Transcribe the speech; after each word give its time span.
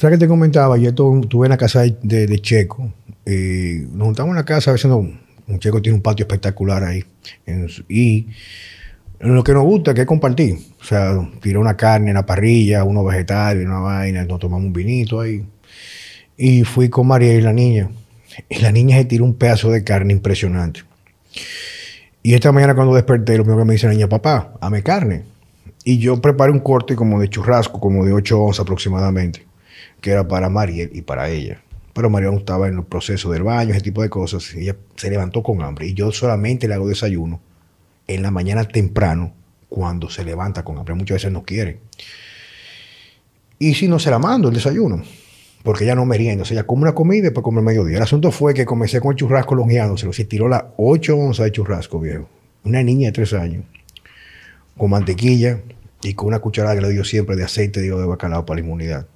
¿Sabes 0.00 0.16
que 0.16 0.24
te 0.24 0.28
comentaba? 0.28 0.78
Yo 0.78 0.88
estuve 0.88 1.44
en 1.46 1.50
la 1.50 1.58
casa 1.58 1.82
de, 1.82 2.38
Checo. 2.40 2.90
Eh, 3.26 3.86
nos 3.92 4.06
juntamos 4.06 4.30
en 4.30 4.36
la 4.36 4.46
casa, 4.46 4.70
a 4.70 4.72
veces 4.72 4.90
no, 4.90 4.96
un 4.96 5.58
Checo 5.58 5.82
tiene 5.82 5.96
un 5.96 6.00
patio 6.00 6.24
espectacular 6.24 6.82
ahí. 6.82 7.04
y 7.86 8.28
lo 9.18 9.44
que 9.44 9.52
nos 9.52 9.62
gusta 9.64 9.92
que 9.92 10.06
compartir. 10.06 10.56
O 10.80 10.84
sea, 10.84 11.20
tirar 11.42 11.60
una 11.60 11.76
carne 11.76 12.08
en 12.08 12.14
la 12.14 12.24
parrilla, 12.24 12.82
unos 12.82 13.04
vegetales, 13.04 13.66
una 13.66 13.80
vaina, 13.80 14.24
nos 14.24 14.40
tomamos 14.40 14.64
un 14.64 14.72
vinito 14.72 15.20
ahí. 15.20 15.44
Y 16.34 16.64
fui 16.64 16.88
con 16.88 17.06
María 17.06 17.34
y 17.34 17.42
la 17.42 17.52
niña. 17.52 17.90
Y 18.48 18.60
la 18.60 18.72
niña 18.72 18.96
se 18.96 19.04
tiró 19.04 19.26
un 19.26 19.34
pedazo 19.34 19.70
de 19.70 19.84
carne 19.84 20.14
impresionante. 20.14 20.80
Y 22.22 22.32
esta 22.32 22.52
mañana 22.52 22.74
cuando 22.74 22.94
desperté, 22.94 23.36
lo 23.36 23.44
primero 23.44 23.64
que 23.64 23.68
me 23.68 23.74
dice 23.74 23.86
la 23.86 23.92
niña, 23.92 24.08
papá, 24.08 24.54
ame 24.62 24.82
carne. 24.82 25.24
Y 25.84 25.98
yo 25.98 26.22
preparé 26.22 26.52
un 26.52 26.60
corte 26.60 26.96
como 26.96 27.20
de 27.20 27.28
churrasco, 27.28 27.78
como 27.78 28.06
de 28.06 28.14
8 28.14 28.40
onzas 28.40 28.60
aproximadamente, 28.60 29.49
que 30.00 30.10
era 30.10 30.26
para 30.26 30.48
Mariel 30.48 30.90
y 30.92 31.02
para 31.02 31.28
ella. 31.28 31.62
Pero 31.92 32.10
Mariel 32.10 32.34
estaba 32.34 32.68
en 32.68 32.78
el 32.78 32.84
proceso 32.84 33.30
del 33.30 33.42
baño, 33.42 33.72
ese 33.72 33.82
tipo 33.82 34.02
de 34.02 34.08
cosas. 34.08 34.54
ella 34.54 34.76
se 34.96 35.10
levantó 35.10 35.42
con 35.42 35.62
hambre. 35.62 35.86
Y 35.86 35.94
yo 35.94 36.12
solamente 36.12 36.68
le 36.68 36.74
hago 36.74 36.88
desayuno 36.88 37.40
en 38.06 38.22
la 38.22 38.30
mañana 38.30 38.64
temprano, 38.64 39.34
cuando 39.68 40.08
se 40.10 40.24
levanta 40.24 40.64
con 40.64 40.78
hambre. 40.78 40.94
Muchas 40.94 41.16
veces 41.16 41.32
no 41.32 41.42
quiere. 41.42 41.80
Y 43.58 43.74
si 43.74 43.88
no 43.88 43.98
se 43.98 44.10
la 44.10 44.18
mando 44.18 44.48
el 44.48 44.54
desayuno, 44.54 45.02
porque 45.62 45.84
ella 45.84 45.94
no 45.94 46.06
merienda. 46.06 46.42
O 46.42 46.44
sea, 46.44 46.56
ella 46.56 46.66
come 46.66 46.82
una 46.82 46.94
comida 46.94 47.18
y 47.18 47.22
después 47.22 47.44
come 47.44 47.58
el 47.58 47.66
mediodía. 47.66 47.98
El 47.98 48.02
asunto 48.02 48.30
fue 48.30 48.54
que 48.54 48.64
comencé 48.64 49.00
con 49.00 49.12
el 49.12 49.16
churrasco 49.16 49.54
longeado. 49.54 49.96
Se 49.96 50.24
tiró 50.24 50.48
las 50.48 50.64
8 50.76 51.16
onzas 51.16 51.44
de 51.44 51.52
churrasco, 51.52 52.00
viejo. 52.00 52.28
Una 52.64 52.82
niña 52.82 53.08
de 53.08 53.12
3 53.12 53.32
años 53.34 53.64
con 54.80 54.88
mantequilla 54.88 55.60
y 56.02 56.14
con 56.14 56.28
una 56.28 56.38
cucharada 56.38 56.74
que 56.74 56.80
le 56.80 56.88
dio 56.88 57.04
siempre 57.04 57.36
de 57.36 57.44
aceite 57.44 57.82
de 57.82 57.90
bacalao 57.92 58.46
para 58.46 58.60
la 58.60 58.66
inmunidad. 58.66 59.06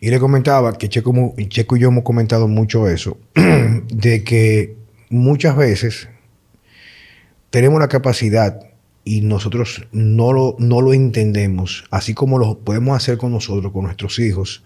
Y 0.00 0.10
le 0.10 0.18
comentaba 0.18 0.72
que 0.78 0.88
Checo, 0.88 1.34
y 1.36 1.48
yo 1.48 1.88
hemos 1.88 2.04
comentado 2.04 2.48
mucho 2.48 2.88
eso, 2.88 3.18
de 3.34 4.24
que 4.24 4.76
muchas 5.10 5.56
veces 5.56 6.08
tenemos 7.50 7.80
la 7.80 7.88
capacidad 7.88 8.60
y 9.04 9.20
nosotros 9.20 9.86
no 9.92 10.32
lo, 10.32 10.56
no 10.58 10.80
lo 10.80 10.92
entendemos, 10.92 11.84
así 11.90 12.14
como 12.14 12.38
lo 12.38 12.58
podemos 12.58 12.96
hacer 12.96 13.18
con 13.18 13.32
nosotros, 13.32 13.72
con 13.72 13.84
nuestros 13.84 14.18
hijos, 14.18 14.62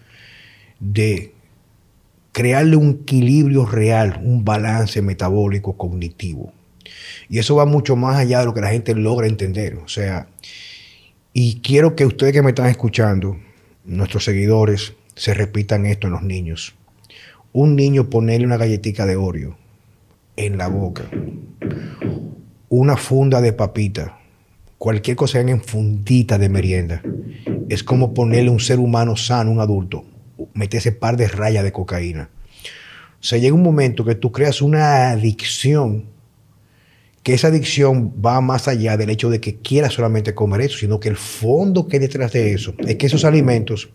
de 0.79 1.33
crearle 2.31 2.75
un 2.75 2.99
equilibrio 3.01 3.65
real, 3.65 4.21
un 4.23 4.45
balance 4.45 5.01
metabólico 5.01 5.75
cognitivo. 5.75 6.53
Y 7.29 7.39
eso 7.39 7.55
va 7.55 7.65
mucho 7.65 7.95
más 7.95 8.17
allá 8.17 8.39
de 8.39 8.45
lo 8.45 8.53
que 8.53 8.61
la 8.61 8.69
gente 8.69 8.93
logra 8.95 9.27
entender. 9.27 9.77
O 9.83 9.87
sea, 9.87 10.27
y 11.33 11.59
quiero 11.61 11.95
que 11.95 12.05
ustedes 12.05 12.33
que 12.33 12.41
me 12.41 12.49
están 12.49 12.67
escuchando, 12.67 13.37
nuestros 13.87 14.25
seguidores, 14.25 14.93
se 15.15 15.33
repitan 15.33 15.85
esto 15.85 16.07
en 16.07 16.13
los 16.13 16.21
niños. 16.21 16.75
Un 17.53 17.75
niño 17.75 18.09
ponerle 18.09 18.45
una 18.45 18.57
galletita 18.57 19.05
de 19.05 19.15
Oreo 19.15 19.57
en 20.35 20.57
la 20.57 20.67
boca, 20.67 21.09
una 22.69 22.97
funda 22.97 23.41
de 23.41 23.53
papita, 23.53 24.19
cualquier 24.77 25.15
cosa 25.15 25.39
en 25.39 25.61
fundita 25.61 26.37
de 26.37 26.49
merienda, 26.49 27.01
es 27.69 27.83
como 27.83 28.13
ponerle 28.13 28.51
un 28.51 28.59
ser 28.59 28.77
humano 28.77 29.15
sano, 29.15 29.51
un 29.51 29.59
adulto, 29.59 30.05
ese 30.69 30.91
par 30.91 31.17
de 31.17 31.27
rayas 31.27 31.63
de 31.63 31.71
cocaína. 31.71 32.29
O 33.19 33.23
sea, 33.23 33.39
llega 33.39 33.55
un 33.55 33.63
momento 33.63 34.05
que 34.05 34.15
tú 34.15 34.31
creas 34.31 34.61
una 34.61 35.09
adicción 35.09 36.05
que 37.27 37.33
esa 37.33 37.49
adicción 37.49 38.13
va 38.25 38.39
más 38.39 38.69
allá 38.69 38.95
del 38.95 39.09
hecho 39.09 39.29
de 39.29 39.41
que 39.41 39.57
quiera 39.57 39.89
solamente 39.89 40.33
comer 40.33 40.61
eso, 40.61 40.77
sino 40.77 40.97
que 40.97 41.09
el 41.09 41.17
fondo 41.17 41.85
que 41.85 41.97
hay 41.97 41.99
detrás 41.99 42.31
de 42.31 42.53
eso 42.53 42.73
es 42.87 42.95
que 42.95 43.07
esos 43.07 43.25
alimentos 43.25 43.89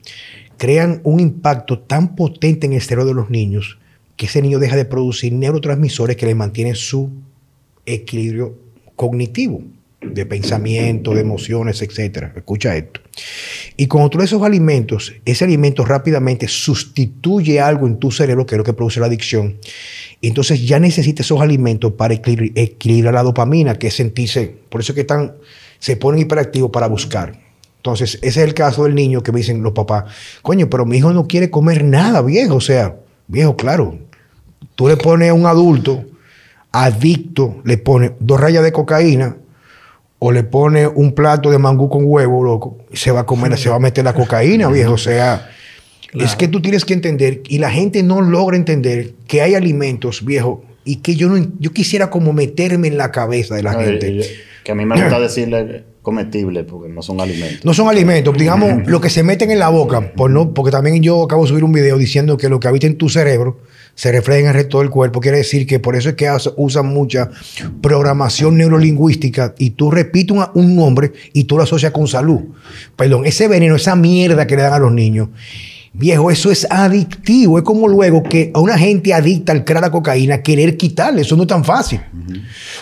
crean 0.59 1.01
un 1.03 1.19
impacto 1.19 1.79
tan 1.79 2.15
potente 2.15 2.67
en 2.67 2.75
el 2.75 2.83
cerebro 2.83 3.07
de 3.07 3.15
los 3.15 3.31
niños 3.31 3.79
que 4.17 4.27
ese 4.27 4.43
niño 4.43 4.59
deja 4.59 4.77
de 4.77 4.85
producir 4.85 5.33
neurotransmisores 5.33 6.15
que 6.19 6.27
le 6.27 6.35
mantienen 6.35 6.75
su 6.75 7.09
equilibrio 7.87 8.59
cognitivo 8.97 9.63
de 10.03 10.27
pensamiento, 10.27 11.15
de 11.15 11.21
emociones, 11.21 11.81
etc. 11.83 12.33
Escucha 12.37 12.77
esto. 12.77 13.01
Y 13.77 13.89
otro 13.91 14.21
de 14.21 14.27
esos 14.27 14.43
alimentos, 14.43 15.13
ese 15.25 15.45
alimento 15.45 15.85
rápidamente 15.85 16.49
sustituye 16.49 17.61
algo 17.61 17.87
en 17.87 17.99
tu 17.99 18.11
cerebro, 18.11 18.47
que 18.47 18.55
es 18.55 18.59
lo 18.59 18.65
que 18.65 18.73
produce 18.73 19.01
la 19.01 19.07
adicción. 19.07 19.59
Entonces 20.21 20.67
ya 20.67 20.79
necesitas 20.79 21.27
esos 21.27 21.41
alimentos 21.41 21.93
para 21.93 22.15
equilibrar 22.15 23.15
la 23.15 23.23
dopamina, 23.23 23.79
que 23.79 23.89
es 23.89 23.95
sentirse, 23.95 24.55
por 24.69 24.81
eso 24.81 24.93
es 24.93 24.95
que 24.95 25.01
están, 25.03 25.35
se 25.79 25.97
ponen 25.97 26.21
hiperactivos 26.21 26.71
para 26.71 26.87
buscar. 26.87 27.41
Entonces, 27.77 28.15
ese 28.23 28.43
es 28.43 28.47
el 28.47 28.55
caso 28.55 28.85
del 28.85 28.95
niño 28.95 29.25
que 29.25 29.33
me 29.33 29.39
dicen 29.39 29.61
los 29.61 29.73
papás, 29.73 30.05
coño, 30.41 30.71
pero 30.71 30.87
mi 30.87 30.99
hijo 30.99 31.13
no 31.13 31.27
quiere 31.27 31.51
comer 31.51 31.83
nada, 31.83 32.23
viejo. 32.23 32.55
O 32.55 32.61
sea, 32.61 32.95
viejo, 33.27 33.57
claro, 33.57 33.99
tú 34.77 34.87
le 34.87 34.97
pones 34.97 35.31
a 35.31 35.35
un 35.35 35.47
adulto 35.47 36.05
adicto, 36.71 37.61
le 37.65 37.77
pones 37.79 38.13
dos 38.19 38.41
rayas 38.41 38.63
de 38.65 38.73
cocaína, 38.73 39.37
o 40.25 40.31
le 40.31 40.45
pone 40.45 40.87
un 40.87 41.15
plato 41.17 41.51
de 41.51 41.59
mangú 41.59 41.89
con 41.89 42.05
huevo, 42.05 42.45
loco, 42.45 42.79
y 42.93 42.97
se 42.97 43.11
va 43.11 43.23
a 43.23 43.27
comer, 43.27 43.59
se 43.59 43.69
va 43.69 43.75
a 43.75 43.81
meter 43.81 44.05
la 44.05 44.15
cocaína, 44.15 44.69
viejo. 44.69 44.93
O 44.93 44.99
sea, 44.99 45.51
es 46.15 46.37
que 46.37 46.47
tú 46.47 46.63
tienes 46.63 46.85
que 46.85 46.95
entender, 46.95 47.43
y 47.49 47.59
la 47.59 47.73
gente 47.73 48.05
no 48.05 48.21
logra 48.21 48.57
entender 48.57 49.15
que 49.27 49.43
hay 49.43 49.57
alimentos, 49.57 50.25
viejo, 50.25 50.63
y 50.85 50.99
que 50.99 51.17
yo 51.17 51.29
no, 51.29 51.45
yo 51.59 51.73
quisiera 51.73 52.09
como 52.09 52.33
meterme 52.33 52.87
en 52.87 52.99
la 52.99 53.11
cabeza 53.11 53.57
de 53.57 53.65
la 53.65 53.75
gente. 53.75 54.23
que 54.63 54.71
a 54.71 54.77
mí 54.77 54.87
me 54.87 54.95
gusta 54.95 55.19
decirle 55.19 55.83
comestible, 56.03 56.63
porque 56.63 56.89
no 56.89 57.03
son 57.03 57.21
alimentos. 57.21 57.65
No 57.65 57.75
son 57.75 57.89
alimentos, 57.89 58.39
digamos, 58.39 58.83
lo 58.87 59.01
que 59.01 59.11
se 59.11 59.25
meten 59.25 59.51
en 59.51 59.59
la 59.59 59.71
boca, 59.71 60.13
por 60.13 60.31
no, 60.31 60.55
porque 60.55 60.71
también 60.71 61.03
yo 61.03 61.25
acabo 61.25 61.43
de 61.43 61.49
subir 61.49 61.65
un 61.65 61.73
video 61.73 61.99
diciendo 61.99 62.37
que 62.37 62.49
lo 62.49 62.61
que 62.61 62.69
habita 62.69 62.87
en 62.87 62.97
tu 62.97 63.09
cerebro 63.09 63.59
se 63.95 64.11
refleja 64.11 64.41
en 64.41 64.47
el 64.47 64.55
resto 64.55 64.81
del 64.81 64.91
cuerpo. 64.91 65.21
Quiere 65.21 65.39
decir 65.39 65.67
que 65.67 65.79
por 65.79 65.97
eso 65.97 66.11
es 66.11 66.15
que 66.15 66.31
usan 66.57 66.87
mucha 66.87 67.31
programación 67.81 68.57
neurolingüística 68.57 69.55
y 69.59 69.71
tú 69.71 69.91
repites 69.91 70.37
un, 70.55 70.77
nombre 70.77 71.13
y 71.33 71.45
tú 71.45 71.57
lo 71.57 71.63
asocias 71.63 71.93
con 71.93 72.09
salud. 72.09 72.41
Perdón, 72.97 73.27
ese 73.27 73.49
veneno, 73.49 73.77
esa 73.77 73.95
mierda 73.95 74.47
que 74.47 74.57
le 74.57 74.63
dan 74.63 74.73
a 74.73 74.79
los 74.79 74.93
niños. 74.93 75.29
Viejo, 75.95 76.31
eso 76.31 76.51
es 76.51 76.67
adictivo. 76.71 77.59
Es 77.59 77.65
como 77.65 77.87
luego 77.87 78.23
que 78.23 78.51
a 78.55 78.61
una 78.61 78.79
gente 78.79 79.13
adicta 79.13 79.53
al 79.53 79.65
crear 79.65 79.83
la 79.83 79.91
cocaína 79.91 80.43
querer 80.43 80.79
quitarle. 80.79 81.21
Eso 81.21 81.37
no 81.37 81.43
es 81.43 81.49
tan 81.49 81.65
fácil. 81.65 82.01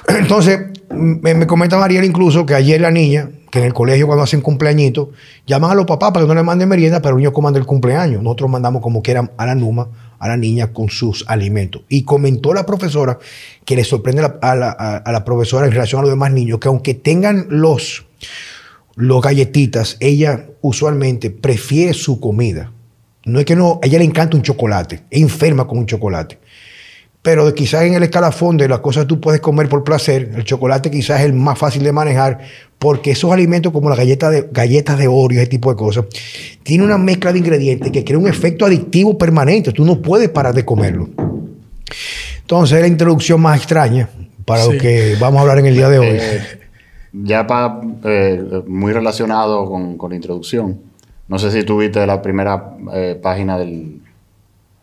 Entonces, 0.06 0.60
me, 0.90 1.34
me 1.34 1.46
comenta 1.46 1.76
Mariela 1.76 2.06
incluso 2.06 2.46
que 2.46 2.54
ayer 2.54 2.80
la 2.80 2.92
niña, 2.92 3.28
que 3.50 3.58
en 3.58 3.64
el 3.64 3.74
colegio 3.74 4.06
cuando 4.06 4.22
hacen 4.22 4.40
cumpleañitos, 4.40 5.08
llaman 5.44 5.72
a 5.72 5.74
los 5.74 5.86
papás 5.86 6.12
para 6.12 6.24
que 6.24 6.28
no 6.28 6.34
le 6.36 6.44
manden 6.44 6.68
merienda, 6.68 7.02
pero 7.02 7.12
los 7.12 7.18
niños 7.18 7.32
coman 7.32 7.56
el 7.56 7.66
cumpleaños. 7.66 8.22
Nosotros 8.22 8.48
mandamos 8.48 8.80
como 8.80 9.02
quieran 9.02 9.32
a 9.36 9.44
la 9.44 9.56
Numa 9.56 9.88
a 10.20 10.28
la 10.28 10.36
niña 10.36 10.72
con 10.72 10.88
sus 10.90 11.24
alimentos. 11.26 11.82
Y 11.88 12.04
comentó 12.04 12.54
la 12.54 12.64
profesora 12.64 13.18
que 13.64 13.74
le 13.74 13.84
sorprende 13.84 14.22
a 14.40 14.54
la, 14.54 15.24
profesora 15.24 15.66
en 15.66 15.72
relación 15.72 16.00
a 16.00 16.02
los 16.02 16.10
demás 16.10 16.30
niños, 16.30 16.60
que 16.60 16.68
aunque 16.68 16.94
tengan 16.94 17.46
los, 17.48 18.04
los 18.94 19.22
galletitas, 19.22 19.96
ella 19.98 20.46
usualmente 20.60 21.30
prefiere 21.30 21.94
su 21.94 22.20
comida. 22.20 22.70
No 23.24 23.40
es 23.40 23.46
que 23.46 23.56
no, 23.56 23.80
a 23.82 23.86
ella 23.86 23.98
le 23.98 24.04
encanta 24.04 24.36
un 24.36 24.42
chocolate, 24.42 25.02
es 25.10 25.20
enferma 25.20 25.66
con 25.66 25.78
un 25.78 25.86
chocolate. 25.86 26.38
Pero 27.22 27.52
quizás 27.54 27.82
en 27.82 27.94
el 27.94 28.02
escalafón 28.02 28.56
de 28.56 28.66
las 28.66 28.80
cosas 28.80 29.04
que 29.04 29.08
tú 29.08 29.20
puedes 29.20 29.40
comer 29.40 29.68
por 29.68 29.84
placer, 29.84 30.30
el 30.34 30.44
chocolate 30.44 30.90
quizás 30.90 31.20
es 31.20 31.26
el 31.26 31.34
más 31.34 31.58
fácil 31.58 31.82
de 31.82 31.92
manejar, 31.92 32.38
porque 32.78 33.10
esos 33.10 33.30
alimentos 33.30 33.72
como 33.72 33.90
las 33.90 33.98
galletas 33.98 34.32
de, 34.32 34.48
galletas 34.50 34.98
de 34.98 35.06
Oreo, 35.06 35.38
ese 35.38 35.50
tipo 35.50 35.70
de 35.70 35.76
cosas, 35.76 36.06
tienen 36.62 36.86
una 36.86 36.96
mezcla 36.96 37.30
de 37.30 37.38
ingredientes 37.38 37.92
que 37.92 38.04
crea 38.04 38.18
un 38.18 38.26
efecto 38.26 38.64
adictivo 38.64 39.18
permanente. 39.18 39.70
Tú 39.72 39.84
no 39.84 40.00
puedes 40.00 40.30
parar 40.30 40.54
de 40.54 40.64
comerlo. 40.64 41.10
Entonces, 42.40 42.80
la 42.80 42.86
introducción 42.86 43.40
más 43.40 43.58
extraña 43.58 44.08
para 44.46 44.64
lo 44.64 44.78
que 44.78 45.16
vamos 45.20 45.38
a 45.38 45.42
hablar 45.42 45.58
en 45.58 45.66
el 45.66 45.74
día 45.74 45.88
de 45.90 45.98
hoy. 45.98 46.08
Eh, 46.10 46.40
ya 47.12 47.46
para, 47.46 47.80
eh, 48.04 48.62
muy 48.66 48.92
relacionado 48.92 49.66
con, 49.66 50.10
la 50.10 50.16
introducción, 50.16 50.80
no 51.28 51.38
sé 51.38 51.50
si 51.50 51.64
tuviste 51.64 52.04
la 52.06 52.22
primera 52.22 52.76
eh, 52.94 53.18
página 53.22 53.58
del, 53.58 54.00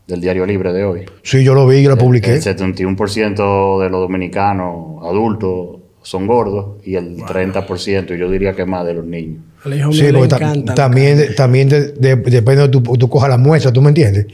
del 0.07 0.21
Diario 0.21 0.45
Libre 0.45 0.71
de 0.73 0.85
hoy. 0.85 1.05
Sí, 1.21 1.43
yo 1.43 1.53
lo 1.53 1.67
vi 1.67 1.77
y 1.77 1.83
lo 1.83 1.97
publiqué. 1.97 2.35
El 2.35 2.41
71% 2.41 3.83
de 3.83 3.89
los 3.89 4.01
dominicanos 4.01 5.03
adultos 5.03 5.79
son 6.01 6.25
gordos 6.25 6.77
y 6.85 6.95
el 6.95 7.17
30%, 7.17 8.17
yo 8.17 8.31
diría 8.31 8.53
que 8.53 8.65
más 8.65 8.85
de 8.85 8.93
los 8.93 9.05
niños. 9.05 9.43
Sí, 9.91 10.05
porque 10.13 10.63
también, 10.73 11.35
también 11.35 11.67
depende 11.67 12.61
de 12.61 12.69
tú, 12.69 12.81
tú 12.81 13.09
cojas 13.09 13.29
la 13.29 13.37
muestra, 13.37 13.73
¿tú 13.73 13.81
me 13.81 13.89
entiendes? 13.89 14.27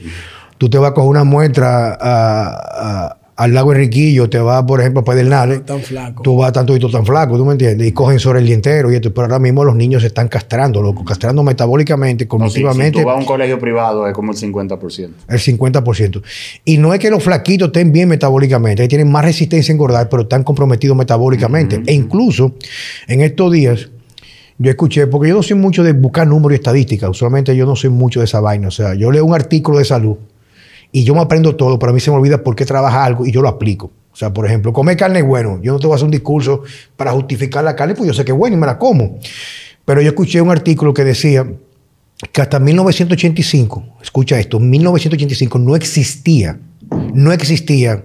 Tú 0.56 0.70
te 0.70 0.78
vas 0.78 0.92
a 0.92 0.94
coger 0.94 1.10
una 1.10 1.24
muestra 1.24 1.98
a 2.00 3.18
al 3.36 3.52
lago 3.52 3.72
Enriquillo, 3.72 4.30
te 4.30 4.38
va, 4.38 4.64
por 4.64 4.80
ejemplo, 4.80 5.00
a 5.00 5.04
Pedernales. 5.04 5.64
Tan 5.66 5.80
flaco. 5.80 6.22
Tú 6.22 6.36
vas 6.36 6.52
tanto 6.52 6.74
y 6.76 6.78
tú 6.78 6.88
tan 6.88 7.04
flaco, 7.04 7.36
¿tú 7.36 7.44
me 7.44 7.52
entiendes? 7.52 7.88
Y 7.88 7.92
cogen 7.92 8.20
sobre 8.20 8.38
el 8.38 8.46
día 8.46 8.54
entero 8.54 8.92
y 8.92 8.94
esto. 8.94 9.12
Pero 9.12 9.22
ahora 9.22 9.38
mismo 9.38 9.64
los 9.64 9.74
niños 9.74 10.02
se 10.02 10.08
están 10.08 10.28
castrando, 10.28 10.80
loco. 10.80 11.04
Castrando 11.04 11.42
metabólicamente, 11.42 12.28
cognitivamente. 12.28 12.98
si, 12.98 13.02
tú 13.02 13.08
vas 13.08 13.16
a 13.16 13.20
un 13.20 13.26
colegio 13.26 13.58
privado 13.58 14.06
es 14.06 14.14
como 14.14 14.32
el 14.32 14.38
50%. 14.38 15.08
El 15.28 15.38
50%. 15.38 16.22
Y 16.64 16.78
no 16.78 16.94
es 16.94 17.00
que 17.00 17.10
los 17.10 17.22
flaquitos 17.22 17.66
estén 17.68 17.92
bien 17.92 18.08
metabólicamente. 18.08 18.82
Ellos 18.82 18.90
tienen 18.90 19.10
más 19.10 19.24
resistencia 19.24 19.72
a 19.72 19.74
engordar, 19.74 20.08
pero 20.08 20.22
están 20.22 20.44
comprometidos 20.44 20.96
metabólicamente. 20.96 21.82
E 21.86 21.92
incluso, 21.92 22.54
en 23.08 23.20
estos 23.20 23.50
días, 23.50 23.90
yo 24.58 24.70
escuché, 24.70 25.08
porque 25.08 25.30
yo 25.30 25.34
no 25.34 25.42
soy 25.42 25.56
mucho 25.56 25.82
de 25.82 25.92
buscar 25.92 26.28
números 26.28 26.52
y 26.52 26.56
estadísticas, 26.56 27.10
usualmente 27.10 27.56
yo 27.56 27.66
no 27.66 27.74
soy 27.74 27.90
mucho 27.90 28.20
de 28.20 28.26
esa 28.26 28.38
vaina, 28.38 28.68
o 28.68 28.70
sea, 28.70 28.94
yo 28.94 29.10
leo 29.10 29.24
un 29.24 29.34
artículo 29.34 29.78
de 29.78 29.84
salud 29.84 30.16
y 30.94 31.02
yo 31.02 31.12
me 31.12 31.22
aprendo 31.22 31.56
todo, 31.56 31.76
pero 31.76 31.90
a 31.90 31.92
mí 31.92 31.98
se 31.98 32.12
me 32.12 32.16
olvida 32.18 32.44
por 32.44 32.54
qué 32.54 32.64
trabaja 32.64 33.04
algo 33.04 33.26
y 33.26 33.32
yo 33.32 33.42
lo 33.42 33.48
aplico. 33.48 33.90
O 34.12 34.16
sea, 34.16 34.32
por 34.32 34.46
ejemplo, 34.46 34.72
comer 34.72 34.96
carne 34.96 35.18
es 35.18 35.26
bueno. 35.26 35.60
Yo 35.60 35.72
no 35.72 35.80
te 35.80 35.88
voy 35.88 35.94
a 35.94 35.96
hacer 35.96 36.04
un 36.04 36.12
discurso 36.12 36.62
para 36.96 37.10
justificar 37.10 37.64
la 37.64 37.74
carne, 37.74 37.96
pues 37.96 38.06
yo 38.06 38.14
sé 38.14 38.24
que 38.24 38.30
es 38.30 38.38
bueno 38.38 38.56
y 38.56 38.60
me 38.60 38.66
la 38.66 38.78
como. 38.78 39.18
Pero 39.84 40.00
yo 40.00 40.10
escuché 40.10 40.40
un 40.40 40.52
artículo 40.52 40.94
que 40.94 41.02
decía 41.02 41.50
que 42.30 42.40
hasta 42.40 42.60
1985, 42.60 43.84
escucha 44.04 44.38
esto, 44.38 44.60
1985 44.60 45.58
no 45.58 45.74
existía, 45.74 46.60
no 47.12 47.32
existía 47.32 48.04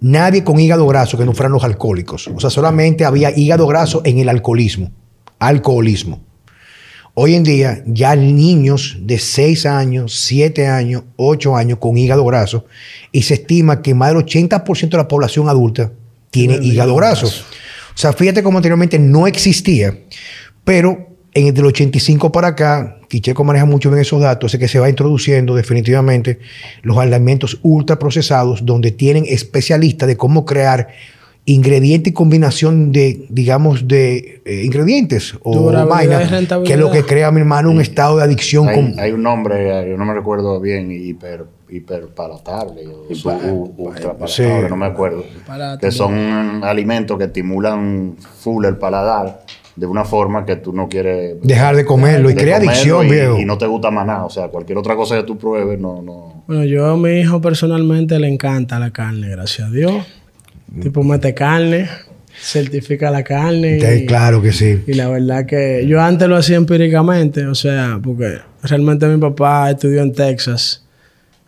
nadie 0.00 0.42
con 0.44 0.58
hígado 0.58 0.86
graso 0.86 1.18
que 1.18 1.26
no 1.26 1.34
fueran 1.34 1.52
los 1.52 1.62
alcohólicos. 1.62 2.26
O 2.28 2.40
sea, 2.40 2.48
solamente 2.48 3.04
había 3.04 3.36
hígado 3.36 3.66
graso 3.66 4.00
en 4.06 4.16
el 4.18 4.30
alcoholismo. 4.30 4.90
Alcoholismo. 5.38 6.20
Hoy 7.20 7.34
en 7.34 7.42
día 7.42 7.82
ya 7.84 8.14
niños 8.14 8.98
de 9.00 9.18
6 9.18 9.66
años, 9.66 10.20
7 10.20 10.68
años, 10.68 11.02
8 11.16 11.56
años 11.56 11.78
con 11.80 11.98
hígado 11.98 12.24
graso 12.24 12.66
y 13.10 13.22
se 13.22 13.34
estima 13.34 13.82
que 13.82 13.92
más 13.92 14.14
del 14.14 14.24
80% 14.24 14.88
de 14.90 14.96
la 14.96 15.08
población 15.08 15.48
adulta 15.48 15.90
tiene 16.30 16.60
hígado 16.62 16.94
graso. 16.94 17.26
O 17.26 17.98
sea, 17.98 18.12
fíjate 18.12 18.44
cómo 18.44 18.58
anteriormente 18.58 19.00
no 19.00 19.26
existía, 19.26 19.98
pero 20.62 21.08
en 21.34 21.48
el 21.48 21.64
85 21.64 22.30
para 22.30 22.46
acá, 22.46 23.00
Quicheco 23.08 23.42
maneja 23.42 23.64
mucho 23.64 23.90
bien 23.90 24.02
esos 24.02 24.20
datos, 24.20 24.54
es 24.54 24.60
que 24.60 24.68
se 24.68 24.78
va 24.78 24.88
introduciendo 24.88 25.56
definitivamente 25.56 26.38
los 26.82 26.98
alimentos 26.98 27.58
ultraprocesados 27.62 28.64
donde 28.64 28.92
tienen 28.92 29.24
especialistas 29.26 30.06
de 30.06 30.16
cómo 30.16 30.44
crear 30.44 30.86
ingrediente 31.48 32.10
y 32.10 32.12
combinación 32.12 32.92
de, 32.92 33.24
digamos, 33.30 33.88
de 33.88 34.42
eh, 34.44 34.64
ingredientes 34.64 35.34
o 35.42 35.72
vainas, 35.86 36.30
que 36.62 36.74
es 36.74 36.78
lo 36.78 36.90
que 36.90 37.04
crea, 37.04 37.30
mi 37.30 37.40
hermano, 37.40 37.70
un 37.70 37.80
estado 37.80 38.18
de 38.18 38.24
adicción. 38.24 38.68
Hay, 38.68 38.94
hay 38.98 39.12
un 39.12 39.22
nombre, 39.22 39.88
yo 39.88 39.96
no 39.96 40.04
me 40.04 40.12
recuerdo 40.12 40.60
bien, 40.60 40.90
hiper, 40.92 41.46
hiperpalatable, 41.70 42.86
o 42.86 43.72
ultrapalatable, 43.78 44.68
no 44.68 44.76
me 44.76 44.86
acuerdo, 44.86 45.24
que 45.80 45.90
son 45.90 46.62
alimentos 46.62 47.16
que 47.16 47.24
estimulan 47.24 48.16
full 48.18 48.66
el 48.66 48.76
paladar 48.76 49.44
de 49.74 49.86
una 49.86 50.04
forma 50.04 50.44
que 50.44 50.56
tú 50.56 50.72
no 50.74 50.88
quieres 50.88 51.40
dejar 51.40 51.76
de 51.76 51.86
comerlo 51.86 52.28
y 52.28 52.34
crea 52.34 52.56
adicción, 52.56 53.06
y, 53.06 53.10
viejo. 53.10 53.38
Y 53.38 53.46
no 53.46 53.56
te 53.56 53.66
gusta 53.66 53.90
más 53.90 54.04
nada, 54.04 54.26
o 54.26 54.30
sea, 54.30 54.48
cualquier 54.48 54.76
otra 54.76 54.96
cosa 54.96 55.16
que 55.16 55.22
tú 55.22 55.38
pruebes 55.38 55.80
no 55.80 56.02
no 56.02 56.42
Bueno, 56.46 56.64
yo 56.64 56.86
a 56.86 56.96
mi 56.96 57.20
hijo 57.20 57.40
personalmente 57.40 58.18
le 58.18 58.28
encanta 58.28 58.78
la 58.78 58.90
carne, 58.90 59.28
gracias 59.28 59.68
a 59.68 59.70
Dios. 59.70 59.94
Tipo, 60.80 61.02
mete 61.02 61.34
carne, 61.34 61.88
certifica 62.40 63.10
la 63.10 63.22
carne. 63.24 63.78
y, 63.78 64.06
claro 64.06 64.42
que 64.42 64.52
sí. 64.52 64.82
Y 64.86 64.94
la 64.94 65.08
verdad 65.08 65.46
que 65.46 65.86
yo 65.86 66.00
antes 66.00 66.28
lo 66.28 66.36
hacía 66.36 66.56
empíricamente, 66.56 67.46
o 67.46 67.54
sea, 67.54 67.98
porque 68.02 68.38
realmente 68.62 69.06
mi 69.06 69.18
papá 69.18 69.70
estudió 69.70 70.02
en 70.02 70.12
Texas, 70.12 70.84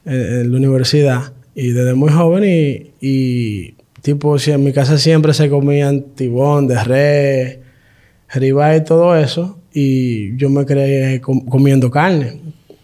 en, 0.04 0.50
la 0.50 0.56
universidad, 0.56 1.32
y 1.54 1.70
desde 1.70 1.94
muy 1.94 2.10
joven, 2.10 2.44
y, 2.44 2.92
y 3.00 3.74
tipo, 4.02 4.38
si 4.38 4.52
en 4.52 4.64
mi 4.64 4.72
casa 4.72 4.98
siempre 4.98 5.34
se 5.34 5.48
comían 5.48 6.02
tibón 6.14 6.66
de 6.66 6.82
res, 6.82 7.58
ribeye 8.32 8.78
y 8.78 8.84
todo 8.84 9.16
eso, 9.16 9.58
y 9.72 10.36
yo 10.36 10.50
me 10.50 10.64
creé 10.64 11.20
comiendo 11.20 11.90
carne. 11.90 12.40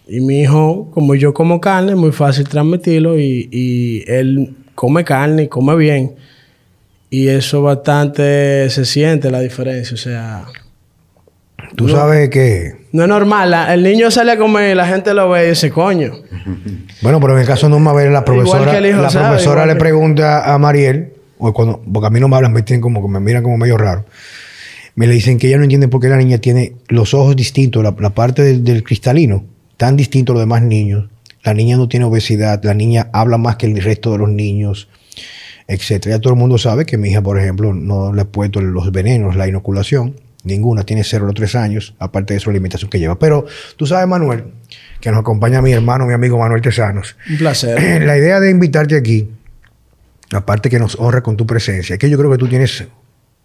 Y 0.08 0.20
mi 0.20 0.42
hijo, 0.42 0.88
como 0.92 1.16
yo 1.16 1.34
como 1.34 1.60
carne, 1.60 1.92
es 1.92 1.98
muy 1.98 2.12
fácil 2.12 2.48
transmitirlo 2.48 3.18
y, 3.18 3.48
y 3.50 4.04
él 4.06 4.54
come 4.76 5.02
carne 5.02 5.44
y 5.44 5.48
come 5.48 5.74
bien. 5.74 6.14
Y 7.10 7.28
eso 7.28 7.62
bastante 7.62 8.70
se 8.70 8.84
siente 8.84 9.30
la 9.32 9.40
diferencia. 9.40 9.94
O 9.94 9.98
sea. 9.98 10.44
Tú 11.74 11.88
sabes 11.88 12.30
que. 12.30 12.86
No 12.92 13.02
es 13.02 13.08
normal. 13.08 13.52
el 13.70 13.82
niño 13.82 14.10
sale 14.12 14.32
a 14.32 14.38
comer 14.38 14.72
y 14.72 14.74
la 14.76 14.86
gente 14.86 15.12
lo 15.14 15.28
ve 15.30 15.46
y 15.46 15.48
dice, 15.50 15.70
coño. 15.70 16.12
Bueno, 17.02 17.20
pero 17.20 17.34
en 17.34 17.40
el 17.40 17.46
caso 17.46 17.66
de 17.66 17.70
no 17.70 17.78
Mabel, 17.78 18.10
la 18.10 18.24
profesora, 18.24 18.80
la 18.80 19.08
profesora 19.10 19.66
le 19.66 19.76
pregunta 19.76 20.52
a 20.52 20.56
Mariel, 20.56 21.12
o 21.36 21.52
cuando, 21.52 21.82
porque 21.92 22.06
a 22.06 22.10
mí 22.10 22.18
no 22.20 22.26
me 22.26 22.36
hablan, 22.36 22.54
me 22.54 22.62
tienen 22.62 22.80
como 22.80 23.02
que 23.02 23.08
me 23.08 23.20
miran 23.20 23.42
como 23.42 23.58
medio 23.58 23.76
raro. 23.76 24.06
Me 24.94 25.06
le 25.06 25.12
dicen 25.12 25.36
que 25.36 25.48
ella 25.48 25.58
no 25.58 25.64
entiende 25.64 25.88
por 25.88 26.00
qué 26.00 26.08
la 26.08 26.16
niña 26.16 26.38
tiene 26.38 26.72
los 26.88 27.12
ojos 27.12 27.36
distintos, 27.36 27.84
la, 27.84 27.92
parte 27.92 28.42
del, 28.42 28.64
del, 28.64 28.82
cristalino, 28.82 29.44
tan 29.76 29.94
distinto 29.94 30.32
a 30.32 30.36
los 30.36 30.42
demás 30.42 30.62
niños. 30.62 31.10
La 31.46 31.54
niña 31.54 31.78
no 31.78 31.88
tiene 31.88 32.04
obesidad, 32.04 32.62
la 32.62 32.74
niña 32.74 33.08
habla 33.14 33.38
más 33.38 33.56
que 33.56 33.64
el 33.64 33.82
resto 33.82 34.12
de 34.12 34.18
los 34.18 34.28
niños 34.28 34.88
etcétera. 35.68 36.16
Ya 36.16 36.20
todo 36.20 36.32
el 36.32 36.38
mundo 36.38 36.58
sabe 36.58 36.86
que 36.86 36.96
mi 36.96 37.10
hija, 37.10 37.22
por 37.22 37.38
ejemplo, 37.38 37.74
no 37.74 38.12
le 38.12 38.22
ha 38.22 38.24
puesto 38.24 38.60
los 38.60 38.90
venenos, 38.92 39.36
la 39.36 39.48
inoculación, 39.48 40.16
ninguna, 40.44 40.84
tiene 40.84 41.02
0 41.04 41.26
o 41.28 41.32
3 41.32 41.54
años, 41.56 41.94
aparte 41.98 42.34
de 42.34 42.40
su 42.40 42.50
alimentación 42.50 42.90
que 42.90 42.98
lleva. 42.98 43.18
Pero 43.18 43.46
tú 43.76 43.86
sabes, 43.86 44.06
Manuel, 44.06 44.44
que 45.00 45.10
nos 45.10 45.20
acompaña 45.20 45.60
mi 45.62 45.72
hermano, 45.72 46.06
mi 46.06 46.14
amigo 46.14 46.38
Manuel 46.38 46.62
Tesanos. 46.62 47.16
Un 47.28 47.38
placer. 47.38 48.02
La 48.06 48.16
idea 48.16 48.40
de 48.40 48.50
invitarte 48.50 48.96
aquí, 48.96 49.28
aparte 50.32 50.70
que 50.70 50.78
nos 50.78 50.96
honra 50.96 51.22
con 51.22 51.36
tu 51.36 51.46
presencia, 51.46 51.94
es 51.94 51.98
que 51.98 52.08
yo 52.08 52.18
creo 52.18 52.30
que 52.30 52.38
tú 52.38 52.48
tienes 52.48 52.84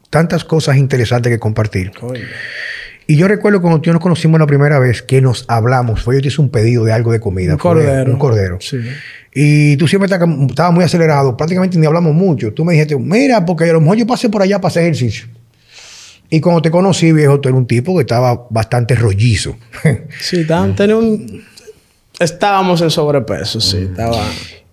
tantas 0.09 0.43
cosas 0.43 0.77
interesantes 0.77 1.31
que 1.31 1.39
compartir. 1.39 1.91
Y 3.11 3.17
yo 3.17 3.27
recuerdo 3.27 3.61
cuando 3.61 3.81
tú 3.81 3.91
nos 3.91 3.99
conocimos 3.99 4.39
la 4.39 4.47
primera 4.47 4.79
vez 4.79 5.01
que 5.01 5.19
nos 5.19 5.43
hablamos, 5.49 6.01
fue 6.01 6.15
yo 6.15 6.21
te 6.21 6.29
hice 6.29 6.39
un 6.39 6.47
pedido 6.47 6.85
de 6.85 6.93
algo 6.93 7.11
de 7.11 7.19
comida. 7.19 7.51
Un 7.51 7.59
cordero. 7.59 8.09
Un 8.09 8.17
cordero. 8.17 8.57
Sí. 8.61 8.77
Y 9.35 9.75
tú 9.75 9.85
siempre 9.85 10.09
estabas 10.09 10.73
muy 10.73 10.85
acelerado, 10.85 11.35
prácticamente 11.35 11.77
ni 11.77 11.85
hablamos 11.85 12.13
mucho. 12.13 12.53
Tú 12.53 12.63
me 12.63 12.71
dijiste, 12.71 12.97
mira, 12.97 13.45
porque 13.45 13.65
a 13.65 13.73
lo 13.73 13.81
mejor 13.81 13.97
yo 13.97 14.07
pasé 14.07 14.29
por 14.29 14.41
allá 14.41 14.61
para 14.61 14.69
hacer 14.69 14.83
ejercicio. 14.83 15.25
Y 16.29 16.39
cuando 16.39 16.61
te 16.61 16.71
conocí, 16.71 17.11
viejo, 17.11 17.37
tú 17.41 17.49
eres 17.49 17.57
un 17.57 17.67
tipo 17.67 17.97
que 17.97 18.03
estaba 18.03 18.47
bastante 18.49 18.95
rollizo. 18.95 19.57
sí, 20.21 20.47
un... 20.47 21.43
estábamos 22.17 22.81
en 22.81 22.91
sobrepeso, 22.91 23.59
sí, 23.59 23.89
estaba 23.91 24.23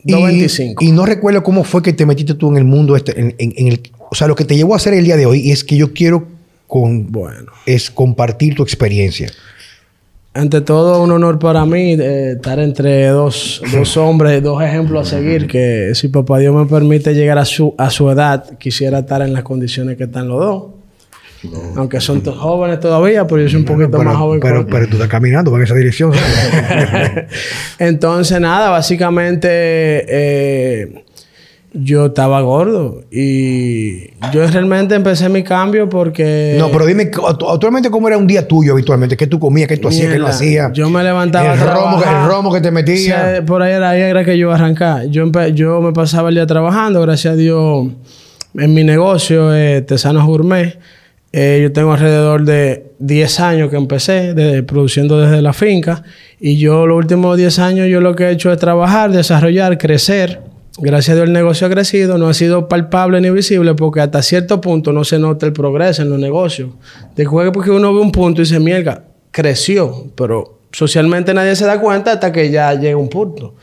225. 0.04 0.84
Y, 0.84 0.92
no 0.92 1.06
recuerdo 1.06 1.42
cómo 1.42 1.64
fue 1.64 1.82
que 1.82 1.92
te 1.92 2.06
metiste 2.06 2.34
tú 2.34 2.52
en 2.52 2.58
el 2.58 2.64
mundo 2.64 2.94
este, 2.94 3.18
en, 3.18 3.34
el, 3.66 3.80
o 3.98 4.14
sea, 4.14 4.28
lo 4.28 4.36
que 4.36 4.44
te 4.44 4.54
llevó 4.54 4.74
a 4.74 4.76
hacer 4.76 4.94
el 4.94 5.04
día 5.04 5.16
de 5.16 5.26
hoy 5.26 5.50
es 5.50 5.64
que 5.64 5.76
yo 5.76 5.92
quiero 5.92 6.37
con, 6.68 7.10
bueno. 7.10 7.50
es 7.66 7.90
compartir 7.90 8.54
tu 8.54 8.62
experiencia. 8.62 9.28
Ante 10.34 10.60
todo, 10.60 11.02
un 11.02 11.10
honor 11.10 11.38
para 11.40 11.64
mí 11.64 11.94
eh, 11.94 12.32
estar 12.36 12.60
entre 12.60 13.08
dos, 13.08 13.60
dos 13.72 13.96
hombres, 13.96 14.40
dos 14.42 14.62
ejemplos 14.62 15.08
a 15.08 15.16
seguir, 15.16 15.48
que 15.48 15.90
si 15.94 16.08
papá 16.08 16.38
Dios 16.38 16.54
me 16.54 16.66
permite 16.66 17.14
llegar 17.14 17.38
a 17.38 17.44
su, 17.44 17.74
a 17.76 17.90
su 17.90 18.08
edad, 18.10 18.56
quisiera 18.58 19.00
estar 19.00 19.22
en 19.22 19.32
las 19.32 19.42
condiciones 19.42 19.96
que 19.96 20.04
están 20.04 20.28
los 20.28 20.38
dos. 20.38 20.64
Aunque 21.76 22.00
son 22.00 22.22
jóvenes 22.24 22.80
todavía, 22.80 23.26
pero 23.26 23.42
yo 23.42 23.48
soy 23.48 23.60
un 23.60 23.64
poquito 23.64 24.02
más 24.02 24.16
joven. 24.16 24.40
Pero, 24.40 24.66
pero, 24.66 24.86
tú 24.86 24.94
estás 24.94 25.08
caminando 25.08 25.56
en 25.56 25.62
esa 25.62 25.74
dirección. 25.74 26.12
Entonces, 27.78 28.40
nada, 28.40 28.70
básicamente 28.70 29.48
eh, 29.50 31.04
yo 31.72 32.06
estaba 32.06 32.40
gordo 32.40 33.02
y 33.10 34.08
yo 34.32 34.46
realmente 34.50 34.94
empecé 34.94 35.28
mi 35.28 35.42
cambio 35.42 35.88
porque... 35.88 36.56
No, 36.58 36.70
pero 36.70 36.86
dime, 36.86 37.10
actualmente 37.48 37.90
cómo 37.90 38.08
era 38.08 38.16
un 38.16 38.26
día 38.26 38.48
tuyo 38.48 38.72
habitualmente, 38.72 39.16
qué 39.16 39.26
tú 39.26 39.38
comías, 39.38 39.68
qué 39.68 39.76
tú 39.76 39.88
hacías, 39.88 40.12
qué 40.12 40.18
no 40.18 40.26
hacías. 40.26 40.72
Yo 40.72 40.88
me 40.88 41.02
levantaba 41.02 41.52
el 41.52 41.60
romo, 41.60 42.02
el 42.02 42.28
romo 42.28 42.52
que 42.52 42.60
te 42.60 42.70
metía. 42.70 43.44
por 43.46 43.62
ahí 43.62 43.72
era, 43.72 43.90
ahí 43.90 44.00
era 44.00 44.24
que 44.24 44.38
yo 44.38 44.50
arrancaba. 44.50 45.04
Yo, 45.04 45.30
yo 45.48 45.80
me 45.80 45.92
pasaba 45.92 46.30
el 46.30 46.36
día 46.36 46.46
trabajando, 46.46 47.02
gracias 47.02 47.34
a 47.34 47.36
Dios, 47.36 47.88
en 48.54 48.74
mi 48.74 48.82
negocio, 48.84 49.54
eh, 49.54 49.82
Tesanos 49.82 50.24
Gourmet. 50.24 50.78
Eh, 51.30 51.60
yo 51.62 51.72
tengo 51.72 51.92
alrededor 51.92 52.46
de 52.46 52.92
10 53.00 53.40
años 53.40 53.70
que 53.70 53.76
empecé 53.76 54.32
de, 54.32 54.62
produciendo 54.62 55.20
desde 55.20 55.42
la 55.42 55.52
finca 55.52 56.02
y 56.40 56.56
yo 56.56 56.86
los 56.86 56.96
últimos 56.96 57.36
10 57.36 57.58
años 57.58 57.86
yo 57.88 58.00
lo 58.00 58.16
que 58.16 58.24
he 58.24 58.30
hecho 58.30 58.50
es 58.50 58.58
trabajar, 58.58 59.12
desarrollar, 59.12 59.76
crecer 59.76 60.47
Gracias 60.80 61.10
a 61.10 61.14
Dios 61.16 61.26
el 61.26 61.32
negocio 61.32 61.66
ha 61.66 61.70
crecido, 61.70 62.18
no 62.18 62.28
ha 62.28 62.34
sido 62.34 62.68
palpable 62.68 63.20
ni 63.20 63.30
visible 63.30 63.74
porque 63.74 64.00
hasta 64.00 64.22
cierto 64.22 64.60
punto 64.60 64.92
no 64.92 65.02
se 65.02 65.18
nota 65.18 65.44
el 65.44 65.52
progreso 65.52 66.02
en 66.02 66.10
los 66.10 66.20
negocios. 66.20 66.70
Después 67.16 67.50
porque 67.52 67.72
uno 67.72 67.92
ve 67.92 68.00
un 68.00 68.12
punto 68.12 68.42
y 68.42 68.46
se 68.46 68.60
mierda, 68.60 69.02
creció, 69.32 70.06
pero 70.14 70.60
socialmente 70.70 71.34
nadie 71.34 71.56
se 71.56 71.66
da 71.66 71.80
cuenta 71.80 72.12
hasta 72.12 72.30
que 72.30 72.52
ya 72.52 72.72
llega 72.74 72.96
un 72.96 73.08
punto. 73.08 73.56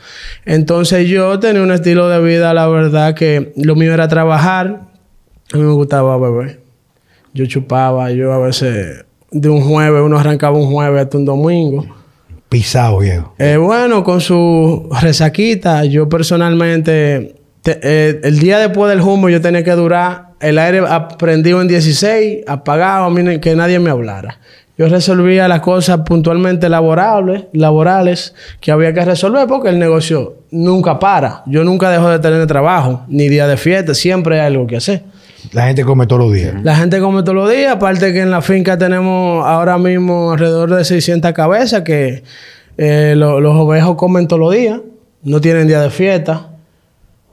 Entonces 0.44 1.08
yo 1.08 1.40
tenía 1.40 1.62
un 1.62 1.72
estilo 1.72 2.06
de 2.10 2.20
vida, 2.22 2.52
la 2.52 2.68
verdad 2.68 3.14
que 3.14 3.54
lo 3.56 3.76
mío 3.76 3.94
era 3.94 4.08
trabajar, 4.08 4.82
a 5.54 5.56
mí 5.56 5.62
me 5.62 5.72
gustaba 5.72 6.18
beber. 6.18 6.60
Yo 7.32 7.46
chupaba, 7.46 8.10
yo 8.10 8.30
a 8.30 8.38
veces 8.38 9.06
de 9.30 9.48
un 9.48 9.62
jueves, 9.62 10.02
uno 10.04 10.18
arrancaba 10.18 10.58
un 10.58 10.70
jueves 10.70 11.04
hasta 11.04 11.16
un 11.16 11.24
domingo 11.24 11.95
pisado, 12.48 12.98
viejo. 12.98 13.34
Eh, 13.38 13.56
bueno, 13.56 14.02
con 14.04 14.20
su 14.20 14.88
resaquita, 15.00 15.84
yo 15.84 16.08
personalmente, 16.08 17.36
eh, 17.64 18.20
el 18.22 18.38
día 18.38 18.58
después 18.58 18.90
del 18.90 19.00
humo 19.00 19.28
yo 19.28 19.40
tenía 19.40 19.64
que 19.64 19.72
durar 19.72 20.30
el 20.40 20.58
aire 20.58 20.82
prendido 21.18 21.60
en 21.60 21.68
16, 21.68 22.44
apagado, 22.46 23.14
que 23.40 23.56
nadie 23.56 23.78
me 23.78 23.90
hablara. 23.90 24.38
Yo 24.78 24.88
resolvía 24.88 25.48
las 25.48 25.60
cosas 25.60 26.00
puntualmente 26.00 26.68
laborables, 26.68 27.44
laborales 27.52 28.34
que 28.60 28.70
había 28.70 28.92
que 28.92 29.02
resolver 29.06 29.46
porque 29.48 29.70
el 29.70 29.78
negocio 29.78 30.34
nunca 30.50 30.98
para. 30.98 31.42
Yo 31.46 31.64
nunca 31.64 31.88
dejo 31.90 32.10
de 32.10 32.18
tener 32.18 32.46
trabajo, 32.46 33.02
ni 33.08 33.28
día 33.28 33.46
de 33.46 33.56
fiesta, 33.56 33.94
siempre 33.94 34.38
hay 34.38 34.48
algo 34.48 34.66
que 34.66 34.76
hacer. 34.76 35.02
La 35.52 35.66
gente 35.66 35.84
come 35.84 36.06
todos 36.06 36.22
los 36.22 36.32
días. 36.32 36.54
La 36.62 36.76
gente 36.76 37.00
come 37.00 37.22
todos 37.22 37.34
los 37.34 37.50
días. 37.50 37.74
Aparte 37.74 38.12
que 38.12 38.20
en 38.20 38.30
la 38.30 38.42
finca 38.42 38.76
tenemos 38.76 39.44
ahora 39.46 39.78
mismo 39.78 40.32
alrededor 40.32 40.74
de 40.74 40.84
600 40.84 41.32
cabezas 41.32 41.82
que 41.82 42.22
eh, 42.78 43.14
los 43.16 43.54
ovejos 43.56 43.96
comen 43.96 44.28
todos 44.28 44.40
los 44.40 44.52
días. 44.52 44.80
No 45.22 45.40
tienen 45.40 45.66
día 45.66 45.80
de 45.80 45.90
fiesta. 45.90 46.50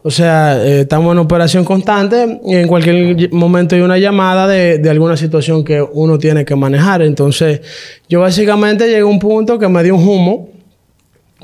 O 0.05 0.11
sea, 0.11 0.61
eh, 0.61 0.81
estamos 0.81 1.13
en 1.13 1.19
operación 1.19 1.63
constante 1.63 2.41
y 2.45 2.55
en 2.55 2.67
cualquier 2.67 3.31
momento 3.31 3.75
hay 3.75 3.81
una 3.81 3.97
llamada 3.97 4.47
de, 4.47 4.77
de, 4.77 4.89
alguna 4.89 5.15
situación 5.15 5.63
que 5.63 5.81
uno 5.81 6.17
tiene 6.17 6.43
que 6.43 6.57
manejar. 6.57 7.01
Entonces, 7.01 7.61
yo 8.09 8.19
básicamente 8.19 8.85
llegué 8.85 8.99
a 8.99 9.05
un 9.05 9.19
punto 9.19 9.57
que 9.57 9.69
me 9.69 9.81
dio 9.81 9.95
un 9.95 10.05
humo, 10.05 10.49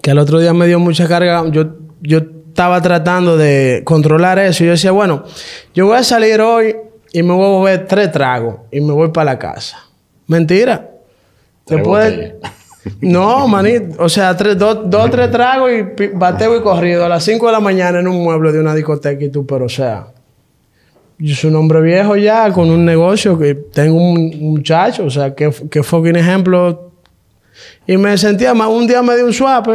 que 0.01 0.11
el 0.11 0.17
otro 0.19 0.39
día 0.39 0.53
me 0.53 0.67
dio 0.67 0.77
mucha 0.77 1.07
carga. 1.07 1.49
Yo, 1.49 1.77
yo 2.01 2.19
estaba 2.59 2.81
tratando 2.81 3.37
de 3.37 3.83
controlar 3.85 4.37
eso 4.37 4.65
y 4.65 4.67
yo 4.67 4.71
decía, 4.73 4.91
bueno, 4.91 5.23
yo 5.73 5.85
voy 5.85 5.95
a 5.95 6.03
salir 6.03 6.41
hoy 6.41 6.75
y 7.13 7.23
me 7.23 7.31
voy 7.31 7.45
a 7.45 7.63
beber 7.63 7.87
tres 7.87 8.11
tragos 8.11 8.57
y 8.69 8.81
me 8.81 8.91
voy 8.91 9.11
para 9.11 9.31
la 9.31 9.39
casa. 9.39 9.77
Mentira. 10.27 10.89
Después... 11.65 12.33
No, 13.01 13.47
manito. 13.47 14.01
O 14.03 14.09
sea, 14.09 14.35
tres, 14.35 14.57
dos, 14.57 14.89
dos, 14.89 15.11
tres 15.11 15.29
tragos 15.29 15.69
y 15.71 16.07
bateo 16.13 16.55
y 16.57 16.61
corrido 16.61 17.05
a 17.05 17.09
las 17.09 17.23
5 17.23 17.45
de 17.45 17.51
la 17.51 17.59
mañana 17.59 17.99
en 17.99 18.07
un 18.07 18.23
mueble 18.23 18.53
de 18.53 18.59
una 18.59 18.73
discoteca 18.73 19.23
y 19.23 19.29
tú, 19.29 19.45
pero 19.45 19.65
o 19.65 19.69
sea, 19.69 20.07
yo 21.17 21.35
soy 21.35 21.51
un 21.51 21.57
hombre 21.57 21.81
viejo 21.81 22.15
ya 22.15 22.51
con 22.51 22.69
un 22.69 22.85
negocio 22.85 23.37
que 23.37 23.53
tengo 23.53 23.95
un 23.95 24.31
muchacho, 24.39 25.05
o 25.05 25.09
sea, 25.09 25.35
que, 25.35 25.51
que 25.69 25.83
fucking 25.83 26.15
ejemplo. 26.15 26.93
Y 27.85 27.97
me 27.97 28.17
sentía 28.17 28.53
más, 28.53 28.69
un 28.69 28.87
día 28.87 29.03
me 29.03 29.15
di 29.15 29.23
un 29.23 29.33
swap. 29.33 29.67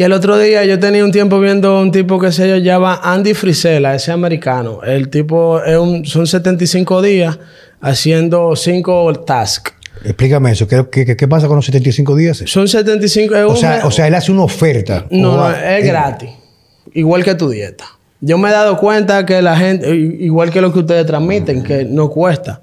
Y 0.00 0.04
el 0.04 0.12
otro 0.12 0.38
día 0.38 0.64
yo 0.64 0.78
tenía 0.78 1.04
un 1.04 1.10
tiempo 1.10 1.40
viendo 1.40 1.80
un 1.80 1.90
tipo 1.90 2.20
que 2.20 2.30
se 2.30 2.62
llama 2.62 3.00
Andy 3.02 3.34
Frisella, 3.34 3.96
ese 3.96 4.12
americano. 4.12 4.80
El 4.84 5.08
tipo 5.08 5.60
es 5.60 5.76
un, 5.76 6.06
son 6.06 6.24
75 6.24 7.02
días 7.02 7.36
haciendo 7.80 8.54
5 8.54 9.24
tasks. 9.26 9.72
Explícame 10.04 10.52
eso. 10.52 10.68
¿Qué, 10.68 11.16
qué, 11.16 11.28
pasa 11.28 11.48
con 11.48 11.56
los 11.56 11.66
75 11.66 12.14
días? 12.14 12.44
Son 12.46 12.68
75... 12.68 13.34
o, 13.48 13.56
sea, 13.56 13.80
o 13.86 13.90
sea, 13.90 14.06
él 14.06 14.14
hace 14.14 14.30
una 14.30 14.44
oferta. 14.44 15.04
No, 15.10 15.36
no 15.36 15.50
es 15.50 15.84
gratis. 15.84 16.30
Igual 16.94 17.24
que 17.24 17.34
tu 17.34 17.50
dieta. 17.50 17.86
Yo 18.20 18.38
me 18.38 18.50
he 18.50 18.52
dado 18.52 18.78
cuenta 18.78 19.26
que 19.26 19.42
la 19.42 19.56
gente... 19.56 19.92
Igual 19.96 20.52
que 20.52 20.60
lo 20.60 20.72
que 20.72 20.78
ustedes 20.78 21.06
transmiten, 21.06 21.64
que 21.64 21.84
no 21.84 22.08
cuesta. 22.08 22.62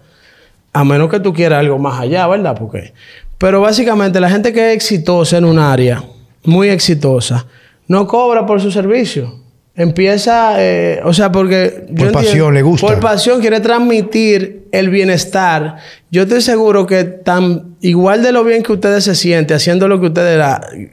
A 0.72 0.86
menos 0.86 1.10
que 1.10 1.20
tú 1.20 1.34
quieras 1.34 1.60
algo 1.60 1.80
más 1.80 2.00
allá, 2.00 2.28
¿verdad? 2.28 2.56
Porque... 2.58 2.94
Pero 3.38 3.60
básicamente 3.60 4.22
la 4.22 4.30
gente 4.30 4.54
que 4.54 4.70
es 4.70 4.76
exitosa 4.78 5.38
en 5.38 5.44
un 5.44 5.60
área, 5.60 6.02
muy 6.46 6.70
exitosa, 6.70 7.46
no 7.88 8.08
cobra 8.08 8.46
por 8.46 8.62
su 8.62 8.72
servicio. 8.72 9.44
Empieza, 9.78 10.56
eh, 10.64 11.02
o 11.04 11.14
sea, 11.14 11.34
porque... 11.34 11.86
Por 11.98 12.14
pasión, 12.14 12.54
le 12.54 12.62
gusta. 12.62 12.88
Por 12.88 13.00
pasión, 13.02 13.42
quiere 13.42 13.60
transmitir 13.60 14.68
el 14.72 14.90
bienestar. 14.90 15.78
Yo 16.10 16.24
estoy 16.24 16.42
seguro 16.42 16.86
que 16.86 17.04
tan 17.04 17.76
igual 17.82 18.24
de 18.24 18.32
lo 18.32 18.46
bien 18.46 18.64
que 18.64 18.72
ustedes 18.72 19.04
se 19.04 19.16
sienten 19.16 19.58
haciendo 19.58 19.90
lo 19.90 20.00
que 20.00 20.08
ustedes, 20.08 20.42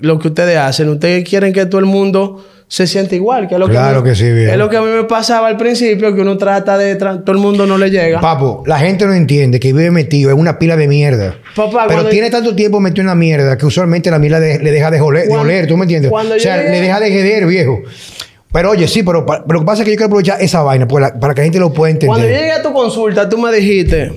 lo 0.00 0.18
que 0.18 0.28
ustedes 0.28 0.58
hacen, 0.58 0.88
ustedes 0.88 1.28
quieren 1.28 1.52
que 1.52 1.64
todo 1.66 1.78
el 1.78 1.86
mundo 1.86 2.44
se 2.72 2.86
siente 2.86 3.16
igual. 3.16 3.48
Que 3.48 3.54
es 3.56 3.60
lo 3.60 3.68
claro 3.68 4.02
que, 4.02 4.14
sí, 4.14 4.32
bien. 4.32 4.48
Es 4.48 4.56
lo 4.56 4.70
que 4.70 4.78
a 4.78 4.80
mí 4.80 4.88
me 4.88 5.04
pasaba 5.04 5.48
al 5.48 5.58
principio, 5.58 6.14
que 6.14 6.22
uno 6.22 6.38
trata 6.38 6.78
de... 6.78 6.96
todo 6.96 7.32
el 7.32 7.36
mundo 7.36 7.66
no 7.66 7.76
le 7.76 7.90
llega. 7.90 8.18
Papo, 8.18 8.62
la 8.64 8.78
gente 8.78 9.04
no 9.04 9.12
entiende 9.12 9.60
que 9.60 9.74
vive 9.74 9.90
metido 9.90 10.30
en 10.30 10.38
una 10.38 10.58
pila 10.58 10.74
de 10.74 10.88
mierda. 10.88 11.34
Papá, 11.54 11.84
pero 11.86 12.08
tiene 12.08 12.30
tanto 12.30 12.56
tiempo 12.56 12.80
metido 12.80 13.02
en 13.02 13.08
una 13.08 13.14
mierda 13.14 13.58
que 13.58 13.66
usualmente 13.66 14.10
la 14.10 14.18
mierda 14.18 14.40
le 14.40 14.58
deja 14.58 14.90
de 14.90 15.02
oler, 15.02 15.66
¿tú 15.66 15.76
me 15.76 15.82
entiendes? 15.82 16.10
o 16.10 16.38
sea, 16.38 16.56
le 16.62 16.80
deja 16.80 16.98
de 16.98 17.10
jeder, 17.10 17.46
viejo. 17.46 17.82
Pero 18.50 18.70
oye, 18.70 18.88
sí, 18.88 19.02
pero, 19.02 19.26
lo 19.26 19.60
que 19.60 19.66
pasa 19.66 19.82
es 19.82 19.84
que 19.84 19.90
yo 19.90 19.96
quiero 19.98 20.06
aprovechar 20.06 20.40
esa 20.40 20.62
vaina 20.62 20.88
para, 20.88 21.12
que 21.12 21.40
la 21.40 21.44
gente 21.44 21.58
lo 21.58 21.74
pueda 21.74 21.90
entender. 21.90 22.08
Cuando 22.08 22.26
llegué 22.26 22.52
a 22.52 22.62
tu 22.62 22.72
consulta, 22.72 23.28
tú 23.28 23.36
me 23.36 23.52
dijiste, 23.52 24.12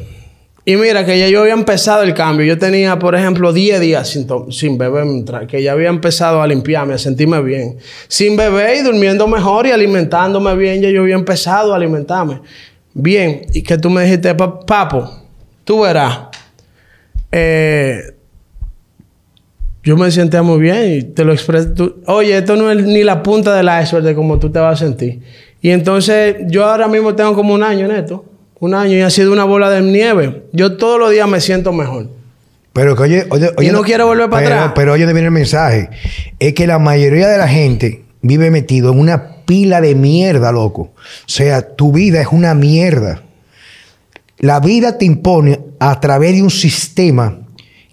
y 0.68 0.76
mira, 0.78 1.06
que 1.06 1.20
ya 1.20 1.30
yo 1.30 1.42
había 1.42 1.54
empezado 1.54 2.02
el 2.02 2.16
cambio. 2.16 2.44
Yo 2.44 2.58
tenía, 2.58 2.98
por 2.98 3.14
ejemplo, 3.14 3.54
10 3.54 3.80
días 3.80 4.10
sin, 4.10 4.28
sin 4.52 4.80
beber, 4.80 5.06
que 5.48 5.62
ya 5.62 5.74
había 5.74 5.90
empezado 5.90 6.42
a 6.42 6.48
limpiarme, 6.48 6.96
a 6.96 6.98
sentirme 6.98 7.40
bien. 7.44 7.78
Sin 8.08 8.36
beber 8.36 8.78
y 8.78 8.82
durmiendo 8.82 9.28
mejor 9.28 9.68
y 9.68 9.72
alimentándome 9.72 10.56
bien, 10.56 10.82
ya 10.82 10.90
yo 10.90 11.04
había 11.04 11.14
empezado 11.14 11.72
a 11.72 11.76
alimentarme. 11.76 12.42
Bien, 12.96 13.42
y 13.54 13.62
que 13.62 13.78
tú 13.78 13.92
me 13.92 14.06
dijiste, 14.06 14.34
papo, 14.34 15.08
tú 15.64 15.82
verás. 15.82 16.30
Eh, 17.32 18.02
yo 19.84 19.96
me 19.98 20.10
sentía 20.10 20.42
muy 20.42 20.60
bien 20.60 20.94
y 20.94 21.04
te 21.04 21.24
lo 21.24 21.32
expresé. 21.32 21.70
Oye, 22.08 22.36
esto 22.36 22.56
no 22.56 22.72
es 22.72 22.84
ni 22.84 23.04
la 23.04 23.22
punta 23.22 23.56
del 23.56 23.68
iceberg 23.84 24.04
de 24.04 24.16
cómo 24.16 24.40
tú 24.40 24.50
te 24.50 24.58
vas 24.58 24.82
a 24.82 24.86
sentir. 24.86 25.20
Y 25.62 25.70
entonces, 25.70 26.38
yo 26.48 26.66
ahora 26.66 26.88
mismo 26.88 27.14
tengo 27.14 27.36
como 27.36 27.54
un 27.54 27.62
año 27.62 27.86
en 27.86 27.92
esto. 27.92 28.26
Un 28.66 28.74
año 28.74 28.98
y 28.98 29.02
ha 29.02 29.12
sido 29.12 29.32
una 29.32 29.44
bola 29.44 29.70
de 29.70 29.80
nieve. 29.84 30.46
Yo 30.52 30.76
todos 30.76 31.00
los 31.00 31.12
días 31.12 31.30
me 31.30 31.40
siento 31.40 31.72
mejor. 31.72 32.10
Pero 32.74 32.96
que 32.96 33.04
oye, 33.04 33.28
oye, 33.30 33.52
y 33.62 33.70
no 33.70 33.84
quiero 33.84 34.08
volver 34.08 34.28
para 34.28 34.44
atrás. 34.44 34.72
Pero 34.74 34.94
oye, 34.94 35.06
viene 35.06 35.26
el 35.26 35.32
mensaje. 35.32 35.92
Es 36.40 36.56
que 36.56 36.66
la 36.66 36.80
mayoría 36.80 37.28
de 37.28 37.38
la 37.38 37.48
gente 37.48 38.06
vive 38.24 38.50
metido 38.50 38.92
en 38.92 38.98
una 38.98 39.36
pila 39.46 39.82
de 39.82 39.94
mierda, 39.94 40.52
loco. 40.52 40.82
O 40.82 41.28
sea, 41.28 41.76
tu 41.76 41.92
vida 41.92 42.20
es 42.22 42.30
una 42.32 42.56
mierda. 42.56 43.22
La 44.40 44.60
vida 44.60 44.98
te 44.98 45.06
impone 45.06 45.60
a 45.78 46.00
través 46.00 46.34
de 46.34 46.42
un 46.42 46.50
sistema 46.50 47.38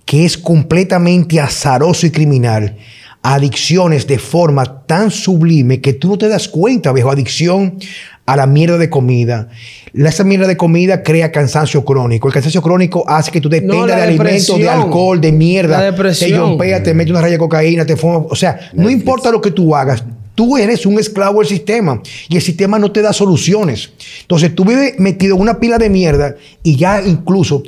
que 0.06 0.24
es 0.24 0.38
completamente 0.38 1.38
azaroso 1.38 2.06
y 2.06 2.10
criminal, 2.10 2.78
adicciones 3.22 4.06
de 4.06 4.18
forma 4.18 4.86
tan 4.86 5.10
sublime 5.10 5.82
que 5.82 5.92
tú 5.92 6.08
no 6.08 6.16
te 6.16 6.28
das 6.28 6.48
cuenta, 6.48 6.92
viejo, 6.92 7.10
adicción 7.10 7.78
a 8.26 8.36
la 8.36 8.46
mierda 8.46 8.78
de 8.78 8.88
comida. 8.88 9.48
Esa 9.94 10.24
mierda 10.24 10.46
de 10.46 10.56
comida 10.56 11.02
crea 11.02 11.30
cansancio 11.32 11.84
crónico. 11.84 12.28
El 12.28 12.34
cansancio 12.34 12.62
crónico 12.62 13.04
hace 13.08 13.30
que 13.30 13.40
tú 13.40 13.48
dependas 13.48 13.96
de 13.96 14.02
alimentos, 14.02 14.58
de 14.58 14.68
alcohol, 14.68 15.20
de 15.20 15.32
mierda. 15.32 15.78
La 15.78 15.90
depresión. 15.90 16.56
Te 16.58 16.80
te 16.80 16.94
metes 16.94 17.10
una 17.10 17.20
raya 17.20 17.32
de 17.32 17.38
cocaína, 17.38 17.84
te 17.84 17.96
fumas. 17.96 18.22
O 18.30 18.36
sea, 18.36 18.70
no 18.74 18.90
importa 18.90 19.30
lo 19.30 19.40
que 19.40 19.50
tú 19.50 19.74
hagas, 19.74 20.02
Tú 20.34 20.56
eres 20.56 20.86
un 20.86 20.98
esclavo 20.98 21.40
del 21.40 21.48
sistema 21.48 22.00
y 22.28 22.36
el 22.36 22.42
sistema 22.42 22.78
no 22.78 22.90
te 22.90 23.02
da 23.02 23.12
soluciones. 23.12 23.90
Entonces 24.22 24.54
tú 24.54 24.64
vives 24.64 24.98
metido 24.98 25.36
en 25.36 25.42
una 25.42 25.60
pila 25.60 25.76
de 25.76 25.90
mierda 25.90 26.36
y 26.62 26.76
ya 26.76 27.02
incluso 27.02 27.62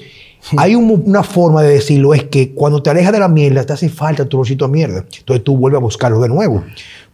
hay 0.56 0.74
una 0.74 1.22
forma 1.22 1.62
de 1.62 1.74
decirlo, 1.74 2.14
es 2.14 2.24
que 2.24 2.52
cuando 2.52 2.82
te 2.82 2.90
alejas 2.90 3.12
de 3.12 3.18
la 3.18 3.28
mierda, 3.28 3.64
te 3.64 3.72
hace 3.72 3.88
falta 3.88 4.26
tu 4.26 4.38
bolsito 4.38 4.66
de 4.66 4.72
mierda. 4.72 5.04
Entonces 5.18 5.44
tú 5.44 5.56
vuelves 5.56 5.78
a 5.78 5.82
buscarlo 5.82 6.20
de 6.20 6.28
nuevo. 6.28 6.64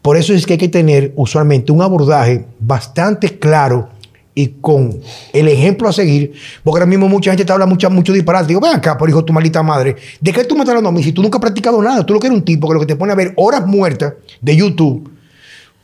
Por 0.03 0.17
eso 0.17 0.33
es 0.33 0.47
que 0.47 0.55
hay 0.55 0.59
que 0.59 0.69
tener 0.69 1.13
usualmente 1.17 1.73
un 1.73 1.83
abordaje 1.83 2.47
bastante 2.59 3.39
claro 3.39 3.91
y 4.35 4.47
con 4.61 4.99
el 5.33 5.49
ejemplo 5.49 5.89
a 5.89 5.93
seguir, 5.93 6.33
porque 6.65 6.79
ahora 6.79 6.87
mismo 6.87 7.09
mucha 7.09 7.31
gente 7.31 7.45
te 7.45 7.53
habla 7.53 7.67
mucho, 7.67 7.91
mucho 7.91 8.13
disparate. 8.13 8.49
Digo, 8.49 8.61
ven 8.61 8.75
acá, 8.75 8.97
por 8.97 9.09
hijo 9.09 9.25
tu 9.25 9.33
maldita 9.33 9.63
madre. 9.63 9.97
¿De 10.21 10.33
qué 10.33 10.45
tú 10.45 10.55
me 10.55 10.61
estás 10.61 10.71
hablando 10.71 10.89
a 10.89 10.93
mí 10.93 11.03
si 11.03 11.13
tú 11.13 11.23
nunca 11.23 11.37
has 11.37 11.43
practicado 11.43 11.83
nada? 11.83 12.07
Tú 12.07 12.15
lo 12.15 12.21
que 12.21 12.29
eres 12.29 12.39
un 12.39 12.45
tipo 12.45 12.69
que 12.69 12.75
lo 12.75 12.81
que 12.81 12.87
te 12.87 12.97
pone 12.97 13.13
a 13.13 13.17
ver 13.17 13.35
horas 13.37 13.67
muertas 13.67 14.15
de 14.41 14.57
YouTube 14.57 15.11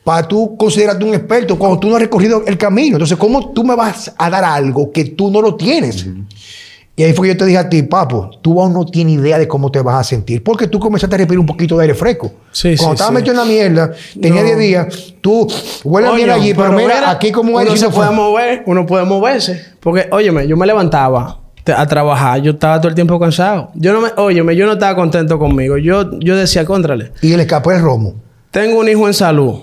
para 0.03 0.25
tú 0.25 0.55
considerarte 0.55 1.03
un 1.03 1.13
experto 1.13 1.59
cuando 1.59 1.79
tú 1.79 1.89
no 1.89 1.95
has 1.95 2.01
recorrido 2.01 2.43
el 2.47 2.57
camino. 2.57 2.95
Entonces, 2.95 3.17
¿cómo 3.17 3.51
tú 3.51 3.65
me 3.65 3.75
vas 3.75 4.13
a 4.17 4.29
dar 4.29 4.43
algo 4.43 4.91
que 4.91 5.03
tú 5.03 5.29
no 5.29 5.41
lo 5.41 5.55
tienes? 5.55 6.07
Y 6.99 7.03
ahí 7.03 7.13
fue 7.13 7.27
que 7.27 7.35
yo 7.35 7.37
te 7.37 7.45
dije 7.45 7.59
a 7.59 7.69
ti, 7.69 7.83
papo, 7.83 8.31
tú 8.41 8.59
aún 8.59 8.73
no 8.73 8.83
tienes 8.83 9.19
idea 9.19 9.37
de 9.37 9.47
cómo 9.47 9.69
te 9.69 9.79
vas 9.81 9.99
a 9.99 10.03
sentir. 10.03 10.43
Porque 10.43 10.67
tú 10.67 10.79
comenzaste 10.79 11.13
a 11.13 11.17
respirar 11.19 11.39
un 11.39 11.45
poquito 11.45 11.77
de 11.77 11.83
aire 11.83 11.93
fresco. 11.93 12.31
Sí, 12.51 12.75
Cuando 12.75 12.95
estabas 12.95 13.13
metido 13.13 13.33
en 13.33 13.37
la 13.37 13.45
mierda, 13.45 13.91
tenía 14.19 14.41
10 14.41 14.57
días, 14.57 15.13
tú 15.21 15.47
huele 15.83 16.11
bien 16.15 16.31
allí, 16.31 16.55
pero, 16.55 16.71
mira, 16.71 17.11
aquí 17.11 17.31
como 17.31 17.55
uno 17.55 17.77
se 17.77 17.89
puede 17.89 18.09
mover, 18.09 18.63
uno 18.65 18.83
puede 18.87 19.05
moverse. 19.05 19.63
Porque, 19.79 20.07
óyeme, 20.11 20.47
yo 20.47 20.57
me 20.57 20.65
levantaba 20.65 21.39
a 21.67 21.85
trabajar, 21.85 22.41
yo 22.41 22.53
estaba 22.53 22.81
todo 22.81 22.89
el 22.89 22.95
tiempo 22.95 23.19
cansado. 23.19 23.69
Yo 23.75 23.93
no 23.93 24.01
me, 24.01 24.09
óyeme, 24.17 24.55
yo 24.55 24.65
no 24.65 24.73
estaba 24.73 24.95
contento 24.95 25.37
conmigo. 25.37 25.77
Yo, 25.77 26.19
yo 26.19 26.35
decía, 26.35 26.65
contrale. 26.65 27.11
Y 27.21 27.31
el 27.31 27.41
escapó 27.41 27.73
el 27.73 27.79
romo. 27.79 28.15
Tengo 28.49 28.79
un 28.79 28.89
hijo 28.89 29.05
en 29.05 29.13
salud 29.13 29.59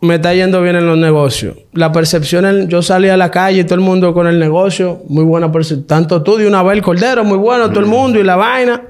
me 0.00 0.16
está 0.16 0.32
yendo 0.32 0.62
bien 0.62 0.76
en 0.76 0.86
los 0.86 0.96
negocios. 0.96 1.56
La 1.72 1.90
percepción, 1.90 2.68
yo 2.68 2.82
salí 2.82 3.08
a 3.08 3.16
la 3.16 3.30
calle 3.30 3.60
y 3.60 3.64
todo 3.64 3.74
el 3.74 3.80
mundo 3.80 4.14
con 4.14 4.26
el 4.26 4.38
negocio, 4.38 5.02
muy 5.08 5.24
buena 5.24 5.50
percepción. 5.50 5.86
Tanto 5.86 6.22
tú 6.22 6.36
de 6.36 6.46
una 6.46 6.62
vez 6.62 6.76
el 6.76 6.82
cordero, 6.82 7.24
muy 7.24 7.38
bueno, 7.38 7.68
todo 7.68 7.80
el 7.80 7.86
mundo 7.86 8.18
y 8.18 8.22
la 8.22 8.36
vaina. 8.36 8.82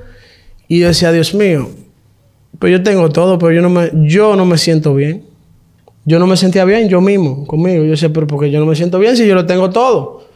Y 0.66 0.80
yo 0.80 0.88
decía, 0.88 1.10
Dios 1.10 1.34
mío, 1.34 1.70
pues 2.58 2.72
yo 2.72 2.82
tengo 2.82 3.08
todo, 3.08 3.38
pero 3.38 3.52
yo 3.52 3.62
no 3.62 3.70
me, 3.70 3.90
yo 3.94 4.36
no 4.36 4.44
me 4.44 4.58
siento 4.58 4.94
bien. 4.94 5.24
Yo 6.04 6.18
no 6.18 6.26
me 6.26 6.36
sentía 6.36 6.64
bien 6.64 6.88
yo 6.88 7.00
mismo, 7.00 7.46
conmigo. 7.46 7.84
Yo 7.84 7.90
decía, 7.90 8.10
pero 8.12 8.26
porque 8.26 8.50
yo 8.50 8.60
no 8.60 8.66
me 8.66 8.74
siento 8.74 8.98
bien 8.98 9.16
si 9.16 9.26
yo 9.26 9.34
lo 9.34 9.46
tengo 9.46 9.70
todo. 9.70 10.26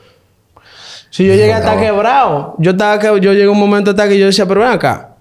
Si 1.10 1.26
yo 1.26 1.34
llegué 1.34 1.52
hasta 1.52 1.78
quebrado, 1.78 2.54
yo 2.58 2.70
estaba 2.70 2.98
que 2.98 3.06
yo 3.20 3.32
llegué 3.32 3.48
un 3.48 3.58
momento 3.58 3.90
hasta 3.90 4.08
que 4.08 4.18
yo 4.18 4.26
decía, 4.26 4.46
pero 4.46 4.60
ven 4.60 4.70
acá. 4.70 5.16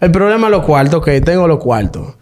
El 0.00 0.10
problema 0.10 0.48
es 0.48 0.50
los 0.50 0.64
cuartos, 0.64 1.00
ok, 1.00 1.08
tengo 1.24 1.46
los 1.46 1.58
cuartos. 1.58 2.14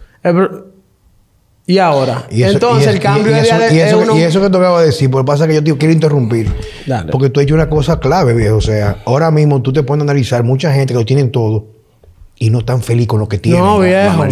Y 1.70 1.78
ahora. 1.78 2.26
Entonces, 2.30 2.88
el 2.88 2.98
cambio 2.98 3.30
y 3.30 3.38
eso, 3.38 3.56
de, 3.56 3.74
y 3.74 3.78
eso, 3.78 4.16
y 4.18 4.22
eso 4.22 4.40
que 4.40 4.50
te 4.50 4.56
acabo 4.56 4.80
de 4.80 4.86
decir, 4.86 5.08
porque 5.08 5.24
pasa 5.24 5.46
que 5.46 5.54
yo 5.54 5.62
te 5.62 5.76
quiero 5.76 5.94
interrumpir. 5.94 6.52
Porque 7.12 7.30
tú 7.30 7.38
has 7.38 7.44
hecho 7.44 7.54
una 7.54 7.70
cosa 7.70 8.00
clave, 8.00 8.34
viejo. 8.34 8.56
O 8.56 8.60
sea, 8.60 8.96
ahora 9.06 9.30
mismo 9.30 9.62
tú 9.62 9.72
te 9.72 9.84
puedes 9.84 10.02
analizar 10.02 10.42
mucha 10.42 10.72
gente 10.72 10.94
que 10.94 10.98
lo 10.98 11.06
tienen 11.06 11.30
todo 11.30 11.66
y 12.36 12.50
no 12.50 12.58
están 12.58 12.82
feliz 12.82 13.06
con 13.06 13.20
lo 13.20 13.28
que 13.28 13.38
tienen. 13.38 13.62
No, 13.62 13.78
viejo. 13.78 14.26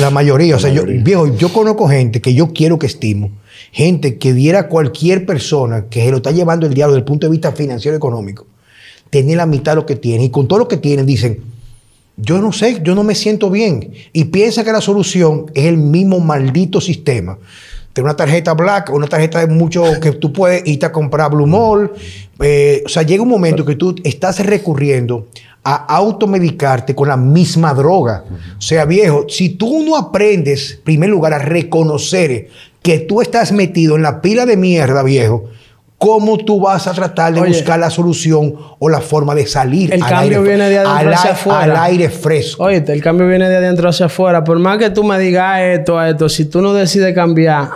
La 0.00 0.10
mayoría. 0.10 0.56
O 0.56 0.58
sea, 0.58 0.72
yo, 0.72 0.82
viejo, 0.84 1.36
yo 1.36 1.52
conozco 1.52 1.86
gente 1.86 2.20
que 2.20 2.34
yo 2.34 2.52
quiero 2.52 2.80
que 2.80 2.88
estimo, 2.88 3.30
gente 3.70 4.18
que 4.18 4.32
viera 4.32 4.66
cualquier 4.66 5.24
persona 5.24 5.84
que 5.88 6.04
se 6.04 6.10
lo 6.10 6.16
está 6.16 6.32
llevando 6.32 6.66
el 6.66 6.74
diablo 6.74 6.94
desde 6.94 7.02
el 7.02 7.04
punto 7.04 7.28
de 7.28 7.30
vista 7.30 7.52
financiero 7.52 7.94
y 7.94 7.98
económico, 7.98 8.44
tener 9.08 9.36
la 9.36 9.46
mitad 9.46 9.72
de 9.72 9.76
lo 9.76 9.86
que 9.86 9.94
tiene. 9.94 10.24
Y 10.24 10.30
con 10.30 10.48
todo 10.48 10.58
lo 10.58 10.66
que 10.66 10.78
tienen, 10.78 11.06
dicen, 11.06 11.51
yo 12.16 12.40
no 12.40 12.52
sé, 12.52 12.80
yo 12.82 12.94
no 12.94 13.04
me 13.04 13.14
siento 13.14 13.50
bien. 13.50 13.92
Y 14.12 14.24
piensa 14.24 14.64
que 14.64 14.72
la 14.72 14.80
solución 14.80 15.46
es 15.54 15.66
el 15.66 15.76
mismo 15.76 16.20
maldito 16.20 16.80
sistema. 16.80 17.38
Tener 17.92 18.06
una 18.06 18.16
tarjeta 18.16 18.54
black, 18.54 18.90
una 18.92 19.06
tarjeta 19.06 19.40
de 19.40 19.52
mucho 19.52 19.84
que 20.00 20.12
tú 20.12 20.32
puedes 20.32 20.66
irte 20.66 20.86
a 20.86 20.92
comprar 20.92 21.30
Blue 21.30 21.46
Mall. 21.46 21.92
Eh, 22.40 22.82
o 22.86 22.88
sea, 22.88 23.02
llega 23.02 23.22
un 23.22 23.28
momento 23.28 23.64
que 23.64 23.74
tú 23.74 23.94
estás 24.02 24.44
recurriendo 24.44 25.28
a 25.64 25.74
automedicarte 25.96 26.94
con 26.94 27.08
la 27.08 27.16
misma 27.16 27.74
droga. 27.74 28.24
O 28.58 28.60
sea, 28.60 28.84
viejo, 28.84 29.26
si 29.28 29.50
tú 29.50 29.84
no 29.84 29.96
aprendes, 29.96 30.72
en 30.72 30.84
primer 30.84 31.10
lugar, 31.10 31.34
a 31.34 31.38
reconocer 31.38 32.48
que 32.82 32.98
tú 32.98 33.20
estás 33.20 33.52
metido 33.52 33.96
en 33.96 34.02
la 34.02 34.20
pila 34.20 34.44
de 34.44 34.56
mierda, 34.56 35.02
viejo, 35.02 35.44
¿cómo 36.02 36.36
tú 36.36 36.60
vas 36.60 36.88
a 36.88 36.92
tratar 36.92 37.32
de 37.32 37.40
buscar 37.40 37.78
la 37.78 37.88
solución 37.88 38.54
o 38.80 38.88
la 38.88 39.00
forma 39.00 39.36
de 39.36 39.46
salir? 39.46 39.94
El 39.94 40.04
cambio 40.04 40.42
viene 40.42 40.68
de 40.68 40.78
adentro 40.78 41.14
hacia 41.14 41.30
afuera. 41.30 41.62
Al 41.62 41.76
aire 41.76 42.10
fresco. 42.10 42.64
Oye, 42.64 42.82
el 42.84 43.00
cambio 43.00 43.28
viene 43.28 43.48
de 43.48 43.56
adentro 43.56 43.88
hacia 43.88 44.06
afuera. 44.06 44.42
Por 44.42 44.58
más 44.58 44.78
que 44.78 44.90
tú 44.90 45.04
me 45.04 45.16
digas 45.20 45.60
esto, 45.60 46.02
esto, 46.02 46.28
si 46.28 46.46
tú 46.46 46.60
no 46.60 46.74
decides 46.74 47.14
cambiar, 47.14 47.68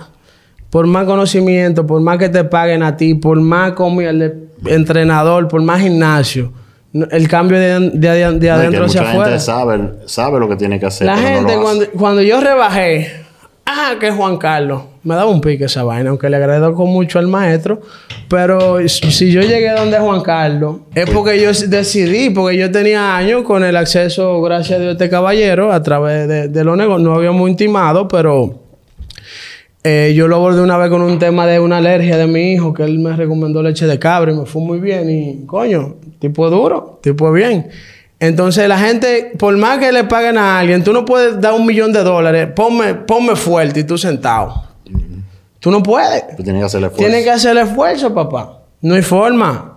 por 0.71 0.89
más 0.89 1.05
conocimiento, 1.05 1.87
por 1.87 2.01
más 2.01 2.19
que 2.19 2.29
te 2.29 2.43
paguen 2.43 2.83
a 2.83 2.97
ti, 2.97 3.15
por 3.15 3.41
más 3.41 3.73
como 3.73 4.01
el 4.01 4.51
entrenador, 4.65 5.47
por 5.47 5.63
más 5.63 5.81
gimnasio, 5.81 6.53
el 6.93 7.29
cambio 7.29 7.61
de, 7.61 7.91
de, 7.91 8.51
adentro 8.51 8.87
hacia 8.87 9.03
afuera. 9.03 9.25
Gente 9.27 9.41
sabe, 9.41 9.91
sabe 10.07 10.41
lo 10.41 10.49
que 10.49 10.57
tiene 10.57 10.81
que 10.81 10.87
hacer. 10.87 11.07
La 11.07 11.17
gente, 11.17 11.57
cuando, 11.63 11.87
cuando 11.93 12.23
yo 12.23 12.41
rebajé, 12.41 13.25
ah, 13.67 13.95
que 14.01 14.11
Juan 14.11 14.37
Carlos, 14.37 14.83
me 15.07 15.15
daba 15.15 15.31
un 15.31 15.41
pique 15.41 15.65
esa 15.65 15.85
vaina, 15.85 16.11
aunque 16.11 16.29
le 16.29 16.37
agradezco 16.37 16.85
mucho 16.85 17.19
al 17.21 17.29
maestro. 17.29 17.81
Pero 18.29 18.87
si 18.89 19.31
yo 19.31 19.41
llegué 19.41 19.71
donde 19.71 19.99
Juan 19.99 20.21
Carlos, 20.21 20.79
es 20.95 21.09
porque 21.09 21.41
yo 21.41 21.53
decidí, 21.69 22.31
porque 22.31 22.59
yo 22.59 22.71
tenía 22.73 23.17
años 23.17 23.45
con 23.45 23.65
el 23.65 23.77
acceso, 23.77 24.43
gracias 24.43 24.79
a 24.79 24.83
Dios, 24.83 24.93
este 24.93 25.09
caballero, 25.09 25.73
a 25.73 25.83
través 25.83 26.27
de, 26.27 26.49
de 26.49 26.65
los 26.65 26.77
negocios. 26.77 27.03
No 27.03 27.15
habíamos 27.15 27.49
intimado, 27.49 28.09
pero 28.09 28.67
eh, 29.85 30.15
yo 30.17 30.27
lo 30.27 30.35
abordé 30.35 30.63
una 30.63 30.77
vez 30.77 30.91
con 30.91 31.01
un 31.03 31.21
tema 31.21 31.47
de 31.47 31.61
una 31.61 31.77
alergia 31.77 32.17
de 32.17 32.27
mi 32.27 32.55
hijo, 32.55 32.75
que 32.75 32.83
él 32.83 32.99
me 32.99 33.15
recomendó 33.15 33.63
leche 33.63 33.87
de 33.87 34.01
cabra 34.01 34.33
y 34.33 34.35
me 34.35 34.45
fue 34.45 34.61
muy 34.61 34.81
bien. 34.81 35.09
Y 35.09 35.47
coño, 35.47 35.95
tipo 36.19 36.51
duro, 36.51 36.99
tipo 37.01 37.31
bien. 37.31 37.69
Entonces 38.19 38.69
la 38.69 38.81
gente, 38.81 39.31
por 39.39 39.57
más 39.57 39.79
que 39.79 39.93
le 39.93 40.03
paguen 40.03 40.39
a 40.39 40.59
alguien, 40.59 40.83
tú 40.83 40.93
no 40.93 41.05
puedes 41.05 41.41
dar 41.41 41.53
un 41.53 41.65
millón 41.65 41.93
de 41.93 42.03
dólares, 42.03 42.49
ponme, 42.57 42.95
ponme 42.95 43.37
fuerte 43.37 43.79
y 43.81 43.85
tú 43.85 43.97
sentado. 43.97 44.66
Tú 45.67 45.73
no 45.73 45.83
puedes. 45.83 46.37
Tú 46.37 46.45
tienes 46.45 46.61
que 46.61 46.67
hacer 46.67 46.79
el 46.79 46.85
esfuerzo. 46.85 47.09
Tienes 47.09 47.25
que 47.25 47.31
hacer 47.33 47.51
el 47.51 47.67
esfuerzo, 47.67 48.15
papá. 48.15 48.61
No 48.83 48.95
hay 48.95 49.03
forma. 49.03 49.77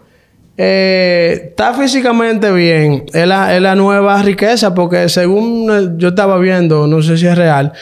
Eh, 0.55 1.47
está 1.49 1.73
físicamente 1.73 2.51
bien. 2.51 3.05
Es 3.11 3.25
la, 3.25 3.55
es 3.55 3.59
la 3.59 3.73
nueva 3.73 4.21
riqueza, 4.21 4.75
porque 4.75 5.09
según 5.09 5.97
yo 5.97 6.09
estaba 6.09 6.37
viendo, 6.37 6.85
no 6.85 7.01
sé 7.01 7.17
si 7.17 7.25
es 7.25 7.35
real, 7.35 7.73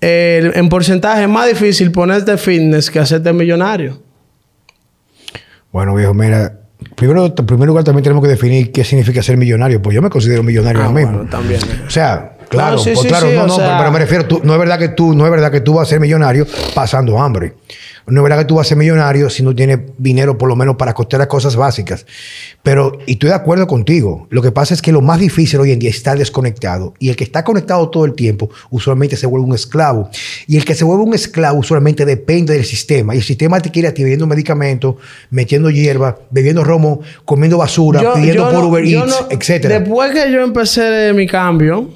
en 0.00 0.68
porcentaje 0.70 1.24
es 1.24 1.28
más 1.28 1.48
difícil 1.48 1.92
ponerte 1.92 2.38
fitness 2.38 2.90
que 2.90 2.98
hacerte 2.98 3.30
millonario. 3.34 4.00
Bueno, 5.70 5.94
viejo, 5.94 6.14
mira, 6.14 6.60
primero, 6.96 7.26
en 7.26 7.46
primer 7.46 7.68
lugar 7.68 7.84
también 7.84 8.04
tenemos 8.04 8.24
que 8.24 8.30
definir 8.30 8.72
qué 8.72 8.84
significa 8.84 9.22
ser 9.22 9.36
millonario. 9.36 9.82
Pues 9.82 9.94
yo 9.94 10.00
me 10.00 10.08
considero 10.08 10.42
millonario 10.42 10.82
ah, 10.82 10.88
mismo. 10.88 11.26
también. 11.30 11.60
O 11.86 11.90
sea, 11.90 12.38
claro, 12.50 12.82
pues 12.82 12.98
claro, 13.06 13.30
no, 13.32 13.46
no, 13.46 13.56
pero, 13.56 13.90
me 13.92 13.98
refiero, 13.98 14.26
no 14.42 14.52
es 14.52 14.58
verdad 14.58 14.78
que 14.78 14.88
tú, 14.88 15.14
no 15.14 15.24
es 15.24 15.30
verdad 15.30 15.50
que 15.50 15.60
tú 15.60 15.74
vas 15.74 15.88
a 15.88 15.90
ser 15.90 16.00
millonario 16.00 16.46
pasando 16.74 17.18
hambre. 17.18 17.54
No 18.06 18.20
es 18.20 18.22
verdad 18.24 18.38
que 18.38 18.44
tú 18.44 18.56
vas 18.56 18.66
a 18.66 18.70
ser 18.70 18.78
millonario 18.78 19.30
si 19.30 19.42
no 19.42 19.54
tienes 19.54 19.78
dinero 19.96 20.36
por 20.36 20.48
lo 20.48 20.56
menos 20.56 20.76
para 20.76 20.94
costear 20.94 21.20
las 21.20 21.28
cosas 21.28 21.54
básicas. 21.54 22.06
Pero, 22.62 22.98
y 23.06 23.12
estoy 23.12 23.28
de 23.30 23.36
acuerdo 23.36 23.66
contigo, 23.66 24.26
lo 24.30 24.42
que 24.42 24.50
pasa 24.50 24.74
es 24.74 24.82
que 24.82 24.90
lo 24.90 25.00
más 25.00 25.20
difícil 25.20 25.60
hoy 25.60 25.70
en 25.70 25.78
día 25.78 25.90
es 25.90 25.96
estar 25.96 26.18
desconectado. 26.18 26.94
Y 26.98 27.10
el 27.10 27.16
que 27.16 27.24
está 27.24 27.44
conectado 27.44 27.88
todo 27.88 28.04
el 28.04 28.14
tiempo 28.14 28.50
usualmente 28.70 29.16
se 29.16 29.26
vuelve 29.26 29.46
un 29.46 29.54
esclavo. 29.54 30.10
Y 30.48 30.56
el 30.56 30.64
que 30.64 30.74
se 30.74 30.84
vuelve 30.84 31.04
un 31.04 31.14
esclavo 31.14 31.58
usualmente 31.58 32.04
depende 32.04 32.54
del 32.54 32.64
sistema. 32.64 33.14
Y 33.14 33.18
el 33.18 33.24
sistema 33.24 33.60
te 33.60 33.70
quiere 33.70 33.88
a 33.88 33.94
ti 33.94 34.02
bebiendo 34.02 34.26
medicamentos, 34.26 34.96
metiendo 35.30 35.70
hierba, 35.70 36.18
bebiendo 36.30 36.64
romo, 36.64 37.00
comiendo 37.24 37.58
basura, 37.58 38.14
pidiendo 38.14 38.50
por 38.50 38.64
Uber 38.64 38.84
Eats, 38.84 39.26
etc. 39.30 39.68
Después 39.68 40.10
que 40.10 40.32
yo 40.32 40.42
empecé 40.42 41.12
mi 41.12 41.28
cambio, 41.28 41.88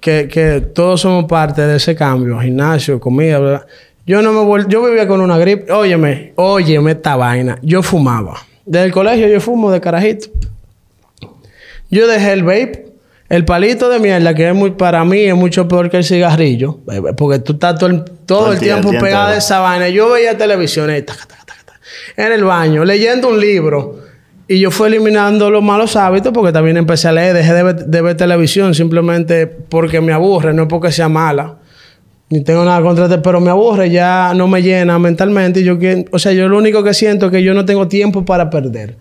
que, 0.00 0.28
que 0.28 0.60
todos 0.60 1.00
somos 1.00 1.24
parte 1.24 1.62
de 1.62 1.76
ese 1.76 1.94
cambio, 1.94 2.38
gimnasio, 2.40 3.00
comida, 3.00 3.38
¿verdad? 3.38 3.66
Yo 4.06 4.22
no 4.22 4.32
me 4.32 4.40
vol 4.40 4.66
yo 4.66 4.84
vivía 4.84 5.06
con 5.06 5.20
una 5.20 5.38
gripe. 5.38 5.70
Óyeme, 5.72 6.32
óyeme 6.36 6.92
esta 6.92 7.16
vaina. 7.16 7.58
Yo 7.62 7.82
fumaba. 7.82 8.44
Desde 8.66 8.86
el 8.86 8.92
colegio 8.92 9.28
yo 9.28 9.40
fumo 9.40 9.70
de 9.70 9.80
carajito. 9.80 10.28
Yo 11.90 12.06
dejé 12.08 12.32
el 12.32 12.42
vape. 12.42 12.86
El 13.28 13.44
palito 13.44 13.88
de 13.88 14.00
mierda, 14.00 14.34
que 14.34 14.48
es 14.48 14.54
muy, 14.54 14.72
para 14.72 15.04
mí 15.04 15.20
es 15.20 15.36
mucho 15.36 15.68
peor 15.68 15.88
que 15.88 15.98
el 15.98 16.04
cigarrillo. 16.04 16.80
Porque 17.16 17.38
tú 17.38 17.52
estás 17.52 17.78
todo 17.78 18.52
el, 18.52 18.58
tiempo 18.58 18.90
pegado 18.90 19.28
a 19.28 19.36
esa 19.36 19.60
vaina. 19.60 19.88
Yo 19.88 20.10
veía 20.10 20.36
televisión 20.36 20.90
en 20.90 21.04
el 22.16 22.42
baño, 22.42 22.84
leyendo 22.84 23.28
un 23.28 23.38
libro. 23.38 23.99
Y 24.50 24.58
yo 24.58 24.70
fui 24.72 24.88
eliminando 24.88 25.48
los 25.48 25.62
malos 25.62 25.94
hábitos 25.94 26.32
porque 26.32 26.52
también 26.52 26.76
empecé 26.76 27.06
a 27.06 27.12
leer. 27.12 27.34
Dejé 27.34 27.54
de 27.54 28.00
ver 28.02 28.16
televisión 28.16 28.74
simplemente 28.74 29.46
porque 29.46 30.00
me 30.00 30.12
aburre, 30.12 30.52
no 30.52 30.66
porque 30.66 30.90
sea 30.90 31.08
mala 31.08 31.60
ni 32.30 32.44
tengo 32.44 32.64
nada 32.64 32.80
contra 32.80 33.08
ti, 33.08 33.16
pero 33.22 33.40
me 33.40 33.50
aburre, 33.50 33.90
ya 33.90 34.32
no 34.34 34.46
me 34.46 34.62
llena 34.62 34.98
mentalmente. 35.00 35.64
Yo 35.64 35.76
o 36.12 36.18
sea, 36.18 36.32
yo 36.32 36.48
lo 36.48 36.58
único 36.58 36.82
que 36.84 36.94
siento 36.94 37.26
es 37.26 37.32
que 37.32 37.42
yo 37.42 37.54
no 37.54 37.64
tengo 37.64 37.88
tiempo 37.88 38.24
para 38.24 38.48
perder. 38.48 38.96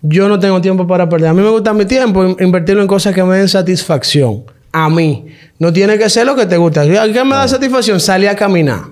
Yo 0.00 0.28
no 0.28 0.38
tengo 0.38 0.60
tiempo 0.60 0.86
para 0.86 1.08
perder. 1.08 1.30
A 1.30 1.34
mí 1.34 1.42
me 1.42 1.50
gusta 1.50 1.74
mi 1.74 1.86
tiempo 1.86 2.36
invertirlo 2.38 2.80
en 2.80 2.88
cosas 2.88 3.14
que 3.14 3.22
me 3.24 3.36
den 3.36 3.48
satisfacción. 3.48 4.44
A 4.70 4.88
mí. 4.88 5.26
No 5.58 5.72
tiene 5.72 5.98
que 5.98 6.08
ser 6.08 6.24
lo 6.24 6.36
que 6.36 6.46
te 6.46 6.56
gusta. 6.56 6.84
¿Qué 6.84 7.24
me 7.24 7.34
da 7.34 7.48
satisfacción? 7.48 7.98
Salir 7.98 8.28
a 8.28 8.36
caminar 8.36 8.82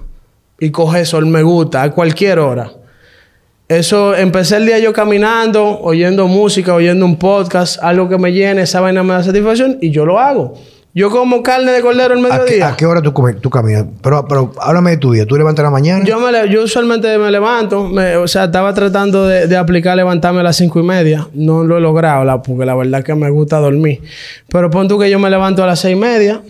y 0.59 0.71
coger 0.71 1.07
sol, 1.07 1.27
me 1.27 1.43
gusta, 1.43 1.83
a 1.85 1.91
cualquier 1.93 2.41
hora. 2.41 2.73
Eso, 3.71 4.17
empecé 4.17 4.57
el 4.57 4.67
día 4.67 4.81
yo 4.81 4.93
caminando, 4.93 5.79
oyendo 5.83 6.27
música, 6.27 6.75
oyendo 6.75 7.07
un 7.07 7.15
podcast, 7.15 7.81
algo 7.81 8.09
que 8.09 8.19
me 8.19 8.33
llene, 8.33 8.63
esa 8.63 8.81
vaina 8.81 9.05
me 9.05 9.13
da 9.13 9.23
satisfacción 9.23 9.79
y 9.81 9.93
yo 9.93 10.05
lo 10.05 10.19
hago. 10.19 10.55
Yo 10.93 11.09
como 11.09 11.41
carne 11.45 11.71
de 11.71 11.81
cordero 11.81 12.15
al 12.15 12.21
mediodía. 12.21 12.71
¿A 12.71 12.77
qué, 12.77 12.85
hora 12.85 13.01
tú, 13.01 13.13
comes, 13.13 13.41
tú 13.41 13.49
caminas? 13.49 13.85
Pero, 14.03 14.27
pero 14.27 14.53
háblame 14.61 14.91
de 14.91 14.97
tu 14.97 15.13
día. 15.13 15.25
¿Tú 15.25 15.37
levantas 15.37 15.63
la 15.63 15.71
mañana? 15.71 16.05
Yo, 16.05 16.19
me, 16.19 16.49
yo 16.49 16.65
usualmente 16.65 17.17
me 17.17 17.31
levanto. 17.31 17.89
o 18.21 18.27
sea, 18.27 18.47
estaba 18.47 18.75
tratando 18.75 19.29
de, 19.29 19.57
aplicar 19.57 19.97
levantarme 19.97 20.41
a 20.41 20.43
las 20.43 20.57
cinco 20.57 20.81
y 20.81 20.83
media. 20.83 21.29
No 21.33 21.63
lo 21.63 21.79
he 21.79 21.81
logrado, 21.81 22.43
porque 22.43 22.67
la 22.67 22.75
verdad 22.75 22.99
es 22.99 23.07
que 23.07 23.15
me 23.15 23.31
gusta 23.31 23.61
dormir. 23.61 24.03
Pero 24.49 24.69
pon 24.69 24.89
tú 24.89 24.99
que 24.99 25.09
yo 25.09 25.21
me 25.21 25.31
levanto 25.31 25.63
a 25.63 25.69
las 25.69 25.79
seis 25.79 25.97
y 25.97 26.01
media. 26.01 26.43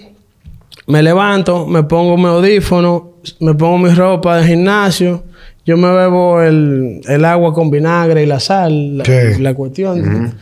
Me 0.86 1.02
levanto, 1.02 1.66
me 1.66 1.82
pongo 1.82 2.16
mi 2.16 2.28
audífono, 2.28 3.16
me 3.40 3.52
pongo 3.52 3.76
mi 3.76 3.90
ropa 3.90 4.38
de 4.38 4.46
gimnasio. 4.46 5.22
Yo 5.66 5.76
me 5.76 5.92
bebo 5.92 6.42
el, 6.42 7.24
agua 7.24 7.52
con 7.52 7.70
vinagre 7.70 8.22
y 8.22 8.26
la 8.26 8.40
sal, 8.40 8.98
la, 9.38 9.54
cuestión 9.54 10.34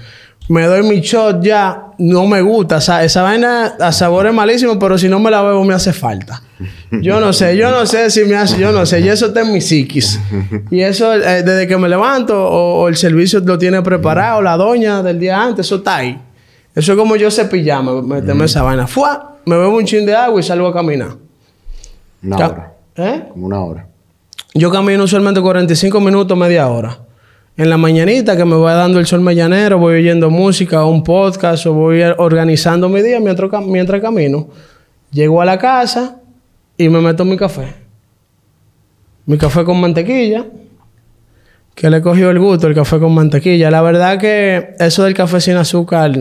me 0.48 0.64
doy 0.64 0.82
mi 0.82 1.00
shot 1.00 1.42
ya, 1.42 1.92
no 1.98 2.26
me 2.26 2.40
gusta. 2.40 2.76
O 2.76 2.80
sea, 2.80 3.04
esa 3.04 3.22
vaina 3.22 3.74
a 3.78 3.92
sabor 3.92 4.26
es 4.26 4.34
malísimo, 4.34 4.78
pero 4.78 4.96
si 4.96 5.08
no 5.08 5.20
me 5.20 5.30
la 5.30 5.42
bebo 5.42 5.62
me 5.64 5.74
hace 5.74 5.92
falta. 5.92 6.42
Yo 6.90 7.20
no 7.20 7.32
sé, 7.32 7.56
yo 7.56 7.70
no 7.70 7.86
sé 7.86 8.10
si 8.10 8.24
me 8.24 8.34
hace, 8.34 8.58
yo 8.58 8.72
no 8.72 8.86
sé. 8.86 9.00
Y 9.00 9.08
eso 9.08 9.26
está 9.26 9.42
en 9.42 9.52
mi 9.52 9.60
psiquis. 9.60 10.18
Y 10.70 10.80
eso, 10.80 11.12
eh, 11.14 11.42
desde 11.42 11.66
que 11.66 11.76
me 11.76 11.88
levanto, 11.88 12.48
o, 12.48 12.88
el 12.88 12.96
servicio 12.96 13.40
lo 13.40 13.58
tiene 13.58 13.82
preparado, 13.82 14.40
la 14.40 14.56
doña 14.56 15.02
del 15.02 15.18
día 15.18 15.42
antes, 15.42 15.66
eso 15.66 15.76
está 15.76 15.96
ahí. 15.96 16.18
Eso 16.74 16.92
es 16.92 16.98
como 16.98 17.16
yo 17.16 17.30
cepillarme, 17.30 18.02
meterme 18.02 18.46
esa 18.46 18.62
vaina. 18.62 18.86
Fua, 18.86 19.36
me 19.44 19.56
bebo 19.56 19.76
un 19.76 19.84
chin 19.84 20.06
de 20.06 20.14
agua 20.14 20.40
y 20.40 20.42
salgo 20.42 20.68
a 20.68 20.72
caminar. 20.72 21.10
Una 22.22 22.36
hora. 22.36 22.72
¿Eh? 22.96 23.24
Como 23.30 23.46
una 23.46 23.60
hora. 23.60 23.87
Yo 24.58 24.72
camino 24.72 25.04
usualmente 25.04 25.40
45 25.40 26.00
minutos, 26.00 26.36
media 26.36 26.66
hora 26.66 26.98
en 27.56 27.70
la 27.70 27.76
mañanita 27.76 28.36
que 28.36 28.44
me 28.44 28.56
va 28.56 28.74
dando 28.74 28.98
el 28.98 29.06
sol 29.06 29.20
mañanero, 29.20 29.78
voy 29.78 29.94
oyendo 29.96 30.30
música 30.30 30.84
un 30.84 31.04
podcast 31.04 31.66
o 31.66 31.74
voy 31.74 32.02
organizando 32.02 32.88
mi 32.88 33.02
día 33.02 33.20
mientras, 33.20 33.50
mientras 33.64 34.00
camino. 34.00 34.48
Llego 35.12 35.40
a 35.40 35.44
la 35.44 35.58
casa 35.58 36.20
y 36.76 36.88
me 36.88 37.00
meto 37.00 37.24
mi 37.24 37.36
café. 37.36 37.74
Mi 39.26 39.38
café 39.38 39.62
con 39.62 39.80
mantequilla, 39.80 40.46
que 41.74 41.88
le 41.88 42.00
cogió 42.00 42.30
el 42.30 42.40
gusto 42.40 42.66
el 42.66 42.74
café 42.74 42.98
con 42.98 43.14
mantequilla. 43.14 43.70
La 43.70 43.82
verdad 43.82 44.18
que 44.18 44.74
eso 44.80 45.04
del 45.04 45.14
café 45.14 45.40
sin 45.40 45.56
azúcar, 45.56 46.12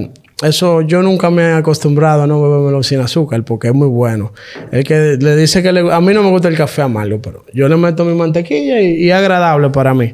eso 0.43 0.81
yo 0.81 1.01
nunca 1.01 1.29
me 1.29 1.43
he 1.43 1.53
acostumbrado 1.53 2.23
a 2.23 2.27
no 2.27 2.41
beberlo 2.41 2.83
sin 2.83 2.99
azúcar 2.99 3.43
porque 3.43 3.69
es 3.69 3.73
muy 3.73 3.87
bueno. 3.87 4.33
El 4.71 4.83
que 4.83 5.17
le 5.19 5.35
dice 5.35 5.63
que 5.63 5.69
a 5.69 6.01
mí 6.01 6.13
no 6.13 6.23
me 6.23 6.29
gusta 6.29 6.47
el 6.47 6.55
café 6.55 6.83
amargo, 6.83 7.19
pero 7.21 7.43
yo 7.53 7.67
le 7.67 7.75
meto 7.77 8.05
mi 8.05 8.13
mantequilla 8.13 8.79
y 8.81 9.09
es 9.09 9.15
agradable 9.15 9.69
para 9.69 9.93
mí. 9.93 10.13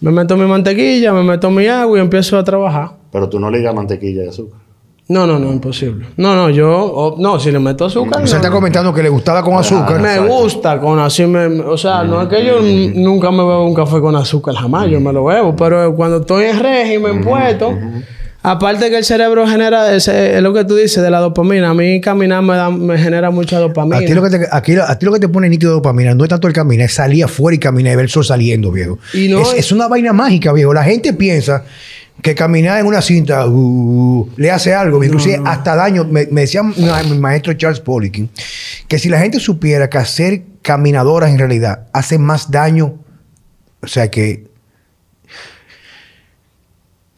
Me 0.00 0.10
meto 0.10 0.36
mi 0.36 0.44
mantequilla, 0.44 1.14
me 1.14 1.22
meto 1.22 1.50
mi 1.50 1.66
agua 1.66 1.96
y 1.96 2.00
empiezo 2.02 2.36
a 2.36 2.44
trabajar. 2.44 2.90
Pero 3.10 3.28
tú 3.28 3.40
no 3.40 3.50
ligas 3.50 3.74
mantequilla 3.74 4.24
y 4.24 4.28
azúcar. 4.28 4.60
No, 5.06 5.26
no, 5.26 5.38
no, 5.38 5.52
imposible. 5.52 6.06
No, 6.16 6.34
no, 6.34 6.48
yo... 6.48 7.16
no, 7.18 7.38
si 7.38 7.50
le 7.50 7.58
meto 7.58 7.84
azúcar... 7.84 8.22
O 8.22 8.26
sea, 8.26 8.38
está 8.38 8.50
comentando 8.50 8.92
que 8.92 9.02
le 9.02 9.10
gustaba 9.10 9.42
con 9.42 9.54
azúcar. 9.54 10.00
me 10.00 10.18
gusta 10.20 10.80
con 10.80 10.98
así... 10.98 11.24
o 11.24 11.76
sea, 11.76 12.04
no 12.04 12.22
es 12.22 12.28
que 12.28 12.44
yo 12.44 12.60
nunca 12.60 13.30
me 13.30 13.38
bebo 13.38 13.66
un 13.66 13.74
café 13.74 14.00
con 14.00 14.16
azúcar, 14.16 14.54
jamás. 14.54 14.88
Yo 14.88 15.00
me 15.00 15.12
lo 15.12 15.24
bebo. 15.24 15.54
Pero 15.56 15.94
cuando 15.94 16.18
estoy 16.18 16.44
en 16.44 16.58
régimen 16.58 17.22
puesto... 17.22 17.72
Aparte 18.46 18.90
que 18.90 18.98
el 18.98 19.04
cerebro 19.06 19.46
genera, 19.48 19.94
ese, 19.94 20.36
es 20.36 20.42
lo 20.42 20.52
que 20.52 20.66
tú 20.66 20.76
dices 20.76 21.02
de 21.02 21.10
la 21.10 21.18
dopamina. 21.18 21.70
A 21.70 21.74
mí 21.74 21.98
caminar 22.02 22.42
me, 22.42 22.54
da, 22.54 22.68
me 22.68 22.98
genera 22.98 23.30
mucha 23.30 23.58
dopamina. 23.58 23.96
A 23.96 24.00
ti, 24.00 24.12
lo 24.12 24.22
que 24.22 24.28
te, 24.28 24.46
aquí, 24.52 24.74
a 24.76 24.98
ti 24.98 25.06
lo 25.06 25.12
que 25.12 25.18
te 25.18 25.30
pone 25.30 25.48
nítido 25.48 25.72
dopamina 25.72 26.14
no 26.14 26.24
es 26.24 26.28
tanto 26.28 26.46
el 26.46 26.52
caminar, 26.52 26.84
es 26.84 26.92
salir 26.92 27.24
afuera 27.24 27.56
y 27.56 27.58
caminar 27.58 27.94
y 27.94 27.96
ver 27.96 28.04
el 28.04 28.10
sol 28.10 28.22
saliendo, 28.22 28.70
viejo. 28.70 28.98
es, 29.14 29.72
una 29.72 29.88
vaina 29.88 30.12
mágica, 30.12 30.52
viejo. 30.52 30.74
La 30.74 30.84
gente 30.84 31.14
piensa 31.14 31.64
que 32.20 32.34
caminar 32.34 32.80
en 32.80 32.86
una 32.86 33.00
cinta 33.00 33.46
uh, 33.46 34.28
le 34.36 34.50
hace 34.50 34.74
algo, 34.74 35.02
inclusive 35.02 35.40
hasta 35.42 35.74
daño. 35.74 36.04
Me, 36.04 36.26
decía 36.26 36.62
mi 36.62 37.18
maestro 37.18 37.54
Charles 37.54 37.80
Poliquin 37.80 38.28
que 38.86 38.98
si 38.98 39.08
la 39.08 39.20
gente 39.20 39.40
supiera 39.40 39.88
que 39.88 39.96
hacer 39.96 40.42
caminadoras 40.60 41.30
en 41.30 41.38
realidad 41.38 41.86
hace 41.94 42.18
más 42.18 42.50
daño, 42.50 42.98
o 43.80 43.86
sea 43.86 44.10
que 44.10 44.52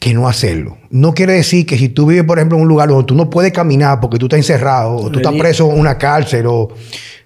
que 0.07 0.13
no 0.13 0.29
hacerlo. 0.29 0.77
No 0.89 1.13
quiere 1.13 1.33
decir 1.33 1.65
que 1.65 1.77
si 1.77 1.89
tú 1.89 2.05
vives, 2.05 2.23
por 2.23 2.37
ejemplo, 2.37 2.57
en 2.57 2.63
un 2.63 2.69
lugar 2.69 2.87
donde 2.87 3.03
tú 3.03 3.13
no 3.13 3.29
puedes 3.29 3.51
caminar 3.51 3.99
porque 3.99 4.17
tú 4.17 4.27
estás 4.27 4.37
encerrado, 4.37 4.95
o 4.95 5.11
tú 5.11 5.19
estás 5.19 5.33
preso 5.33 5.69
en 5.69 5.77
una 5.77 5.97
cárcel, 5.97 6.45
o 6.47 6.69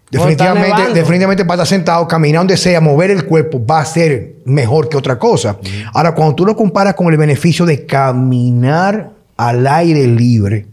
definitivamente, 0.10 0.92
definitivamente 0.92 1.46
para 1.46 1.62
estar 1.62 1.78
sentado, 1.78 2.08
caminar 2.08 2.40
donde 2.40 2.58
sea, 2.58 2.82
mover 2.82 3.12
el 3.12 3.26
cuerpo, 3.26 3.64
va 3.64 3.82
a 3.82 3.86
ser 3.86 4.38
mejor 4.46 4.90
que 4.90 4.98
otra 4.98 5.20
cosa. 5.20 5.60
Ahora, 5.94 6.16
cuando 6.16 6.34
tú 6.34 6.44
lo 6.44 6.56
comparas 6.56 6.96
con 6.96 7.12
el 7.12 7.18
beneficio 7.18 7.68
de 7.68 7.86
caminar 7.86 9.12
al 9.38 9.68
aire 9.68 10.08
libre, 10.08 10.66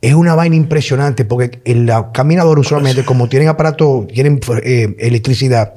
es 0.00 0.14
una 0.14 0.34
vaina 0.34 0.56
impresionante 0.56 1.26
porque 1.26 1.60
el 1.66 1.92
caminador 2.14 2.58
usualmente, 2.58 3.04
como 3.04 3.28
tienen 3.28 3.48
aparato, 3.48 4.06
tienen 4.10 4.40
eh, 4.62 4.96
electricidad, 4.98 5.74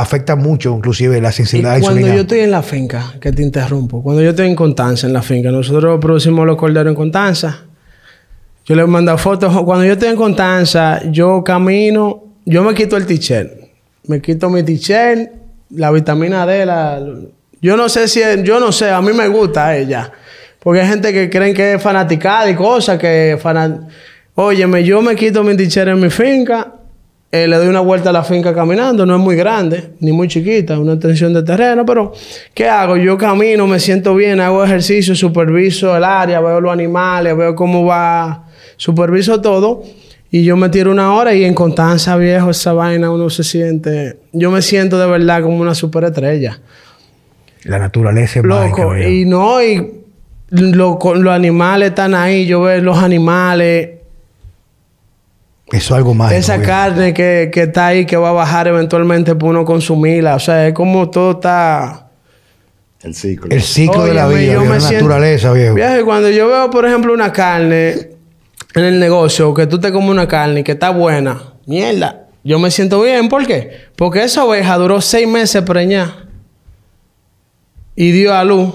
afecta 0.00 0.36
mucho, 0.36 0.74
inclusive 0.76 1.20
la 1.20 1.32
sensibilidad 1.32 1.78
y 1.78 1.80
Cuando 1.80 2.06
yo 2.06 2.20
estoy 2.20 2.40
en 2.40 2.50
la 2.50 2.62
finca, 2.62 3.14
que 3.20 3.32
te 3.32 3.42
interrumpo, 3.42 4.02
cuando 4.02 4.22
yo 4.22 4.30
estoy 4.30 4.46
en 4.46 4.54
Constanza, 4.54 5.06
en 5.06 5.12
la 5.12 5.22
finca, 5.22 5.50
nosotros 5.50 5.98
producimos 6.00 6.46
los 6.46 6.56
corderos 6.56 6.90
en 6.90 6.94
Constanza. 6.94 7.64
Yo 8.66 8.74
les 8.74 8.86
mando 8.86 9.16
fotos. 9.16 9.52
Cuando 9.64 9.84
yo 9.84 9.92
estoy 9.92 10.08
en 10.08 10.16
Constanza, 10.16 11.00
yo 11.10 11.42
camino, 11.42 12.24
yo 12.44 12.62
me 12.62 12.74
quito 12.74 12.96
el 12.96 13.06
t-shirt. 13.06 13.50
Me 14.08 14.20
quito 14.20 14.50
mi 14.50 14.62
t-shirt, 14.62 15.30
la 15.70 15.90
vitamina 15.90 16.44
D, 16.46 16.66
la, 16.66 17.00
yo 17.62 17.76
no 17.76 17.88
sé 17.88 18.06
si, 18.08 18.20
yo 18.42 18.60
no 18.60 18.72
sé, 18.72 18.90
a 18.90 19.00
mí 19.00 19.12
me 19.12 19.28
gusta 19.28 19.76
ella. 19.76 20.12
Porque 20.60 20.80
hay 20.80 20.88
gente 20.88 21.12
que 21.12 21.30
creen 21.30 21.54
que 21.54 21.74
es 21.74 21.82
fanaticada 21.82 22.50
y 22.50 22.54
cosas, 22.54 22.98
que 22.98 23.38
fanat... 23.40 23.80
Óyeme, 24.34 24.84
yo 24.84 25.00
me 25.00 25.16
quito 25.16 25.42
mi 25.42 25.56
t-shirt 25.56 25.88
en 25.88 26.00
mi 26.00 26.10
finca 26.10 26.75
eh, 27.44 27.48
le 27.48 27.56
doy 27.56 27.68
una 27.68 27.80
vuelta 27.80 28.10
a 28.10 28.12
la 28.12 28.22
finca 28.22 28.54
caminando, 28.54 29.04
no 29.04 29.16
es 29.16 29.20
muy 29.20 29.36
grande, 29.36 29.92
ni 30.00 30.12
muy 30.12 30.28
chiquita, 30.28 30.78
una 30.78 30.94
extensión 30.94 31.32
de 31.32 31.42
terreno, 31.42 31.84
pero 31.84 32.12
¿qué 32.54 32.68
hago? 32.68 32.96
Yo 32.96 33.16
camino, 33.18 33.66
me 33.66 33.80
siento 33.80 34.14
bien, 34.14 34.40
hago 34.40 34.64
ejercicio, 34.64 35.14
superviso 35.14 35.96
el 35.96 36.04
área, 36.04 36.40
veo 36.40 36.60
los 36.60 36.72
animales, 36.72 37.36
veo 37.36 37.54
cómo 37.54 37.84
va, 37.84 38.46
superviso 38.76 39.40
todo. 39.40 39.82
Y 40.30 40.44
yo 40.44 40.56
me 40.56 40.68
tiro 40.68 40.90
una 40.90 41.14
hora 41.14 41.34
y 41.34 41.44
en 41.44 41.54
Constanza, 41.54 42.16
viejo, 42.16 42.50
esa 42.50 42.72
vaina 42.72 43.10
uno 43.10 43.30
se 43.30 43.44
siente... 43.44 44.18
Yo 44.32 44.50
me 44.50 44.60
siento 44.60 44.98
de 44.98 45.06
verdad 45.06 45.42
como 45.42 45.58
una 45.58 45.74
superestrella. 45.74 46.60
La 47.62 47.78
naturaleza 47.78 48.40
es 48.40 48.44
Loco, 48.44 48.96
y 48.96 49.24
no, 49.24 49.62
y 49.62 50.02
los 50.50 51.28
animales 51.28 51.90
están 51.90 52.14
ahí, 52.14 52.46
yo 52.46 52.60
veo 52.60 52.80
los 52.80 52.98
animales 52.98 53.95
eso 55.72 55.94
es 55.94 55.98
algo 55.98 56.14
más. 56.14 56.32
Esa 56.32 56.62
carne 56.62 57.12
que, 57.12 57.50
está 57.52 57.88
ahí, 57.88 58.06
que 58.06 58.16
va 58.16 58.28
a 58.28 58.32
bajar 58.32 58.68
eventualmente 58.68 59.34
para 59.34 59.50
uno 59.50 59.64
consumirla. 59.64 60.36
O 60.36 60.40
sea, 60.40 60.68
es 60.68 60.74
como 60.74 61.10
todo 61.10 61.32
está. 61.32 62.08
El 63.02 63.14
ciclo. 63.14 63.50
El 63.50 63.62
ciclo 63.62 64.04
de 64.04 64.14
la 64.14 64.28
vida, 64.28 64.62
la 64.62 64.78
naturaleza, 64.78 65.52
viejo. 65.52 65.74
Viejo, 65.74 66.04
cuando 66.04 66.30
yo 66.30 66.48
veo, 66.48 66.70
por 66.70 66.86
ejemplo, 66.86 67.12
una 67.12 67.32
carne 67.32 68.10
en 68.74 68.84
el 68.84 69.00
negocio, 69.00 69.52
que 69.54 69.66
tú 69.66 69.80
te 69.80 69.92
comes 69.92 70.10
una 70.10 70.28
carne 70.28 70.62
que 70.62 70.72
está 70.72 70.90
buena, 70.90 71.54
mierda, 71.66 72.26
yo 72.44 72.58
me 72.58 72.70
siento 72.70 73.02
bien. 73.02 73.28
¿Por 73.28 73.46
qué? 73.46 73.86
Porque 73.96 74.22
esa 74.22 74.44
oveja 74.44 74.76
duró 74.76 75.00
seis 75.00 75.26
meses 75.26 75.62
preñada 75.62 76.26
y 77.96 78.12
dio 78.12 78.34
a 78.34 78.44
luz. 78.44 78.72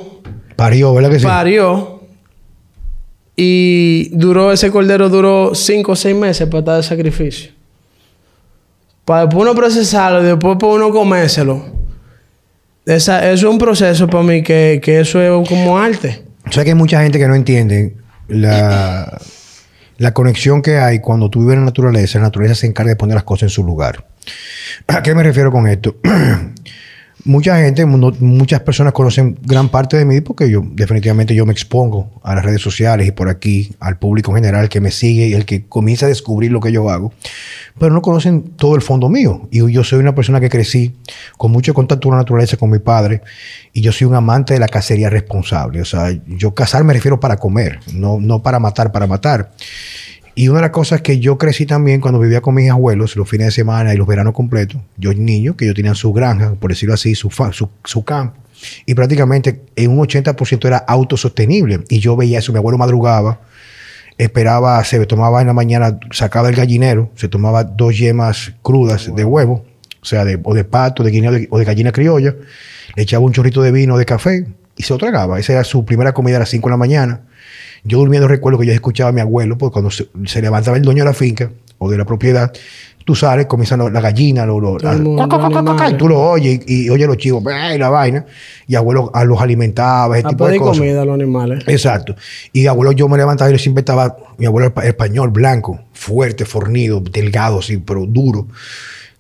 Parió, 0.58 0.94
¿verdad 0.94 1.10
que 1.10 1.20
sí? 1.20 1.26
Parió. 1.26 2.01
Y 3.36 4.10
duró, 4.12 4.52
ese 4.52 4.70
cordero 4.72 5.10
duró 5.10 5.56
cinco 5.56 5.94
o 5.94 5.96
seis 5.96 6.16
meses 6.16 6.48
para 6.48 6.60
estar 6.60 6.78
de 6.78 6.84
sacrificio. 6.84 7.52
Para 9.06 9.26
después 9.26 9.42
uno 9.42 9.56
procesarlo 9.56 10.22
y 10.22 10.26
después 10.26 10.58
para 10.60 10.74
uno 10.74 10.90
comérselo. 10.92 11.66
Esa, 12.86 13.32
eso 13.32 13.48
es 13.48 13.52
un 13.52 13.58
proceso 13.58 14.08
para 14.08 14.24
mí 14.24 14.44
que, 14.44 14.80
que 14.84 15.00
eso 15.00 15.22
es 15.22 15.50
como 15.50 15.78
arte. 15.78 16.24
O 16.48 16.52
sea 16.52 16.64
que 16.64 16.72
hay 16.72 16.76
mucha 16.76 17.02
gente 17.02 17.20
que 17.20 17.28
no 17.28 17.36
entiende 17.36 17.96
la, 18.28 19.20
la 19.98 20.14
conexión 20.14 20.62
que 20.62 20.78
hay 20.78 21.00
cuando 21.00 21.30
tú 21.30 21.42
vives 21.42 21.54
en 21.54 21.60
la 21.62 21.66
naturaleza. 21.68 22.20
La 22.20 22.26
naturaleza 22.26 22.56
se 22.56 22.68
encarga 22.68 22.90
de 22.90 22.96
poner 22.96 23.16
las 23.16 23.24
cosas 23.24 23.44
en 23.44 23.50
su 23.50 23.64
lugar. 23.64 24.06
¿A 24.88 25.02
qué 25.04 25.14
me 25.16 25.24
refiero 25.24 25.52
con 25.52 25.68
esto? 25.68 25.96
mucha 27.26 27.58
gente, 27.58 27.86
muchas 27.86 28.62
personas 28.62 28.94
conocen 28.94 29.38
gran 29.44 29.70
parte 29.70 29.98
de 29.98 30.06
mí 30.06 30.22
porque 30.22 30.50
yo 30.50 30.64
definitivamente 30.74 31.36
yo 31.36 31.46
me 31.46 31.54
expongo 31.54 32.10
a 32.24 32.36
las 32.36 32.46
redes 32.46 32.62
sociales 32.62 33.08
y 33.08 33.12
por 33.12 33.30
aquí 33.30 33.74
al 33.80 33.98
público 33.98 34.32
en 34.32 34.38
general 34.38 34.70
que 34.70 34.82
me 34.82 34.92
sigue 34.92 35.28
y 35.28 35.34
el 35.34 35.46
que 35.46 35.66
comienza 35.66 36.06
a 36.06 36.10
descubrir 36.10 36.52
lo 36.52 36.60
que 36.60 36.72
yo 36.72 36.90
hago, 36.90 37.14
pero 37.80 37.94
no 37.94 38.02
conocen 38.02 38.44
todo 38.56 38.76
el 38.76 38.82
fondo 38.82 39.10
mío. 39.10 39.48
Y 39.52 39.72
yo 39.72 39.84
soy 39.84 40.00
una 40.00 40.16
persona 40.16 40.40
que 40.40 40.50
crecí 40.50 40.94
con 41.38 41.52
mucho 41.52 41.74
contacto 41.74 42.10
con 42.10 42.18
la 42.18 42.24
naturaleza 42.24 42.58
con 42.58 42.70
mi 42.70 42.80
padre 42.80 43.22
y 43.74 43.82
yo 43.82 43.92
soy 43.92 44.08
un 44.08 44.16
amante 44.16 44.54
de 44.54 44.60
la 44.60 44.68
cacería 44.68 45.10
responsable. 45.10 45.82
O 45.82 45.86
sea, 45.86 46.12
yo 46.28 46.54
cazar 46.54 46.84
me 46.84 46.94
refiero 46.94 47.20
para 47.20 47.38
comer, 47.38 47.80
no, 47.94 48.20
no 48.20 48.42
para 48.42 48.60
matar, 48.60 48.92
para 48.92 49.08
matar. 49.08 49.52
Y 50.34 50.48
una 50.48 50.60
de 50.60 50.62
las 50.64 50.72
cosas 50.72 51.02
que 51.02 51.20
yo 51.20 51.38
crecí 51.38 51.66
también 51.66 52.00
cuando 52.00 52.20
vivía 52.20 52.42
con 52.42 52.56
mis 52.56 52.70
abuelos, 52.70 53.16
los 53.16 53.30
fines 53.30 53.48
de 53.48 53.52
semana 53.52 53.94
y 53.94 53.98
los 53.98 54.08
veranos 54.08 54.34
completos, 54.34 54.82
yo 54.98 55.14
niño, 55.14 55.58
que 55.58 55.66
yo 55.66 55.74
tenía 55.74 55.94
su 55.94 56.14
granja, 56.14 56.56
por 56.56 56.72
decirlo 56.72 56.94
así, 56.94 57.16
su, 57.16 57.30
su, 57.30 57.70
su 57.84 58.06
campo, 58.06 58.38
y 58.86 58.94
prácticamente 58.94 59.62
en 59.76 59.92
un 59.92 60.00
80% 60.00 60.66
era 60.66 60.78
autosostenible. 60.78 61.82
Y 61.90 62.00
yo 62.00 62.16
veía 62.16 62.40
eso, 62.40 62.54
mi 62.54 62.60
abuelo 62.60 62.78
madrugaba, 62.78 63.42
esperaba, 64.18 64.84
se 64.84 65.06
tomaba 65.06 65.42
en 65.42 65.48
la 65.48 65.54
mañana, 65.54 66.00
sacaba 66.12 66.50
el 66.50 66.56
gallinero, 66.56 67.12
se 67.16 67.28
tomaba 67.28 67.64
dos 67.64 67.98
yemas 67.98 68.54
crudas 68.62 69.14
de 69.14 69.26
huevo, 69.26 69.66
o 70.02 70.06
sea, 70.06 70.24
de, 70.26 70.40
o 70.44 70.54
de 70.54 70.64
pato, 70.64 71.04
de 71.04 71.12
guineo 71.12 71.34
o 71.50 71.60
de 71.60 71.66
gallina 71.66 71.92
criolla, 71.92 72.36
le 72.96 73.04
echaba 73.04 73.26
un 73.26 73.34
chorrito 73.34 73.62
de 73.62 73.72
vino 73.72 73.98
de 73.98 74.06
café 74.06 74.48
y 74.76 74.84
se 74.84 74.94
lo 74.94 74.98
tragaba. 74.98 75.40
Esa 75.40 75.54
era 75.54 75.64
su 75.64 75.86
primera 75.86 76.14
comida 76.14 76.38
a 76.38 76.40
las 76.40 76.50
5 76.50 76.68
de 76.68 76.72
la 76.72 76.78
mañana. 76.78 77.22
Yo 77.84 77.98
durmiendo 78.00 78.28
recuerdo 78.28 78.60
que 78.60 78.66
yo 78.66 78.74
escuchaba 78.74 79.10
a 79.10 79.14
mi 79.14 79.22
abuelo, 79.22 79.58
porque 79.58 79.74
cuando 79.74 79.92
se, 79.92 80.42
levantaba 80.42 80.78
el 80.78 80.84
dueño 80.84 81.04
de 81.04 81.10
la 81.10 81.14
finca 81.14 81.50
o 81.80 81.90
de 81.90 81.98
la 81.98 82.06
propiedad, 82.06 82.52
tú 83.06 83.16
sales, 83.16 83.48
comienzan 83.48 83.92
la 83.92 84.02
gallina, 84.02 84.46
lo, 84.46 84.60
lo, 84.60 84.78
y 84.78 85.94
tú 85.96 86.08
lo 86.08 86.20
oyes 86.20 86.62
y, 86.68 86.90
oyes 86.90 87.08
los 87.08 87.18
chivos, 87.18 87.44
y 87.74 87.78
la 87.78 87.90
vaina, 87.90 88.26
y 88.68 88.76
abuelo 88.76 89.10
a 89.14 89.24
los 89.26 89.42
alimentaba, 89.42 90.18
ese 90.18 90.30
tipo 90.30 90.48
de 90.48 90.60
cosas. 90.60 90.78
comida 90.78 91.02
a 91.02 91.06
los 91.06 91.16
animales. 91.16 91.64
Exacto. 91.68 92.16
Y 92.54 92.68
abuelo 92.68 92.92
yo 92.92 93.10
me 93.10 93.18
levantaba 93.18 93.50
y 93.52 93.58
siempre 93.58 93.82
estaba, 93.82 94.16
mi 94.38 94.46
abuelo 94.46 94.72
español, 94.84 95.32
blanco, 95.32 95.80
fuerte, 95.94 96.46
fornido, 96.46 97.00
delgado, 97.00 97.60
así, 97.60 97.78
pero 97.78 98.06
duro 98.06 98.48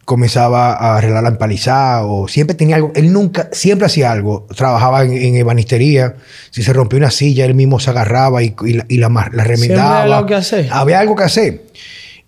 comenzaba 0.06 0.74
a 0.74 0.98
arreglar 0.98 1.24
la 1.24 1.30
empalizada 1.30 2.06
o 2.06 2.28
siempre 2.28 2.56
tenía 2.56 2.76
algo. 2.76 2.92
Él 2.96 3.14
nunca, 3.14 3.50
siempre 3.52 3.86
hacía 3.86 4.12
algo. 4.12 4.48
Trabajaba 4.56 5.04
en, 5.04 5.36
ebanistería. 5.36 6.16
Si 6.50 6.64
se 6.64 6.74
rompió 6.74 6.98
una 6.98 7.12
silla, 7.12 7.46
él 7.46 7.54
mismo 7.54 7.80
se 7.80 7.90
agarraba 7.90 8.44
y, 8.44 8.54
la, 8.74 8.86
y 8.88 8.98
la, 8.98 9.10
remendaba. 9.32 10.02
Había 10.02 10.16
algo 10.16 10.28
que 10.28 10.36
hacer. 10.36 10.68
Había 10.72 11.00
algo 11.00 11.16
que 11.16 11.24
hacer. 11.24 11.64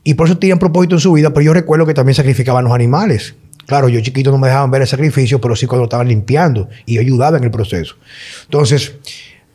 Y 0.04 0.14
por 0.16 0.28
eso 0.28 0.38
tenía 0.38 0.56
un 0.56 0.60
propósito 0.60 0.96
en 0.96 1.02
su 1.02 1.14
vida. 1.14 1.34
Pero 1.34 1.46
yo 1.46 1.54
recuerdo 1.54 1.86
que 1.86 1.94
también 1.94 2.16
sacrificaban 2.16 2.64
los 2.64 2.74
animales. 2.74 3.36
Claro, 3.66 3.88
yo 3.88 4.02
chiquito 4.02 4.32
no 4.32 4.38
me 4.38 4.48
dejaban 4.48 4.72
ver 4.72 4.82
el 4.82 4.88
sacrificio, 4.88 5.40
pero 5.40 5.56
sí 5.56 5.68
cuando 5.68 5.86
estaban 5.86 6.08
limpiando 6.08 6.70
y 6.86 6.98
ayudaba 6.98 7.38
en 7.38 7.46
el 7.46 7.52
proceso. 7.52 7.96
Entonces, 8.44 8.94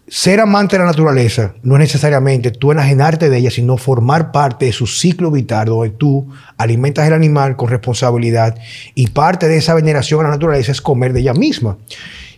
ser 0.09 0.41
amante 0.41 0.77
de 0.77 0.81
la 0.81 0.87
naturaleza 0.87 1.55
no 1.63 1.75
es 1.77 1.81
necesariamente 1.81 2.51
tú 2.51 2.73
enajenarte 2.73 3.29
de 3.29 3.39
ella, 3.39 3.51
sino 3.51 3.77
formar 3.77 4.33
parte 4.33 4.67
de 4.67 4.73
su 4.73 4.87
ciclo 4.87 5.31
vital, 5.31 5.67
donde 5.67 5.91
tú 5.91 6.29
alimentas 6.57 7.07
el 7.07 7.13
animal 7.13 7.57
con 7.57 7.69
responsabilidad 7.69 8.57
y 8.95 9.09
parte 9.09 9.49
de 9.49 9.59
esa 9.59 9.75
veneración 9.75 10.21
a 10.21 10.25
la 10.25 10.31
naturaleza 10.31 10.73
es 10.73 10.81
comer 10.81 11.13
de 11.13 11.21
ella 11.21 11.35
misma. 11.35 11.77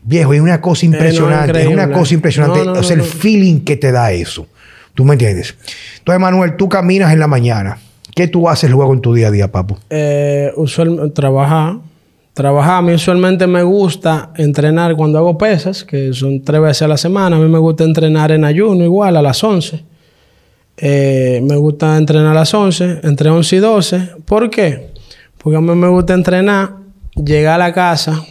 Viejo, 0.03 0.33
es 0.33 0.41
una 0.41 0.61
cosa 0.61 0.87
impresionante, 0.87 1.61
es, 1.61 1.67
una 1.67 1.91
cosa 1.91 2.15
impresionante, 2.15 2.61
o 2.61 2.83
sea, 2.83 2.97
el 2.97 3.03
feeling 3.03 3.61
que 3.61 3.77
te 3.77 3.93
da 3.93 4.13
eso. 4.13 4.47
¿Tú 4.95 5.05
me 5.05 5.13
entiendes? 5.13 5.55
Entonces, 5.99 6.21
Manuel, 6.21 6.57
tú 6.57 6.69
caminas 6.69 7.13
en 7.13 7.19
la 7.19 7.27
mañana. 7.27 7.79
¿Qué 8.15 8.27
tú 8.27 8.49
haces 8.49 8.71
luego 8.71 8.93
en 8.93 9.01
tu 9.01 9.15
día 9.15 9.29
a 9.29 9.31
día, 9.31 9.53
papu? 9.53 9.77
Eh, 9.89 10.53
usualmente 10.57 11.11
trabajar, 11.11 11.77
trabajar. 12.35 12.79
A 12.79 12.83
mí 12.83 12.93
usualmente 12.93 13.47
me 13.47 13.63
gusta 13.63 14.33
entrenar 14.37 14.97
cuando 14.97 15.19
hago 15.19 15.37
pesas, 15.39 15.85
que 15.85 16.13
son 16.13 16.43
tres 16.43 16.61
veces 16.61 16.83
a 16.83 16.89
la 16.89 16.97
semana. 16.97 17.37
A 17.37 17.39
mí 17.39 17.49
me 17.49 17.59
gusta 17.59 17.85
entrenar 17.85 18.33
en 18.33 18.45
ayuno 18.45 18.85
igual 18.85 19.17
a 19.17 19.23
las 19.23 19.43
11. 19.43 19.85
Eh, 20.77 21.41
me 21.43 21.57
gusta 21.57 21.97
entrenar 21.97 22.33
a 22.33 22.41
las 22.41 22.55
11, 22.55 23.01
entre 23.03 23.29
11 23.29 23.57
y 23.57 23.59
12. 23.59 24.09
¿Por 24.25 24.49
qué? 24.49 24.91
Porque 25.37 25.57
a 25.57 25.61
mí 25.61 25.75
me 25.75 25.89
gusta 25.89 26.15
entrenar, 26.15 26.77
llegar 27.15 27.55
a 27.61 27.67
la 27.67 27.73
casa, 27.73 28.25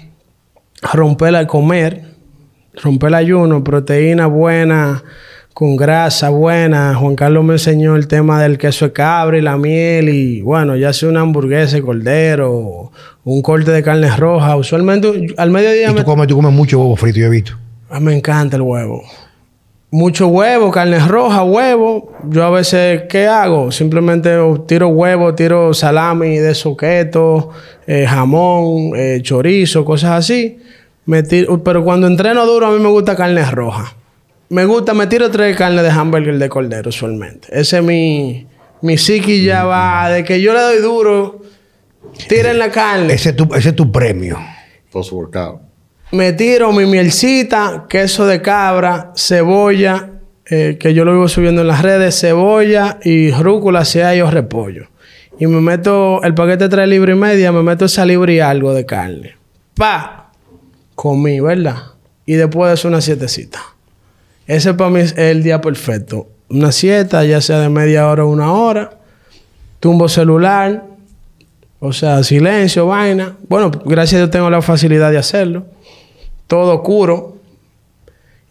romper 0.94 1.36
el 1.36 1.48
comer, 1.48 2.04
romper 2.82 3.10
el 3.10 3.16
ayuno, 3.16 3.64
proteína 3.64 4.28
buena, 4.28 5.04
con 5.54 5.76
grasa 5.76 6.30
buena. 6.30 6.96
Juan 6.96 7.16
Carlos 7.16 7.44
me 7.44 7.54
enseñó 7.54 7.96
el 7.96 8.08
tema 8.08 8.42
del 8.42 8.58
queso 8.58 8.86
de 8.86 8.94
cabra 8.94 9.38
y 9.38 9.42
la 9.42 9.58
miel 9.58 10.10
y 10.10 10.42
bueno, 10.42 10.76
ya 10.76 10.94
sea 10.94 11.10
una 11.10 11.22
hamburguesa 11.22 11.76
de 11.76 11.82
cordero, 11.82 12.92
un 13.34 13.42
corte 13.42 13.72
de 13.72 13.84
carne 13.84 14.15
roja. 14.15 14.56
Usualmente 14.56 15.34
al 15.38 15.52
mediodía... 15.52 15.92
¿Y 15.92 15.96
tú, 15.96 16.04
comes, 16.04 16.28
tú 16.28 16.36
comes 16.36 16.52
mucho 16.52 16.80
huevo 16.80 16.96
frito, 16.96 17.20
yo 17.20 17.28
he 17.28 17.30
visto. 17.30 17.54
A 17.89 18.00
mí 18.00 18.08
me 18.08 18.15
encanta 18.15 18.56
el 18.56 18.62
huevo. 18.62 19.04
Mucho 19.92 20.28
huevo, 20.28 20.70
carne 20.72 21.00
roja, 21.00 21.44
huevo. 21.44 22.12
Yo 22.30 22.44
a 22.44 22.52
veces, 22.52 23.04
¿qué 23.10 23.26
hago? 23.28 23.72
Simplemente 23.72 24.38
tiro 24.68 24.89
huevo, 24.89 25.34
tiro 25.34 25.74
salami 25.74 26.38
de 26.38 26.54
soqueto, 26.54 27.50
eh, 27.88 28.06
jamón, 28.08 28.92
eh, 28.96 29.20
chorizo, 29.24 29.84
cosas 29.84 30.12
así. 30.12 30.60
pero 31.63 31.84
cuando 31.84 32.06
entreno 32.06 32.46
duro, 32.46 32.68
a 32.68 32.72
mí 32.72 32.80
me 32.80 32.89
gusta 32.89 33.15
carne 33.15 33.44
roja. 33.50 33.96
Me 34.50 34.65
gusta, 34.65 34.94
me 34.94 35.08
tiro 35.08 35.30
tres 35.32 35.56
carnes 35.58 35.84
de 35.84 35.89
hamburger 35.89 36.38
de 36.38 36.50
cordero 36.50 36.89
usualmente. 36.89 37.48
Ese 37.52 37.78
es 37.78 37.84
mi, 37.84 38.48
mi 38.82 38.96
psiqui 38.96 39.44
ya 39.44 39.63
va. 39.63 40.10
De 40.10 40.24
que 40.24 40.39
yo 40.39 40.54
le 40.54 40.60
doy 40.60 40.82
duro, 40.82 41.38
tiren 42.28 42.60
la 42.60 42.72
carne. 42.72 43.14
Ese 43.14 43.30
es 43.30 43.36
tu, 43.36 43.54
ese 43.54 43.70
es 43.70 43.76
tu 43.76 43.92
premio. 43.92 44.38
Post-workout. 44.92 45.62
Me 46.12 46.34
tiro 46.34 46.72
mi 46.72 46.86
mielcita, 46.86 47.86
queso 47.88 48.26
de 48.26 48.42
cabra, 48.42 49.14
cebolla, 49.16 50.10
eh, 50.50 50.78
que 50.80 50.96
yo 50.96 51.06
lo 51.06 51.14
vivo 51.14 51.28
subiendo 51.28 51.62
en 51.62 51.68
las 51.68 51.84
redes, 51.84 52.20
cebolla 52.20 52.98
y 53.04 53.30
rúcula, 53.32 53.86
si 53.86 54.00
hay 54.00 54.22
o 54.22 54.32
repollo. 54.32 54.88
Y 55.38 55.46
me 55.46 55.62
meto 55.62 56.24
el 56.24 56.34
paquete 56.34 56.64
de 56.64 56.70
tres 56.70 56.88
libras 56.88 57.16
y 57.16 57.20
media, 57.20 57.52
me 57.52 57.62
meto 57.62 57.86
esa 57.86 58.06
libra 58.06 58.32
y 58.32 58.40
algo 58.40 58.74
de 58.74 58.86
carne. 58.86 59.36
¡Pa! 59.76 60.32
Comí, 60.96 61.40
¿verdad? 61.40 61.78
Y 62.26 62.34
después 62.34 62.70
de 62.70 62.74
eso 62.74 62.88
una 62.88 63.02
sietecita. 63.02 63.62
Ese 64.48 64.74
para 64.74 64.90
mí 64.90 65.02
es 65.02 65.16
el 65.16 65.44
día 65.44 65.62
perfecto. 65.62 66.28
Una 66.50 66.72
siesta, 66.72 67.24
ya 67.24 67.40
sea 67.40 67.60
de 67.60 67.70
media 67.70 68.08
hora 68.08 68.26
o 68.26 68.30
una 68.30 68.52
hora. 68.52 68.98
Tumbo 69.80 70.10
celular. 70.10 70.84
O 71.80 71.94
sea, 71.94 72.24
silencio, 72.24 72.88
vaina. 72.88 73.38
Bueno, 73.48 73.72
gracias 73.86 74.15
a 74.15 74.18
Dios 74.18 74.32
tengo 74.32 74.50
la 74.50 74.62
facilidad 74.62 75.12
de 75.12 75.18
hacerlo. 75.18 75.65
Todo 76.48 76.76
oscuro. 76.76 77.38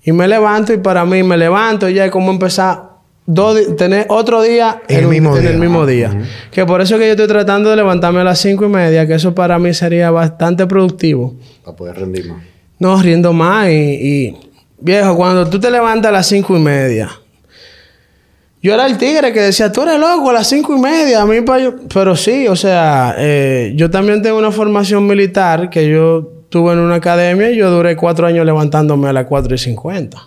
Y 0.03 0.13
me 0.13 0.27
levanto 0.27 0.73
y 0.73 0.79
para 0.79 1.05
mí 1.05 1.23
me 1.23 1.37
levanto 1.37 1.89
ya 1.89 2.07
es 2.07 2.11
como 2.11 2.31
empezar 2.31 2.89
tener 3.77 4.07
otro 4.09 4.41
día 4.41 4.81
en, 4.89 5.01
el, 5.01 5.07
mismo 5.09 5.37
en 5.37 5.43
día. 5.43 5.51
el 5.51 5.59
mismo 5.59 5.85
día. 5.85 6.23
Que 6.51 6.65
por 6.65 6.81
eso 6.81 6.97
que 6.97 7.05
yo 7.05 7.11
estoy 7.11 7.27
tratando 7.27 7.69
de 7.69 7.77
levantarme 7.77 8.21
a 8.21 8.25
las 8.25 8.39
cinco 8.39 8.65
y 8.65 8.69
media, 8.69 9.07
que 9.07 9.15
eso 9.15 9.35
para 9.35 9.59
mí 9.59 9.75
sería 9.75 10.11
bastante 10.11 10.67
productivo. 10.67 11.35
Para 11.63 11.77
poder 11.77 11.97
rendir 11.97 12.27
más. 12.27 12.43
No, 12.79 13.03
riendo 13.03 13.35
más 13.35 13.69
y 13.69 14.35
Viejo, 14.81 15.17
cuando 15.17 15.49
tú 15.51 15.59
te 15.59 15.71
levantas 15.71 16.09
a 16.11 16.13
las 16.13 16.27
cinco 16.27 16.57
y 16.57 16.61
media. 16.61 17.11
Yo 18.61 18.75
era 18.75 18.87
el 18.87 18.99
tigre 18.99 19.33
que 19.33 19.41
decía, 19.41 19.71
tú 19.71 19.83
eres 19.83 20.01
loco 20.01 20.31
a 20.31 20.33
las 20.33 20.49
cinco 20.49 20.77
y 20.77 20.81
media. 20.81 21.23
A 21.23 21.27
mí, 21.27 21.37
pero 21.93 22.17
sí, 22.17 22.49
o 22.49 22.57
sea, 22.57 23.15
eh, 23.17 23.73
yo 23.77 23.89
también 23.89 24.21
tengo 24.21 24.39
una 24.39 24.51
formación 24.51 25.07
militar 25.07 25.71
que 25.71 25.89
yo 25.89 26.33
tuve 26.49 26.73
en 26.73 26.81
una 26.81 26.97
academia 26.97 27.51
y 27.51 27.57
yo 27.57 27.71
duré 27.71 27.95
cuatro 27.97 28.27
años 28.27 28.45
levantándome 28.45 29.09
a 29.09 29.13
las 29.13 29.27
cuatro 29.27 29.55
y 29.55 29.59
cincuenta. 29.59 30.19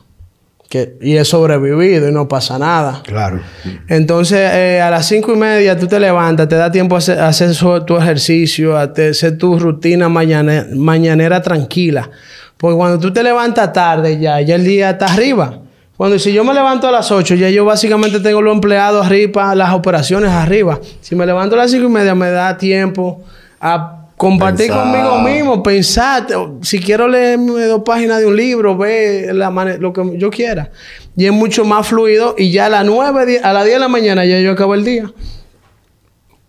Que, 0.69 0.95
y 1.01 1.17
he 1.17 1.25
sobrevivido 1.25 2.07
y 2.07 2.13
no 2.13 2.29
pasa 2.29 2.57
nada. 2.57 3.01
Claro. 3.03 3.41
Entonces, 3.89 4.39
eh, 4.53 4.79
a 4.79 4.89
las 4.89 5.05
cinco 5.05 5.33
y 5.33 5.35
media 5.35 5.77
tú 5.77 5.85
te 5.85 5.99
levantas, 5.99 6.47
te 6.47 6.55
da 6.55 6.71
tiempo 6.71 6.95
a 6.95 6.99
hacer, 6.99 7.51
tu 7.85 7.97
ejercicio, 7.97 8.77
a 8.77 8.83
hacer 8.83 9.37
tu 9.37 9.59
rutina 9.59 10.07
mañanera 10.07 11.41
tranquila. 11.41 12.09
Porque 12.55 12.77
cuando 12.77 12.99
tú 12.99 13.11
te 13.11 13.21
levantas 13.21 13.73
tarde 13.73 14.17
ya, 14.17 14.39
ya 14.39 14.55
el 14.55 14.63
día 14.63 14.91
está 14.91 15.07
arriba. 15.07 15.59
Cuando 16.01 16.17
si 16.17 16.33
yo 16.33 16.43
me 16.43 16.51
levanto 16.51 16.87
a 16.87 16.91
las 16.91 17.11
8, 17.11 17.35
ya 17.35 17.51
yo 17.51 17.63
básicamente 17.63 18.19
tengo 18.21 18.41
los 18.41 18.55
empleados 18.55 19.05
arriba, 19.05 19.53
las 19.53 19.71
operaciones 19.71 20.31
arriba. 20.31 20.79
Si 20.99 21.15
me 21.15 21.27
levanto 21.27 21.53
a 21.53 21.59
las 21.59 21.69
5 21.69 21.85
y 21.85 21.89
media, 21.91 22.15
me 22.15 22.31
da 22.31 22.57
tiempo 22.57 23.23
a 23.59 24.07
compartir 24.17 24.71
conmigo 24.71 25.19
mismo, 25.19 25.61
pensar. 25.61 26.25
Si 26.63 26.79
quiero 26.79 27.07
leerme 27.07 27.65
dos 27.65 27.83
páginas 27.85 28.19
de 28.19 28.25
un 28.25 28.35
libro, 28.35 28.75
ver 28.75 29.35
lo 29.35 29.93
que 29.93 30.17
yo 30.17 30.31
quiera. 30.31 30.71
Y 31.15 31.27
es 31.27 31.31
mucho 31.31 31.65
más 31.65 31.85
fluido. 31.85 32.33
Y 32.35 32.51
ya 32.51 32.65
a 32.65 32.69
las 32.69 32.83
9, 32.83 33.41
a 33.43 33.53
las 33.53 33.63
10 33.63 33.75
de 33.75 33.79
la 33.79 33.87
mañana 33.87 34.25
ya 34.25 34.39
yo 34.39 34.53
acabo 34.53 34.73
el 34.73 34.83
día. 34.83 35.05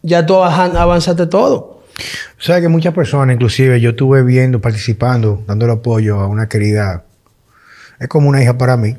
Ya 0.01 0.25
tú 0.25 0.37
avanzaste 0.37 1.27
todo. 1.27 1.83
O 2.38 2.43
sea 2.43 2.59
que 2.62 2.69
muchas 2.69 2.95
personas, 2.95 3.35
inclusive 3.35 3.83
yo 3.83 3.91
estuve 3.91 4.23
viendo, 4.23 4.62
participando, 4.62 5.43
dándole 5.47 5.75
apoyo 5.75 6.21
a 6.21 6.27
una 6.27 6.49
querida, 6.49 7.05
es 8.01 8.09
como 8.09 8.31
una 8.31 8.43
hija 8.43 8.57
para 8.57 8.79
mí, 8.79 8.97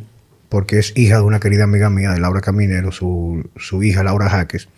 porque 0.54 0.78
es 0.78 0.94
hija 0.96 1.16
de 1.16 1.24
una 1.24 1.40
querida 1.40 1.64
amiga 1.64 1.90
mía, 1.90 2.12
de 2.12 2.20
Laura 2.20 2.40
Caminero, 2.40 2.92
su, 2.92 3.44
su 3.56 3.82
hija 3.82 4.04
Laura 4.04 4.30
Jaques. 4.30 4.70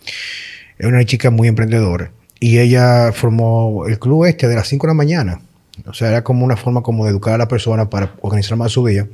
Es 0.78 0.86
una 0.86 1.04
chica 1.04 1.30
muy 1.30 1.48
emprendedora. 1.48 2.12
Y 2.40 2.60
ella 2.60 3.12
formó 3.12 3.84
el 3.86 3.98
club 3.98 4.24
este 4.24 4.48
de 4.48 4.54
las 4.54 4.68
5 4.68 4.86
de 4.86 4.90
la 4.90 4.94
mañana. 4.94 5.42
O 5.84 5.92
sea, 5.92 6.08
era 6.08 6.24
como 6.24 6.46
una 6.46 6.56
forma 6.56 6.82
como 6.82 7.04
de 7.04 7.10
educar 7.10 7.34
a 7.34 7.38
la 7.38 7.46
persona 7.46 7.90
para 7.90 8.14
organizar 8.22 8.56
más 8.56 8.72
su 8.72 8.86
día. 8.86 9.06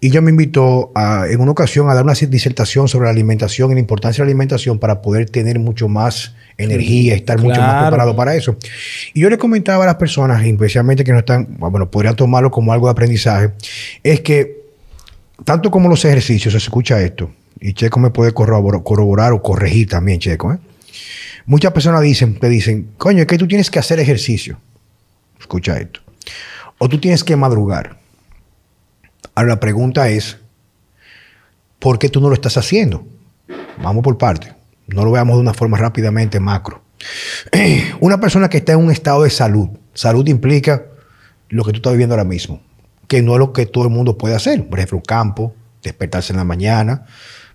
Y 0.00 0.08
ella 0.08 0.20
me 0.20 0.30
invitó 0.30 0.90
a, 0.96 1.26
en 1.30 1.40
una 1.40 1.52
ocasión 1.52 1.88
a 1.88 1.94
dar 1.94 2.02
una 2.02 2.14
disertación 2.14 2.88
sobre 2.88 3.04
la 3.04 3.12
alimentación 3.12 3.70
y 3.70 3.74
la 3.74 3.80
importancia 3.80 4.24
de 4.24 4.26
la 4.26 4.30
alimentación 4.32 4.80
para 4.80 5.00
poder 5.00 5.30
tener 5.30 5.60
mucho 5.60 5.86
más 5.86 6.34
energía, 6.58 7.14
estar 7.14 7.40
mucho 7.40 7.60
más 7.60 7.82
preparado 7.82 8.16
para 8.16 8.34
eso. 8.34 8.56
Y 9.14 9.20
yo 9.20 9.30
le 9.30 9.38
comentaba 9.38 9.84
a 9.84 9.86
las 9.86 9.96
personas, 9.96 10.44
especialmente 10.44 11.04
que 11.04 11.12
no 11.12 11.20
están, 11.20 11.46
bueno, 11.60 11.88
podrían 11.92 12.16
tomarlo 12.16 12.50
como 12.50 12.72
algo 12.72 12.88
de 12.88 12.90
aprendizaje, 12.90 13.52
es 14.02 14.20
que 14.22 14.65
tanto 15.44 15.70
como 15.70 15.88
los 15.88 16.04
ejercicios, 16.04 16.52
se 16.52 16.58
escucha 16.58 17.00
esto, 17.00 17.30
y 17.60 17.72
Checo 17.72 18.00
me 18.00 18.10
puede 18.10 18.32
corroborar, 18.32 19.32
o 19.32 19.42
corregir 19.42 19.88
también, 19.88 20.20
Checo, 20.20 20.52
¿eh? 20.52 20.58
Muchas 21.46 21.72
personas 21.72 22.02
dicen, 22.02 22.38
te 22.38 22.48
dicen, 22.48 22.90
coño, 22.98 23.20
es 23.20 23.26
que 23.26 23.38
tú 23.38 23.46
tienes 23.46 23.70
que 23.70 23.78
hacer 23.78 24.00
ejercicio. 24.00 24.58
Escucha 25.38 25.78
esto. 25.78 26.00
O 26.78 26.88
tú 26.88 26.98
tienes 26.98 27.22
que 27.22 27.36
madrugar. 27.36 27.98
Ahora 29.34 29.50
la 29.50 29.60
pregunta 29.60 30.08
es, 30.08 30.38
¿por 31.78 32.00
qué 32.00 32.08
tú 32.08 32.20
no 32.20 32.28
lo 32.28 32.34
estás 32.34 32.56
haciendo? 32.56 33.06
Vamos 33.80 34.02
por 34.02 34.18
parte. 34.18 34.54
No 34.88 35.04
lo 35.04 35.12
veamos 35.12 35.36
de 35.36 35.42
una 35.42 35.54
forma 35.54 35.76
rápidamente 35.76 36.40
macro. 36.40 36.82
Una 38.00 38.18
persona 38.18 38.48
que 38.48 38.56
está 38.58 38.72
en 38.72 38.78
un 38.78 38.90
estado 38.90 39.22
de 39.22 39.30
salud. 39.30 39.68
Salud 39.94 40.26
implica 40.28 40.86
lo 41.48 41.64
que 41.64 41.72
tú 41.72 41.76
estás 41.76 41.92
viviendo 41.92 42.14
ahora 42.14 42.24
mismo, 42.24 42.60
que 43.08 43.22
no 43.22 43.34
es 43.34 43.38
lo 43.38 43.52
que 43.52 43.66
todo 43.66 43.84
el 43.84 43.90
mundo 43.90 44.16
puede 44.16 44.34
hacer. 44.34 44.66
Por 44.68 44.78
ejemplo, 44.78 44.98
un 44.98 45.04
campo, 45.04 45.54
despertarse 45.82 46.32
en 46.32 46.38
la 46.38 46.44
mañana. 46.44 47.06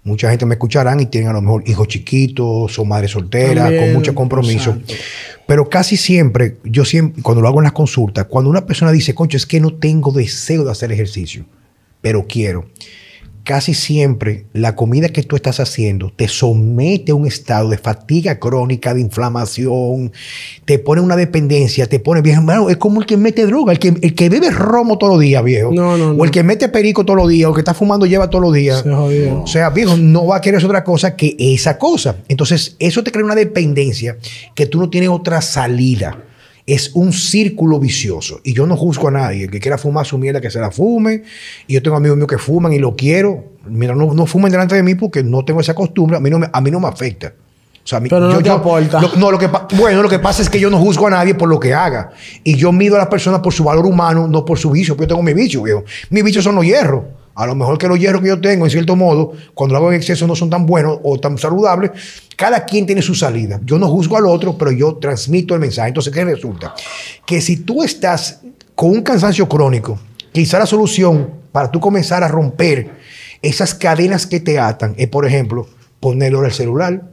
Mucha 0.04 0.30
gente 0.30 0.46
me 0.46 0.56
escucharán 0.56 1.00
y 1.00 1.06
tienen 1.06 1.30
a 1.30 1.34
lo 1.34 1.42
mejor 1.42 1.64
hijos 1.68 1.88
chiquitos 1.88 2.80
o 2.80 2.86
madres 2.86 3.12
solteras 3.12 3.72
con 3.72 3.94
mucho 3.94 4.16
compromiso. 4.16 4.78
Pero 5.48 5.70
casi 5.70 5.98
siempre, 5.98 6.58
yo 6.64 6.86
siempre, 6.86 7.22
cuando 7.22 7.42
lo 7.42 7.48
hago 7.48 7.60
en 7.60 7.66
las 7.66 7.74
consultas, 7.74 8.26
cuando 8.26 8.50
una 8.50 8.66
persona 8.66 8.92
dice, 8.92 9.14
concho, 9.14 9.38
es 9.38 9.46
que 9.46 9.60
no 9.60 9.76
tengo 9.76 10.12
deseo 10.12 10.64
de 10.64 10.72
hacer 10.72 10.92
ejercicio 10.92 11.46
pero 12.02 12.26
quiero. 12.28 12.66
Casi 13.44 13.74
siempre 13.74 14.46
la 14.54 14.76
comida 14.76 15.10
que 15.10 15.24
tú 15.24 15.36
estás 15.36 15.60
haciendo 15.60 16.12
te 16.16 16.28
somete 16.28 17.12
a 17.12 17.16
un 17.16 17.26
estado 17.26 17.70
de 17.70 17.78
fatiga 17.78 18.40
crónica, 18.40 18.94
de 18.94 19.02
inflamación, 19.02 20.12
te 20.66 20.78
pone 20.80 21.02
una 21.02 21.16
dependencia, 21.16 21.88
te 21.88 22.00
pone 22.00 22.22
viejo. 22.22 22.70
es 22.70 22.78
como 22.78 23.02
el 23.02 23.08
que 23.08 23.18
mete 23.18 23.46
droga, 23.46 23.74
el 23.74 23.80
que, 23.80 23.96
el 24.02 24.14
que 24.14 24.30
bebe 24.30 24.52
romo 24.52 24.98
todos 24.98 25.14
los 25.14 25.22
días, 25.22 25.44
viejo. 25.44 25.72
No, 25.72 25.98
no, 25.98 26.12
o 26.12 26.26
el 26.26 26.32
que 26.32 26.44
mete 26.44 26.70
perico 26.70 27.04
todos 27.04 27.18
los 27.18 27.30
días, 27.30 27.48
o 27.48 27.50
el 27.50 27.56
que 27.56 27.62
está 27.62 27.74
fumando 27.74 28.06
lleva 28.06 28.30
todos 28.30 28.44
los 28.44 28.54
días. 28.54 28.84
O 28.86 29.48
sea, 29.48 29.70
viejo, 29.70 29.98
no 29.98 30.28
va 30.28 30.38
a 30.38 30.42
querer 30.42 30.64
otra 30.64 30.84
cosa 30.84 31.16
que 31.16 31.36
esa 31.40 31.78
cosa. 31.78 32.18
Entonces, 32.28 32.76
eso 32.80 33.04
te 33.04 33.12
crea 33.12 33.26
una 33.26 33.36
dependencia 33.36 34.18
que 34.54 34.66
tú 34.66 34.80
no 34.80 34.90
tienes 34.90 35.10
otra 35.10 35.42
salida 35.42 36.18
es 36.74 36.92
un 36.94 37.12
círculo 37.12 37.80
vicioso. 37.80 38.40
Y 38.44 38.54
yo 38.54 38.66
no 38.66 38.78
juzgo 38.78 39.10
a 39.10 39.12
nadie. 39.12 39.44
El 39.44 39.52
que 39.52 39.60
quiera 39.60 39.78
fumar 39.78 40.06
su 40.06 40.18
mierda, 40.18 40.40
que 40.40 40.50
se 40.50 40.60
la 40.60 40.72
fume. 40.72 41.24
Y 41.68 41.74
yo 41.74 41.84
tengo 41.84 41.98
amigos 41.98 42.18
míos 42.18 42.30
que 42.30 42.38
fuman 42.38 42.72
y 42.72 42.80
lo 42.80 42.96
quiero. 42.96 43.44
Mira, 43.68 43.94
no, 43.94 44.14
no 44.14 44.26
fumen 44.26 44.52
delante 44.52 44.76
de 44.76 44.84
mí 44.84 44.96
porque 44.96 45.22
no 45.24 45.44
tengo 45.44 45.60
esa 45.60 45.74
costumbre. 45.74 46.18
A 46.18 46.20
mí 46.22 46.30
no 46.30 46.40
me, 46.40 46.50
a 46.52 46.62
mí 46.62 46.72
no 46.72 46.80
me 46.80 46.88
afecta. 46.88 47.34
O 47.84 47.88
sea, 47.88 48.00
Pero 48.00 48.20
no 48.20 48.40
yo, 48.42 48.54
aporta. 48.54 49.02
no, 49.18 49.32
lo 49.32 49.40
que, 49.40 49.50
bueno, 49.76 50.04
lo 50.04 50.10
que 50.10 50.20
pasa 50.20 50.44
es 50.44 50.50
que 50.50 50.60
yo 50.60 50.70
no 50.70 50.78
juzgo 50.78 51.08
a 51.08 51.10
nadie 51.10 51.34
por 51.34 51.50
lo 51.50 51.60
que 51.60 51.74
haga. 51.74 52.12
Y 52.44 52.56
yo 52.56 52.72
mido 52.72 52.96
a 52.96 53.00
las 53.00 53.08
personas 53.08 53.42
por 53.42 53.52
su 53.52 53.64
valor 53.64 53.86
humano, 53.86 54.28
no 54.28 54.46
por 54.46 54.60
su 54.60 54.70
vicio. 54.72 54.96
Porque 54.96 55.06
yo 55.06 55.16
tengo 55.16 55.24
mi 55.24 55.34
vicio, 55.34 55.64
viejo. 55.64 55.84
Mis 56.10 56.24
vicios 56.24 56.44
son 56.44 56.56
los 56.56 56.64
hierros. 56.64 57.04
A 57.36 57.46
lo 57.46 57.56
mejor 57.56 57.78
que 57.78 57.88
los 57.88 58.00
hierros 58.00 58.22
que 58.22 58.28
yo 58.28 58.42
tengo, 58.42 58.66
en 58.66 58.72
cierto 58.72 58.96
modo, 58.96 59.34
cuando 59.54 59.74
lo 59.74 59.78
hago 59.80 59.92
en 59.92 59.98
exceso 59.98 60.28
no 60.28 60.36
son 60.36 60.50
tan 60.50 60.66
buenos 60.66 61.00
o 61.04 61.20
tan 61.20 61.38
saludables. 61.38 61.92
Cada 62.36 62.66
quien 62.66 62.86
tiene 62.86 63.02
su 63.02 63.16
salida. 63.16 63.60
Yo 63.64 63.78
no 63.80 63.88
juzgo 63.88 64.18
al 64.18 64.26
otro, 64.26 64.58
pero 64.58 64.72
yo 64.72 64.96
transmito 64.96 65.54
el 65.54 65.60
mensaje. 65.60 65.90
Entonces, 65.90 66.14
¿qué 66.14 66.26
resulta? 66.26 66.74
Que 67.26 67.42
si 67.42 67.58
tú 67.58 67.84
estás 67.84 68.42
con 68.76 68.92
un 68.92 69.02
cansancio 69.02 69.48
crónico, 69.48 70.00
quizá 70.32 70.60
la 70.60 70.66
solución 70.66 71.30
para 71.52 71.72
tú 71.72 71.80
comenzar 71.80 72.24
a 72.24 72.28
romper 72.28 72.92
esas 73.42 73.74
cadenas 73.74 74.28
que 74.28 74.40
te 74.40 74.60
atan 74.60 74.94
es, 74.98 75.08
por 75.08 75.26
ejemplo, 75.26 75.68
ponerlo 76.00 76.40
en 76.40 76.46
el 76.46 76.52
celular, 76.52 77.12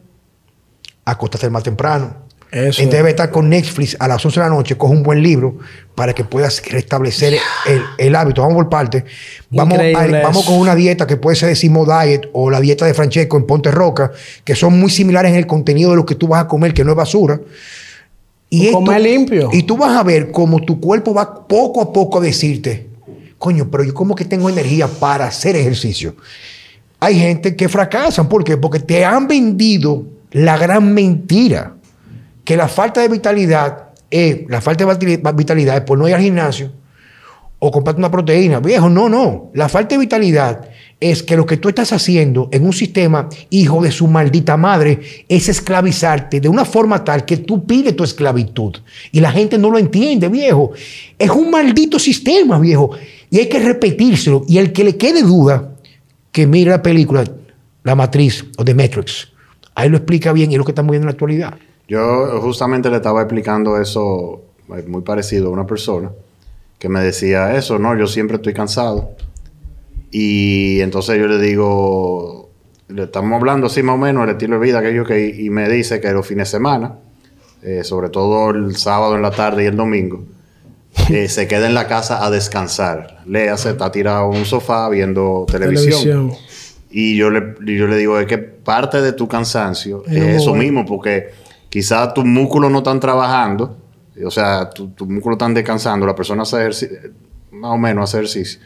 acostarte 1.04 1.48
más 1.50 1.62
temprano, 1.62 2.27
eso. 2.50 2.80
Entonces 2.80 2.90
debe 2.90 3.10
estar 3.10 3.30
con 3.30 3.48
Netflix 3.50 3.96
a 3.98 4.08
las 4.08 4.24
11 4.24 4.40
de 4.40 4.46
la 4.46 4.50
noche, 4.50 4.76
coge 4.76 4.94
un 4.94 5.02
buen 5.02 5.22
libro 5.22 5.58
para 5.94 6.14
que 6.14 6.24
puedas 6.24 6.62
restablecer 6.70 7.38
el, 7.98 8.14
hábito. 8.16 8.40
Vamos 8.42 8.56
por 8.56 8.68
parte. 8.68 9.04
Vamos, 9.50 9.78
vamos 10.22 10.46
con 10.46 10.56
una 10.56 10.74
dieta 10.74 11.06
que 11.06 11.16
puede 11.16 11.36
ser 11.36 11.48
de 11.48 11.56
Simo 11.56 11.84
Diet 11.84 12.28
o 12.32 12.50
la 12.50 12.60
dieta 12.60 12.86
de 12.86 12.94
Francesco 12.94 13.36
en 13.36 13.46
Ponte 13.46 13.70
Roca, 13.70 14.12
que 14.44 14.54
son 14.54 14.78
muy 14.78 14.90
similares 14.90 15.32
en 15.32 15.38
el 15.38 15.46
contenido 15.46 15.90
de 15.90 15.96
lo 15.96 16.06
que 16.06 16.14
tú 16.14 16.28
vas 16.28 16.44
a 16.44 16.48
comer, 16.48 16.72
que 16.72 16.84
no 16.84 16.92
es 16.92 16.96
basura. 16.96 17.40
Y 18.48 18.70
comer 18.70 19.00
limpio. 19.02 19.50
Y 19.52 19.64
tú 19.64 19.76
vas 19.76 19.96
a 19.96 20.02
ver 20.02 20.30
cómo 20.30 20.60
tu 20.60 20.80
cuerpo 20.80 21.12
va 21.12 21.46
poco 21.46 21.82
a 21.82 21.92
poco 21.92 22.18
a 22.18 22.20
decirte, 22.22 22.86
coño, 23.36 23.68
pero 23.70 23.84
yo 23.84 23.92
como 23.92 24.14
que 24.14 24.24
tengo 24.24 24.48
energía 24.48 24.86
para 24.86 25.26
hacer 25.26 25.54
ejercicio. 25.56 26.14
Hay 27.00 27.18
gente 27.18 27.54
que 27.54 27.68
fracasan. 27.68 28.28
¿Por 28.28 28.42
qué? 28.42 28.56
Porque 28.56 28.80
te 28.80 29.04
han 29.04 29.28
vendido 29.28 30.04
la 30.30 30.56
gran 30.56 30.94
mentira 30.94 31.74
que 32.48 32.56
la 32.56 32.66
falta 32.66 33.02
de 33.02 33.08
vitalidad 33.08 33.90
es, 34.10 34.48
la 34.48 34.62
falta 34.62 34.86
de 34.86 35.20
vitalidad 35.34 35.76
es 35.76 35.82
por 35.82 35.98
no 35.98 36.08
ir 36.08 36.14
al 36.14 36.22
gimnasio 36.22 36.72
o 37.58 37.70
comprarte 37.70 37.98
una 37.98 38.10
proteína. 38.10 38.58
Viejo, 38.58 38.88
no, 38.88 39.10
no. 39.10 39.50
La 39.52 39.68
falta 39.68 39.94
de 39.94 40.00
vitalidad 40.00 40.66
es 40.98 41.22
que 41.22 41.36
lo 41.36 41.44
que 41.44 41.58
tú 41.58 41.68
estás 41.68 41.92
haciendo 41.92 42.48
en 42.50 42.64
un 42.64 42.72
sistema, 42.72 43.28
hijo 43.50 43.82
de 43.82 43.92
su 43.92 44.06
maldita 44.06 44.56
madre, 44.56 44.98
es 45.28 45.50
esclavizarte 45.50 46.40
de 46.40 46.48
una 46.48 46.64
forma 46.64 47.04
tal 47.04 47.26
que 47.26 47.36
tú 47.36 47.66
pides 47.66 47.94
tu 47.94 48.02
esclavitud. 48.02 48.76
Y 49.12 49.20
la 49.20 49.30
gente 49.30 49.58
no 49.58 49.68
lo 49.68 49.76
entiende, 49.76 50.30
viejo. 50.30 50.72
Es 51.18 51.28
un 51.28 51.50
maldito 51.50 51.98
sistema, 51.98 52.58
viejo. 52.58 52.92
Y 53.28 53.40
hay 53.40 53.48
que 53.50 53.58
repetírselo. 53.58 54.46
Y 54.48 54.56
el 54.56 54.72
que 54.72 54.84
le 54.84 54.96
quede 54.96 55.20
duda, 55.22 55.74
que 56.32 56.46
mire 56.46 56.70
la 56.70 56.82
película 56.82 57.24
La 57.82 57.94
Matriz 57.94 58.42
o 58.56 58.64
The 58.64 58.72
Matrix. 58.72 59.28
Ahí 59.74 59.90
lo 59.90 59.98
explica 59.98 60.32
bien 60.32 60.50
y 60.50 60.54
es 60.54 60.58
lo 60.58 60.64
que 60.64 60.70
estamos 60.70 60.92
viendo 60.92 61.04
en 61.04 61.08
la 61.08 61.12
actualidad. 61.12 61.58
Yo 61.88 62.40
justamente 62.42 62.90
le 62.90 62.96
estaba 62.96 63.22
explicando 63.22 63.80
eso 63.80 64.42
eh, 64.76 64.84
muy 64.86 65.00
parecido 65.00 65.48
a 65.48 65.50
una 65.50 65.66
persona 65.66 66.10
que 66.78 66.88
me 66.88 67.00
decía 67.00 67.56
eso, 67.56 67.78
no, 67.78 67.96
yo 67.98 68.06
siempre 68.06 68.36
estoy 68.36 68.54
cansado. 68.54 69.16
Y 70.10 70.80
entonces 70.80 71.18
yo 71.18 71.26
le 71.26 71.38
digo, 71.38 72.50
le 72.88 73.04
estamos 73.04 73.32
hablando 73.32 73.66
así 73.66 73.82
más 73.82 73.94
o 73.94 73.98
menos 73.98 74.24
el 74.24 74.30
estilo 74.30 74.58
de 74.58 74.66
vida 74.66 74.80
que 74.80 74.94
yo 74.94 75.04
que 75.04 75.28
y 75.28 75.50
me 75.50 75.68
dice 75.68 76.00
que 76.00 76.10
los 76.12 76.26
fines 76.26 76.48
de 76.48 76.58
semana, 76.58 76.98
eh, 77.62 77.82
sobre 77.84 78.10
todo 78.10 78.50
el 78.50 78.76
sábado 78.76 79.16
en 79.16 79.22
la 79.22 79.30
tarde 79.30 79.64
y 79.64 79.66
el 79.66 79.76
domingo, 79.76 80.24
eh, 81.10 81.28
se 81.28 81.48
queda 81.48 81.66
en 81.66 81.74
la 81.74 81.88
casa 81.88 82.24
a 82.24 82.30
descansar. 82.30 83.22
Léase, 83.26 83.70
está 83.70 83.90
tirado 83.90 84.30
en 84.32 84.38
un 84.38 84.44
sofá 84.44 84.88
viendo 84.88 85.46
televisión. 85.50 86.32
Y 86.90 87.16
yo 87.16 87.30
le, 87.30 87.54
yo 87.66 87.86
le 87.86 87.96
digo, 87.96 88.18
es 88.18 88.26
que 88.26 88.38
parte 88.38 89.02
de 89.02 89.12
tu 89.12 89.28
cansancio 89.28 90.04
es 90.06 90.42
eso 90.42 90.54
mismo, 90.54 90.86
porque 90.86 91.47
quizás 91.68 92.14
tus 92.14 92.24
músculos 92.24 92.70
no 92.70 92.78
están 92.78 93.00
trabajando, 93.00 93.76
o 94.24 94.30
sea, 94.30 94.68
tus 94.70 95.08
músculos 95.08 95.36
están 95.36 95.54
descansando, 95.54 96.06
la 96.06 96.14
persona 96.14 96.42
hace 96.42 97.12
más 97.50 97.72
o 97.72 97.78
menos 97.78 98.08
hace 98.08 98.18
ejercicio. 98.18 98.60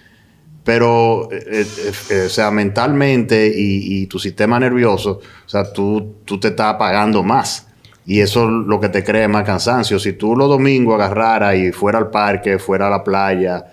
Pero, 0.65 1.29
eh, 1.33 1.67
eh, 1.67 1.93
eh, 2.11 2.23
o 2.27 2.29
sea, 2.29 2.51
mentalmente 2.51 3.53
y, 3.55 4.07
tu 4.07 4.19
sistema 4.19 4.61
nervioso, 4.61 5.21
o 5.45 5.49
sea, 5.49 5.73
tú, 5.73 6.17
tú 6.25 6.39
te 6.39 6.49
estás 6.49 6.75
apagando 6.75 7.23
más. 7.23 7.69
Y 8.05 8.21
eso 8.21 8.45
es 8.45 8.51
lo 8.67 8.81
que 8.81 8.89
te 8.89 9.05
crea 9.05 9.29
más 9.29 9.45
cansancio. 9.45 9.99
Si 9.99 10.13
tú 10.15 10.37
los 10.37 10.49
domingos 10.49 10.95
agarraras 10.95 11.57
y 11.57 11.73
fuera 11.73 11.99
al 11.99 12.11
parque, 12.11 12.59
fuera 12.59 12.89
a 12.89 12.91
la 12.91 13.05
playa, 13.05 13.65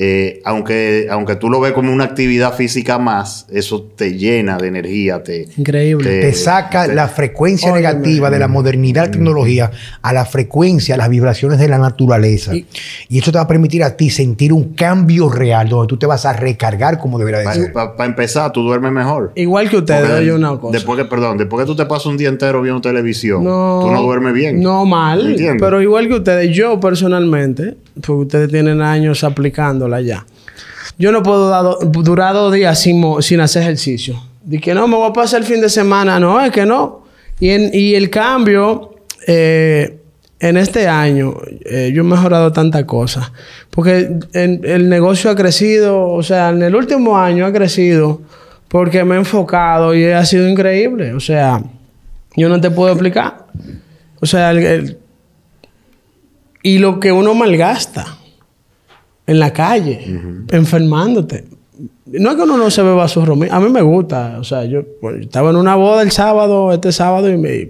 eh, 0.00 0.40
aunque, 0.44 1.08
aunque 1.10 1.34
tú 1.34 1.50
lo 1.50 1.58
ves 1.58 1.72
como 1.72 1.92
una 1.92 2.04
actividad 2.04 2.54
física 2.54 3.00
más, 3.00 3.46
eso 3.50 3.82
te 3.82 4.16
llena 4.16 4.56
de 4.56 4.68
energía. 4.68 5.24
Te, 5.24 5.48
Increíble. 5.56 6.20
Te, 6.20 6.32
saca 6.34 6.86
la 6.86 7.08
frecuencia 7.08 7.72
negativa 7.72 8.30
de 8.30 8.38
la 8.38 8.46
modernidad, 8.46 9.06
la 9.06 9.10
tecnología, 9.10 9.72
a 10.00 10.12
la 10.12 10.24
frecuencia, 10.24 10.94
a 10.94 10.98
las 10.98 11.08
vibraciones 11.08 11.58
de 11.58 11.66
la 11.66 11.78
naturaleza. 11.78 12.54
Y, 12.54 12.64
eso 13.18 13.32
te 13.32 13.38
va 13.38 13.42
a 13.42 13.48
permitir 13.48 13.82
a 13.82 13.96
ti 13.96 14.08
sentir 14.08 14.52
un 14.52 14.74
cambio 14.74 15.28
real, 15.28 15.68
donde 15.68 15.88
tú 15.88 15.96
te 15.96 16.06
vas 16.06 16.24
a 16.26 16.32
recargar 16.32 17.00
como 17.00 17.18
debería 17.18 17.52
ser. 17.52 17.72
Para 17.72 18.04
empezar, 18.04 18.52
tú 18.52 18.62
duermes 18.62 18.92
mejor. 18.92 19.32
Igual 19.34 19.68
que 19.68 19.78
ustedes, 19.78 20.24
yo 20.24 20.36
una 20.36 20.56
cosa. 20.58 20.74
Después 20.74 20.96
que, 20.96 21.06
perdón, 21.06 21.38
después 21.38 21.64
que 21.64 21.66
tú 21.66 21.74
te 21.74 21.86
pasas 21.86 22.06
un 22.06 22.16
día 22.16 22.28
entero 22.28 22.62
viendo 22.62 22.80
televisión, 22.80 23.42
tú 23.42 23.48
no 23.90 24.00
duermes 24.00 24.32
bien. 24.32 24.60
No 24.60 24.86
mal, 24.86 25.34
pero 25.58 25.82
igual 25.82 26.06
que 26.06 26.14
ustedes, 26.14 26.54
yo 26.54 26.78
personalmente, 26.78 27.74
porque 28.00 28.22
ustedes 28.22 28.50
tienen 28.50 28.80
años 28.82 29.24
aplicándola 29.24 30.00
ya. 30.00 30.24
Yo 30.98 31.12
no 31.12 31.22
puedo 31.22 31.78
durar 31.80 32.34
dos 32.34 32.52
días 32.52 32.80
sin, 32.80 33.40
hacer 33.40 33.62
ejercicio. 33.62 34.22
De 34.42 34.60
que 34.60 34.74
no, 34.74 34.88
me 34.88 34.96
voy 34.96 35.10
a 35.10 35.12
pasar 35.12 35.40
el 35.40 35.46
fin 35.46 35.60
de 35.60 35.68
semana. 35.68 36.18
No, 36.18 36.40
es 36.40 36.50
que 36.50 36.66
no. 36.66 37.04
Y 37.38 37.94
el 37.94 38.10
cambio, 38.10 38.96
eh, 39.26 40.00
en 40.40 40.56
este 40.56 40.88
año, 40.88 41.36
eh, 41.64 41.92
yo 41.94 42.02
he 42.02 42.04
mejorado 42.04 42.52
tantas 42.52 42.84
cosas. 42.84 43.30
Porque 43.70 44.10
el 44.32 44.88
negocio 44.88 45.30
ha 45.30 45.36
crecido, 45.36 46.08
o 46.08 46.22
sea, 46.22 46.48
en 46.48 46.62
el 46.62 46.74
último 46.74 47.16
año 47.16 47.46
ha 47.46 47.52
crecido 47.52 48.20
porque 48.68 49.04
me 49.04 49.14
he 49.14 49.18
enfocado 49.18 49.94
y 49.94 50.04
ha 50.06 50.24
sido 50.24 50.48
increíble. 50.48 51.14
O 51.14 51.20
sea, 51.20 51.62
yo 52.36 52.48
no 52.48 52.60
te 52.60 52.70
puedo 52.70 52.92
explicar. 52.92 53.46
O 54.20 54.26
sea, 54.26 54.50
el 54.50 54.98
y 56.62 56.78
lo 56.78 57.00
que 57.00 57.12
uno 57.12 57.34
malgasta 57.34 58.18
en 59.26 59.38
la 59.38 59.52
calle, 59.52 60.00
enfermándote. 60.50 61.44
No 62.06 62.30
es 62.30 62.36
que 62.36 62.42
uno 62.42 62.56
no 62.56 62.70
se 62.70 62.82
beba 62.82 63.06
su 63.06 63.24
romo. 63.24 63.44
A 63.50 63.60
mí 63.60 63.68
me 63.68 63.82
gusta. 63.82 64.38
O 64.40 64.44
sea, 64.44 64.64
yo, 64.64 64.80
estaba 65.20 65.50
en 65.50 65.56
una 65.56 65.74
boda 65.76 66.02
el 66.02 66.10
sábado, 66.10 66.72
este 66.72 66.92
sábado, 66.92 67.28
y 67.28 67.36
me, 67.36 67.68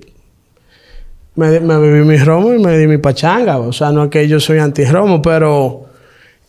me, 1.34 1.58
bebí 1.58 2.06
mi 2.06 2.16
romo 2.16 2.54
y 2.54 2.58
me 2.60 2.78
di 2.78 2.86
mi 2.86 2.98
pachanga. 2.98 3.58
O 3.58 3.72
sea, 3.72 3.90
no 3.90 4.04
es 4.04 4.10
que 4.10 4.28
yo 4.28 4.38
soy 4.38 4.58
anti-romo, 4.58 5.20
pero 5.20 5.86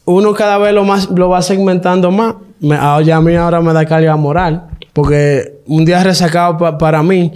uno 0.05 0.33
cada 0.33 0.59
vez 0.59 0.73
lo 0.73 0.85
más 0.85 1.09
lo 1.09 1.29
va 1.29 1.41
segmentando 1.41 2.11
más. 2.11 2.35
Me, 2.59 2.75
ah, 2.79 3.01
ya 3.03 3.17
a 3.17 3.21
mí 3.21 3.35
ahora 3.35 3.61
me 3.61 3.73
da 3.73 3.85
carga 3.85 4.15
moral. 4.15 4.67
Porque 4.93 5.61
un 5.65 5.85
día 5.85 6.03
resacado 6.03 6.77
para 6.77 7.01
mí 7.01 7.33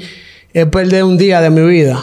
es 0.54 0.68
perder 0.68 1.04
un 1.04 1.18
día 1.18 1.42
de 1.42 1.50
mi 1.50 1.68
vida. 1.68 2.00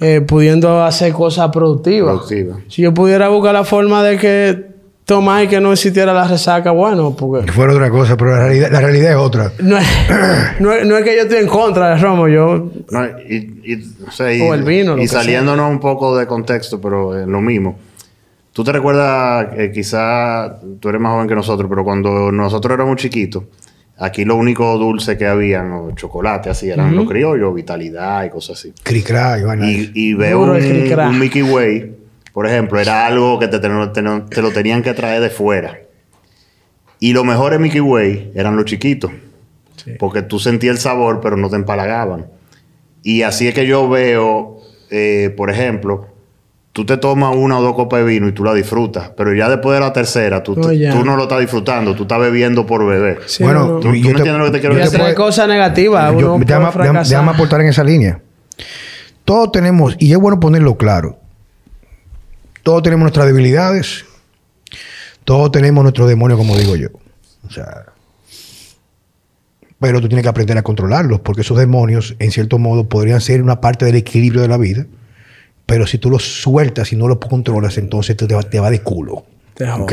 Eh, 0.00 0.20
pudiendo 0.20 0.84
hacer 0.84 1.12
cosas 1.12 1.50
productivas. 1.50 2.20
Si 2.68 2.82
yo 2.82 2.94
pudiera 2.94 3.28
buscar 3.28 3.52
la 3.52 3.64
forma 3.64 4.02
de 4.04 4.16
que 4.16 4.68
tomar 5.04 5.42
y 5.42 5.48
que 5.48 5.60
no 5.60 5.72
existiera 5.72 6.12
la 6.12 6.28
resaca, 6.28 6.70
bueno, 6.70 7.16
porque... 7.16 7.46
Que 7.46 7.52
fuera 7.52 7.72
otra 7.72 7.90
cosa, 7.90 8.16
pero 8.16 8.30
la 8.30 8.44
realidad, 8.44 8.70
la 8.70 8.80
realidad 8.80 9.10
es 9.12 9.16
otra. 9.16 9.52
No 9.58 9.76
es, 9.76 9.86
no, 10.60 10.72
es, 10.72 11.04
que 11.04 11.16
yo 11.16 11.22
esté 11.22 11.40
en 11.40 11.48
contra 11.48 11.90
de 11.90 11.96
Romo, 11.96 12.28
yo... 12.28 12.70
y, 13.28 14.42
o, 14.42 14.54
el 14.54 14.62
vino, 14.62 14.98
Y 14.98 15.08
saliéndonos 15.08 15.68
un 15.68 15.80
poco 15.80 16.16
de 16.16 16.26
contexto, 16.26 16.80
pero 16.80 17.18
es 17.18 17.26
lo 17.26 17.40
mismo. 17.40 17.78
¿Tú 18.52 18.62
te 18.62 18.70
recuerdas, 18.70 19.48
que 19.54 19.72
quizás 19.72 20.52
tú 20.78 20.90
eres 20.90 21.00
más 21.00 21.12
joven 21.12 21.26
que 21.26 21.34
nosotros, 21.34 21.68
pero 21.68 21.82
cuando 21.82 22.30
nosotros 22.30 22.74
éramos 22.74 22.96
chiquitos, 22.96 23.44
Aquí 24.00 24.24
lo 24.24 24.36
único 24.36 24.78
dulce 24.78 25.18
que 25.18 25.26
había, 25.26 25.62
los 25.64 25.94
chocolates 25.96 26.52
así, 26.52 26.70
eran 26.70 26.94
los 26.94 27.08
criollos, 27.08 27.52
vitalidad 27.52 28.24
y 28.24 28.30
cosas 28.30 28.58
así. 28.58 28.72
Cricra, 28.84 29.38
y, 29.60 29.90
y 29.92 30.14
veo 30.14 30.42
un, 30.42 31.18
Mickey 31.18 31.42
Way, 31.42 31.96
por 32.32 32.46
ejemplo, 32.46 32.78
era 32.78 33.06
algo 33.06 33.40
que 33.40 33.48
te, 33.48 33.58
te, 33.58 33.68
lo 34.42 34.50
tenían 34.52 34.82
que 34.82 34.94
traer 34.94 35.20
de 35.20 35.30
fuera. 35.30 35.80
Y 37.00 37.12
lo 37.12 37.24
mejor 37.24 37.52
de 37.52 37.58
Mickey 37.58 37.80
Way 37.80 38.32
eran 38.36 38.54
los 38.56 38.66
chiquitos. 38.66 39.10
Porque 39.98 40.22
tú 40.22 40.38
sentías 40.38 40.76
el 40.76 40.80
sabor, 40.80 41.20
pero 41.20 41.36
no 41.36 41.50
te 41.50 41.56
empalagaban. 41.56 42.26
Y 43.02 43.22
así 43.22 43.48
es 43.48 43.54
que 43.54 43.66
yo 43.66 43.88
veo, 43.88 44.60
eh, 44.90 45.34
por 45.36 45.50
ejemplo, 45.50 46.06
tú 46.78 46.86
te 46.86 46.96
tomas 46.96 47.34
una 47.34 47.58
o 47.58 47.62
dos 47.62 47.74
copas 47.74 47.98
de 47.98 48.06
vino 48.06 48.28
y 48.28 48.32
tú 48.32 48.44
la 48.44 48.54
disfrutas, 48.54 49.10
pero 49.16 49.34
ya 49.34 49.48
después 49.48 49.74
de 49.74 49.80
la 49.80 49.92
tercera, 49.92 50.44
tú, 50.44 50.54
tú 50.54 51.04
no 51.04 51.16
lo 51.16 51.24
estás 51.24 51.40
disfrutando, 51.40 51.92
tú 51.96 52.04
estás 52.04 52.20
bebiendo 52.20 52.64
por 52.66 52.86
beber. 52.86 53.18
bueno, 53.40 53.80
tú, 53.80 53.88
no 53.88 53.94
entiendes 53.94 54.38
lo 54.38 54.44
que 54.44 54.50
te 54.52 54.60
quiero 54.60 54.76
decir. 54.76 55.02
Hay 55.02 55.16
cosas 55.16 55.48
negativas. 55.48 56.14
Yo, 56.16 56.38
déjame, 56.38 56.68
déjame 57.02 57.30
aportar 57.32 57.62
en 57.62 57.66
esa 57.66 57.82
línea. 57.82 58.20
Todos 59.24 59.50
tenemos, 59.50 59.96
y 59.98 60.12
es 60.12 60.18
bueno 60.18 60.38
ponerlo 60.38 60.76
claro, 60.76 61.18
todos 62.62 62.80
tenemos 62.84 63.02
nuestras 63.02 63.26
debilidades, 63.26 64.04
todos 65.24 65.50
tenemos 65.50 65.82
nuestros 65.82 66.08
demonios, 66.08 66.38
como 66.38 66.56
digo 66.56 66.76
yo. 66.76 66.90
O 67.44 67.50
sea, 67.50 67.86
pero 69.80 70.00
tú 70.00 70.06
tienes 70.06 70.22
que 70.22 70.28
aprender 70.28 70.56
a 70.56 70.62
controlarlos, 70.62 71.18
porque 71.22 71.40
esos 71.40 71.58
demonios, 71.58 72.14
en 72.20 72.30
cierto 72.30 72.60
modo, 72.60 72.88
podrían 72.88 73.20
ser 73.20 73.42
una 73.42 73.60
parte 73.60 73.84
del 73.84 73.96
equilibrio 73.96 74.42
de 74.42 74.48
la 74.48 74.58
vida 74.58 74.86
pero 75.68 75.86
si 75.86 75.98
tú 75.98 76.08
lo 76.08 76.18
sueltas 76.18 76.94
y 76.94 76.96
no 76.96 77.06
lo 77.06 77.20
controlas, 77.20 77.76
entonces 77.76 78.16
te 78.16 78.24
va, 78.34 78.42
te 78.42 78.58
va 78.58 78.70
de 78.70 78.80
culo. 78.80 79.26
Ok. 79.78 79.92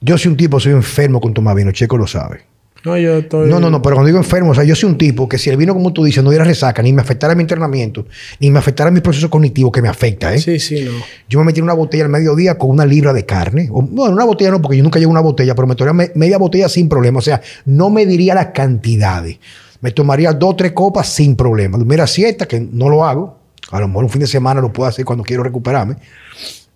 Yo 0.00 0.16
soy 0.16 0.30
un 0.30 0.36
tipo, 0.36 0.60
soy 0.60 0.74
enfermo 0.74 1.20
con 1.20 1.34
tomar 1.34 1.56
vino. 1.56 1.72
Checo 1.72 1.96
lo 1.96 2.06
sabe. 2.06 2.42
No, 2.84 2.96
yo 2.96 3.16
estoy... 3.16 3.50
No, 3.50 3.58
no, 3.58 3.68
no, 3.68 3.82
pero 3.82 3.96
cuando 3.96 4.06
digo 4.06 4.18
enfermo, 4.18 4.52
o 4.52 4.54
sea, 4.54 4.62
yo 4.62 4.76
soy 4.76 4.88
un 4.88 4.96
tipo 4.96 5.28
que 5.28 5.38
si 5.38 5.50
el 5.50 5.56
vino, 5.56 5.74
como 5.74 5.92
tú 5.92 6.04
dices, 6.04 6.22
no 6.22 6.30
diera 6.30 6.44
resaca, 6.44 6.82
ni 6.82 6.92
me 6.92 7.02
afectara 7.02 7.34
mi 7.34 7.40
entrenamiento, 7.40 8.06
ni 8.38 8.48
me 8.48 8.60
afectara 8.60 8.92
mi 8.92 9.00
proceso 9.00 9.28
cognitivo, 9.28 9.72
que 9.72 9.82
me 9.82 9.88
afecta, 9.88 10.32
¿eh? 10.32 10.38
Sí, 10.38 10.60
sí, 10.60 10.84
no. 10.84 10.92
Yo 11.28 11.40
me 11.40 11.46
metí 11.46 11.58
en 11.58 11.64
una 11.64 11.74
botella 11.74 12.04
al 12.04 12.10
mediodía 12.10 12.56
con 12.56 12.70
una 12.70 12.86
libra 12.86 13.12
de 13.12 13.26
carne. 13.26 13.68
O, 13.72 13.82
bueno, 13.82 14.14
una 14.14 14.24
botella 14.24 14.52
no, 14.52 14.62
porque 14.62 14.76
yo 14.76 14.84
nunca 14.84 15.00
llevo 15.00 15.10
una 15.10 15.20
botella, 15.20 15.56
pero 15.56 15.66
me 15.66 15.74
tomaría 15.74 16.12
media 16.14 16.38
botella 16.38 16.68
sin 16.68 16.88
problema. 16.88 17.18
O 17.18 17.22
sea, 17.22 17.42
no 17.64 17.90
me 17.90 18.06
diría 18.06 18.36
las 18.36 18.52
cantidades. 18.52 19.38
Me 19.80 19.90
tomaría 19.90 20.32
dos 20.32 20.56
tres 20.56 20.70
copas 20.70 21.08
sin 21.08 21.34
problema. 21.34 21.76
Mira, 21.78 22.06
siesta, 22.06 22.46
que 22.46 22.60
no 22.60 22.88
lo 22.88 23.04
hago. 23.04 23.35
A 23.70 23.80
lo 23.80 23.88
mejor 23.88 24.04
un 24.04 24.10
fin 24.10 24.20
de 24.20 24.26
semana 24.26 24.60
lo 24.60 24.72
puedo 24.72 24.88
hacer 24.88 25.04
cuando 25.04 25.24
quiero 25.24 25.42
recuperarme. 25.42 25.96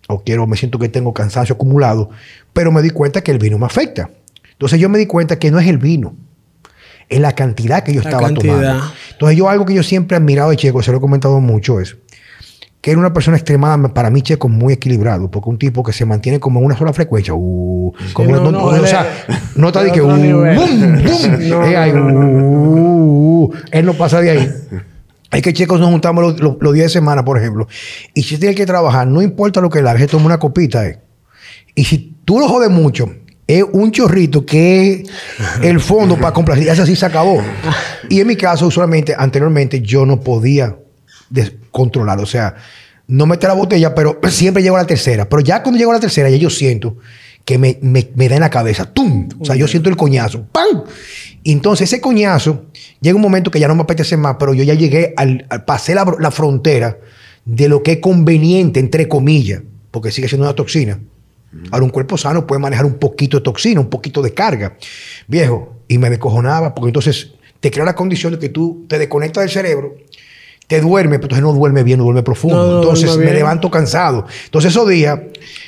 O 0.07 0.23
quiero, 0.23 0.45
me 0.47 0.57
siento 0.57 0.77
que 0.77 0.89
tengo 0.89 1.13
cansancio 1.13 1.55
acumulado. 1.55 2.09
Pero 2.53 2.71
me 2.71 2.81
di 2.81 2.89
cuenta 2.89 3.21
que 3.21 3.31
el 3.31 3.37
vino 3.37 3.57
me 3.57 3.65
afecta. 3.65 4.09
Entonces 4.51 4.79
yo 4.79 4.89
me 4.89 4.97
di 4.97 5.05
cuenta 5.05 5.39
que 5.39 5.51
no 5.51 5.59
es 5.59 5.67
el 5.67 5.77
vino 5.77 6.15
es 7.11 7.19
la 7.19 7.33
cantidad 7.33 7.83
que 7.83 7.93
yo 7.93 7.99
estaba 8.01 8.33
tomando. 8.33 8.89
Entonces, 9.11 9.37
yo 9.37 9.49
algo 9.49 9.65
que 9.65 9.73
yo 9.73 9.83
siempre 9.83 10.15
he 10.15 10.17
admirado 10.17 10.49
de 10.49 10.55
Checo, 10.55 10.81
se 10.81 10.91
lo 10.91 10.97
he 10.97 11.01
comentado 11.01 11.41
mucho, 11.41 11.81
es 11.81 11.97
que 12.79 12.89
era 12.89 12.99
una 12.99 13.13
persona 13.13 13.37
extremadamente, 13.37 13.93
para 13.93 14.09
mí, 14.09 14.21
Checo, 14.23 14.47
muy 14.49 14.73
equilibrado, 14.73 15.29
porque 15.29 15.49
un 15.49 15.59
tipo 15.59 15.83
que 15.83 15.93
se 15.93 16.05
mantiene 16.05 16.39
como 16.39 16.59
en 16.59 16.65
una 16.65 16.77
sola 16.77 16.93
frecuencia, 16.93 17.33
uh, 17.35 17.93
como 18.13 18.31
no, 18.31 18.51
no, 18.51 18.63
o 18.63 18.87
sea, 18.87 19.25
no 19.55 19.71
de 19.71 19.91
que, 19.91 20.01
uh, 20.01 20.07
boom, 20.07 21.03
boom, 22.55 23.51
él 23.71 23.85
no 23.85 23.93
pasa 23.93 24.21
de 24.21 24.31
ahí. 24.31 24.51
Hay 25.31 25.41
que 25.41 25.53
Checo 25.53 25.77
nos 25.77 25.89
juntamos 25.89 26.39
los, 26.39 26.73
días 26.73 26.87
de 26.87 26.89
semana, 26.89 27.23
por 27.23 27.37
ejemplo, 27.37 27.67
y 28.13 28.23
si 28.23 28.37
tiene 28.37 28.53
que 28.53 28.65
trabajar, 28.65 29.07
no 29.07 29.21
importa 29.21 29.61
lo 29.61 29.69
que 29.69 29.81
le 29.81 29.89
haga, 29.89 29.99
se 29.99 30.07
toma 30.07 30.25
una 30.25 30.39
copita, 30.39 30.85
eh. 30.85 30.99
Y 31.73 31.85
si 31.85 32.17
tú 32.25 32.39
lo 32.39 32.49
jodes 32.49 32.69
mucho, 32.69 33.09
es 33.47 33.63
un 33.71 33.91
chorrito 33.91 34.45
que 34.45 34.91
es 34.91 35.09
el 35.61 35.79
fondo 35.79 36.17
para 36.17 36.33
complacer. 36.33 36.67
Eso 36.67 36.83
así 36.83 36.95
se 36.95 37.05
acabó. 37.05 37.41
Y 38.09 38.19
en 38.19 38.27
mi 38.27 38.35
caso, 38.35 38.67
usualmente, 38.67 39.15
anteriormente, 39.17 39.81
yo 39.81 40.05
no 40.05 40.19
podía 40.19 40.77
controlar. 41.71 42.19
O 42.19 42.25
sea, 42.25 42.55
no 43.07 43.25
meter 43.25 43.49
la 43.49 43.55
botella, 43.55 43.95
pero 43.95 44.19
siempre 44.29 44.63
llego 44.63 44.75
a 44.75 44.81
la 44.81 44.87
tercera. 44.87 45.27
Pero 45.27 45.41
ya 45.41 45.63
cuando 45.63 45.77
llego 45.77 45.91
a 45.91 45.95
la 45.95 45.99
tercera, 45.99 46.29
ya 46.29 46.37
yo 46.37 46.49
siento 46.49 46.97
que 47.45 47.57
me, 47.57 47.73
da 48.29 48.35
en 48.35 48.41
la 48.41 48.49
cabeza. 48.49 48.85
¡Tum! 48.85 49.29
O 49.39 49.45
sea, 49.45 49.55
yo 49.55 49.67
siento 49.67 49.89
el 49.89 49.97
coñazo. 49.97 50.45
¡Pam! 50.51 50.83
Entonces 51.43 51.91
ese 51.91 52.01
coñazo, 52.01 52.65
llega 52.99 53.15
un 53.15 53.21
momento 53.21 53.49
que 53.51 53.59
ya 53.59 53.67
no 53.67 53.75
me 53.75 53.81
apetece 53.81 54.17
más, 54.17 54.35
pero 54.39 54.53
yo 54.53 54.63
ya 54.63 54.73
llegué 54.73 55.13
al, 55.17 55.47
pasé 55.65 55.95
la, 55.95 56.15
la 56.19 56.31
frontera 56.31 56.97
de 57.45 57.67
lo 57.67 57.81
que 57.81 57.93
es 57.93 57.97
conveniente, 57.99 58.79
entre 58.79 59.07
comillas, 59.07 59.61
porque 59.89 60.11
sigue 60.11 60.27
siendo 60.27 60.45
una 60.45 60.55
toxina 60.55 60.99
Ahora, 61.71 61.83
un 61.83 61.91
cuerpo 61.91 62.17
sano 62.17 62.47
puede 62.47 62.59
manejar 62.59 62.85
un 62.85 62.95
poquito 62.95 63.37
de 63.37 63.43
toxina, 63.43 63.81
un 63.81 63.89
poquito 63.89 64.21
de 64.21 64.33
carga. 64.33 64.77
Viejo, 65.27 65.75
y 65.87 65.97
me 65.97 66.09
descojonaba, 66.09 66.73
porque 66.73 66.89
entonces 66.89 67.31
te 67.59 67.69
crea 67.69 67.83
la 67.83 67.95
condición 67.95 68.33
de 68.33 68.39
que 68.39 68.49
tú 68.49 68.85
te 68.87 68.97
desconectas 68.97 69.43
del 69.43 69.51
cerebro, 69.51 69.95
te 70.67 70.79
duermes, 70.79 71.19
pero 71.19 71.25
entonces 71.25 71.43
no 71.43 71.53
duerme 71.53 71.83
bien, 71.83 71.97
no 71.97 72.05
duerme 72.05 72.23
profundo. 72.23 72.81
entonces 72.81 73.17
me 73.17 73.33
levanto 73.33 73.69
cansado. 73.69 74.25
Entonces, 74.45 74.71
esos 74.71 74.87
días, 74.87 75.19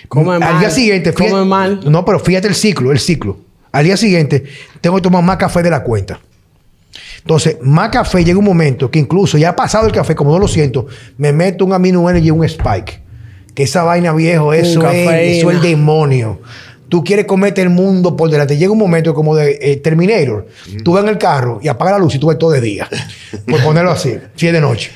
al 0.09 0.59
día 0.59 0.69
siguiente, 0.69 1.11
fíjate, 1.11 1.45
mal. 1.45 1.81
No, 1.85 2.05
pero 2.05 2.19
fíjate 2.19 2.47
el 2.47 2.55
ciclo, 2.55 2.91
el 2.91 2.99
ciclo. 2.99 3.37
Al 3.73 3.83
día 3.83 3.97
siguiente, 3.97 4.43
tengo 4.79 4.95
que 4.97 5.01
tomar 5.01 5.23
más 5.23 5.37
café 5.37 5.63
de 5.63 5.71
la 5.71 5.83
cuenta. 5.83 6.19
Entonces, 7.17 7.57
más 7.61 7.89
café 7.89 8.23
llega 8.23 8.37
un 8.37 8.45
momento 8.45 8.91
que 8.91 8.99
incluso 8.99 9.37
ya 9.37 9.49
ha 9.49 9.55
pasado 9.55 9.87
el 9.87 9.91
café, 9.91 10.13
como 10.13 10.31
no 10.31 10.39
lo 10.39 10.47
siento, 10.47 10.85
me 11.17 11.33
meto 11.33 11.65
un 11.65 11.73
amino 11.73 12.07
energy 12.07 12.27
y 12.27 12.31
un 12.31 12.43
spike. 12.43 13.01
Que 13.55 13.63
esa 13.63 13.83
vaina 13.83 14.13
viejo, 14.13 14.53
eso 14.53 14.87
es, 14.89 15.37
eso 15.37 15.49
el 15.49 15.59
demonio. 15.59 16.39
Tú 16.87 17.03
quieres 17.03 17.25
comerte 17.25 17.63
el 17.63 17.71
mundo 17.71 18.15
por 18.15 18.29
delante. 18.29 18.57
Llega 18.57 18.71
un 18.71 18.77
momento 18.77 19.15
como 19.15 19.35
de 19.35 19.57
eh, 19.59 19.77
Terminator. 19.77 20.47
Tú 20.83 20.93
vas 20.93 21.03
en 21.03 21.09
el 21.09 21.17
carro 21.17 21.59
y 21.63 21.67
apaga 21.67 21.93
la 21.93 21.97
luz 21.97 22.13
y 22.13 22.19
tú 22.19 22.27
ves 22.27 22.37
todo 22.37 22.51
de 22.51 22.61
día. 22.61 22.87
por 23.47 23.63
ponerlo 23.63 23.89
así, 23.89 24.15
si 24.35 24.47
es 24.47 24.53
de 24.53 24.61
noche. 24.61 24.91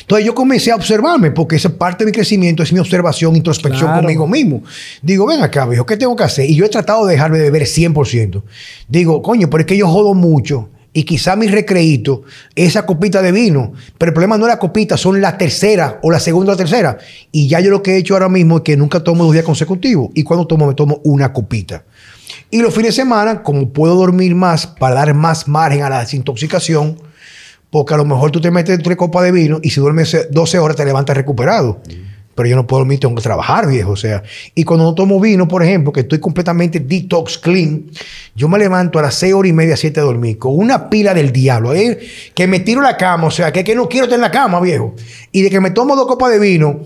Entonces 0.00 0.26
yo 0.26 0.34
comencé 0.34 0.70
a 0.70 0.76
observarme, 0.76 1.30
porque 1.30 1.56
esa 1.56 1.70
parte 1.70 2.04
de 2.04 2.10
mi 2.10 2.12
crecimiento 2.12 2.62
es 2.62 2.72
mi 2.72 2.78
observación, 2.78 3.36
introspección 3.36 3.92
conmigo 3.94 4.26
mismo. 4.26 4.62
Digo, 5.00 5.26
ven 5.26 5.42
acá, 5.42 5.66
viejo, 5.66 5.86
¿qué 5.86 5.96
tengo 5.96 6.14
que 6.16 6.24
hacer? 6.24 6.48
Y 6.48 6.54
yo 6.54 6.64
he 6.64 6.68
tratado 6.68 7.06
de 7.06 7.14
dejarme 7.14 7.38
de 7.38 7.44
beber 7.44 7.62
100%. 7.62 8.42
Digo, 8.88 9.22
coño, 9.22 9.48
pero 9.48 9.62
es 9.62 9.66
que 9.66 9.76
yo 9.76 9.88
jodo 9.88 10.14
mucho 10.14 10.68
y 10.94 11.04
quizá 11.04 11.36
mi 11.36 11.48
recreíto, 11.48 12.22
esa 12.54 12.84
copita 12.84 13.22
de 13.22 13.32
vino. 13.32 13.72
Pero 13.96 14.10
el 14.10 14.14
problema 14.14 14.36
no 14.36 14.44
es 14.44 14.50
la 14.50 14.58
copita, 14.58 14.96
son 14.96 15.20
la 15.20 15.38
tercera 15.38 15.98
o 16.02 16.10
la 16.10 16.20
segunda 16.20 16.52
o 16.52 16.56
tercera. 16.56 16.98
Y 17.30 17.48
ya 17.48 17.60
yo 17.60 17.70
lo 17.70 17.82
que 17.82 17.92
he 17.92 17.96
hecho 17.96 18.14
ahora 18.14 18.28
mismo 18.28 18.58
es 18.58 18.62
que 18.62 18.76
nunca 18.76 19.00
tomo 19.00 19.24
dos 19.24 19.32
días 19.32 19.44
consecutivos. 19.44 20.10
Y 20.14 20.22
cuando 20.22 20.46
tomo, 20.46 20.66
me 20.66 20.74
tomo 20.74 21.00
una 21.04 21.32
copita. 21.32 21.84
Y 22.50 22.60
los 22.60 22.74
fines 22.74 22.94
de 22.94 23.02
semana, 23.02 23.42
como 23.42 23.70
puedo 23.70 23.94
dormir 23.94 24.34
más 24.34 24.66
para 24.66 24.96
dar 24.96 25.14
más 25.14 25.48
margen 25.48 25.82
a 25.82 25.88
la 25.88 26.00
desintoxicación, 26.00 26.98
porque 27.72 27.94
a 27.94 27.96
lo 27.96 28.04
mejor 28.04 28.30
tú 28.30 28.40
te 28.40 28.52
metes 28.52 28.80
tres 28.80 28.96
copas 28.96 29.24
de 29.24 29.32
vino 29.32 29.58
y 29.62 29.70
si 29.70 29.80
duermes 29.80 30.28
12 30.30 30.58
horas 30.60 30.76
te 30.76 30.84
levantas 30.84 31.16
recuperado 31.16 31.80
pero 32.34 32.48
yo 32.48 32.56
no 32.56 32.66
puedo 32.66 32.80
dormir, 32.80 32.98
tengo 32.98 33.14
que 33.14 33.22
trabajar, 33.22 33.68
viejo. 33.68 33.92
O 33.92 33.96
sea, 33.96 34.22
y 34.54 34.64
cuando 34.64 34.84
no 34.84 34.94
tomo 34.94 35.20
vino, 35.20 35.46
por 35.46 35.62
ejemplo, 35.62 35.92
que 35.92 36.00
estoy 36.00 36.18
completamente 36.18 36.80
detox 36.80 37.38
clean, 37.38 37.84
yo 38.34 38.48
me 38.48 38.58
levanto 38.58 38.98
a 38.98 39.02
las 39.02 39.14
6 39.16 39.34
horas 39.34 39.50
y 39.50 39.52
media, 39.52 39.76
7 39.76 40.00
a 40.00 40.02
dormir, 40.02 40.38
con 40.38 40.56
una 40.56 40.88
pila 40.88 41.14
del 41.14 41.32
diablo, 41.32 41.74
¿eh? 41.74 41.98
que 42.34 42.46
me 42.46 42.60
tiro 42.60 42.80
la 42.80 42.96
cama, 42.96 43.26
o 43.26 43.30
sea, 43.30 43.52
que, 43.52 43.62
que 43.62 43.74
no 43.74 43.88
quiero 43.88 44.04
estar 44.04 44.16
en 44.16 44.22
la 44.22 44.30
cama, 44.30 44.60
viejo. 44.60 44.94
Y 45.30 45.42
de 45.42 45.50
que 45.50 45.60
me 45.60 45.70
tomo 45.70 45.94
dos 45.94 46.06
copas 46.06 46.32
de 46.32 46.38
vino, 46.38 46.80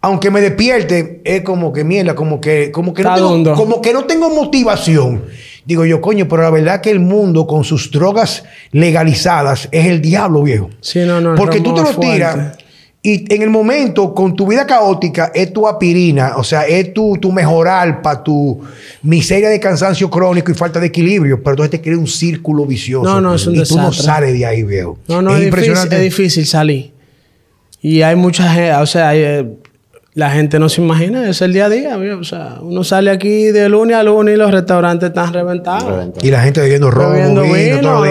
aunque 0.00 0.30
me 0.30 0.40
despierte, 0.40 1.20
es 1.24 1.42
como 1.42 1.72
que 1.72 1.82
mierda, 1.82 2.14
como 2.14 2.40
que, 2.40 2.70
como 2.70 2.94
que, 2.94 3.02
no 3.02 3.14
tengo, 3.14 3.54
como 3.54 3.80
que 3.80 3.92
no 3.92 4.04
tengo 4.04 4.30
motivación. 4.30 5.24
Digo 5.64 5.84
yo, 5.84 6.00
coño, 6.00 6.28
pero 6.28 6.42
la 6.42 6.50
verdad 6.50 6.80
que 6.80 6.90
el 6.90 7.00
mundo 7.00 7.46
con 7.46 7.64
sus 7.64 7.90
drogas 7.90 8.44
legalizadas 8.70 9.68
es 9.72 9.86
el 9.86 10.02
diablo, 10.02 10.42
viejo. 10.42 10.70
Sí, 10.80 11.00
no, 11.06 11.20
no. 11.20 11.34
Porque 11.34 11.60
tú 11.60 11.74
te 11.74 11.82
lo 11.82 11.96
tiras 11.98 12.56
y 13.06 13.30
en 13.34 13.42
el 13.42 13.50
momento, 13.50 14.14
con 14.14 14.34
tu 14.34 14.46
vida 14.46 14.66
caótica, 14.66 15.30
es 15.34 15.52
tu 15.52 15.68
apirina, 15.68 16.38
o 16.38 16.42
sea, 16.42 16.62
es 16.62 16.94
tu, 16.94 17.18
tu 17.18 17.30
mejorar 17.32 18.00
para 18.00 18.24
tu 18.24 18.62
miseria 19.02 19.50
de 19.50 19.60
cansancio 19.60 20.08
crónico 20.08 20.50
y 20.50 20.54
falta 20.54 20.80
de 20.80 20.86
equilibrio. 20.86 21.36
Pero 21.42 21.50
entonces 21.50 21.70
te 21.72 21.82
crea 21.82 21.98
un 21.98 22.06
círculo 22.06 22.64
vicioso. 22.64 23.04
No, 23.04 23.20
no, 23.20 23.34
es 23.34 23.46
un 23.46 23.56
Y 23.56 23.62
tú 23.62 23.76
no 23.76 23.92
sales 23.92 24.32
de 24.32 24.46
ahí, 24.46 24.62
viejo. 24.62 24.98
No, 25.06 25.20
no, 25.20 25.36
es, 25.36 25.44
impresionante. 25.44 25.96
Difícil, 25.96 26.06
es 26.06 26.16
difícil 26.16 26.46
salir. 26.46 26.92
Y 27.82 28.00
hay 28.00 28.16
mucha 28.16 28.50
gente, 28.50 28.72
o 28.72 28.86
sea, 28.86 29.14
eh, 29.14 29.52
la 30.14 30.30
gente 30.30 30.58
no 30.58 30.68
se 30.68 30.80
imagina, 30.80 31.28
es 31.28 31.42
el 31.42 31.52
día 31.52 31.66
a 31.66 31.68
día. 31.68 31.96
O 31.96 32.24
sea, 32.24 32.58
uno 32.60 32.84
sale 32.84 33.10
aquí 33.10 33.46
de 33.46 33.68
lunes 33.68 33.96
a 33.96 34.02
lunes 34.02 34.34
y 34.34 34.38
los 34.38 34.50
restaurantes 34.50 35.08
están 35.08 35.32
reventados. 35.32 36.10
Y 36.22 36.30
la 36.30 36.40
gente 36.42 36.60
bebiendo 36.60 36.90
robo, 36.90 37.10
bebiendo 37.10 37.42
vino, 37.42 38.04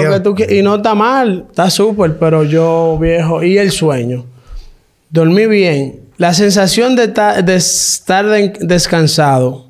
y 0.49 0.61
no 0.61 0.75
está 0.75 0.95
mal, 0.95 1.45
está 1.49 1.69
súper, 1.69 2.17
pero 2.17 2.43
yo, 2.43 2.97
viejo, 2.99 3.43
y 3.43 3.57
el 3.57 3.71
sueño 3.71 4.25
dormí 5.13 5.45
bien, 5.45 6.01
la 6.17 6.33
sensación 6.33 6.95
de, 6.95 7.07
de 7.07 7.55
estar 7.55 8.25
descansado 8.25 9.67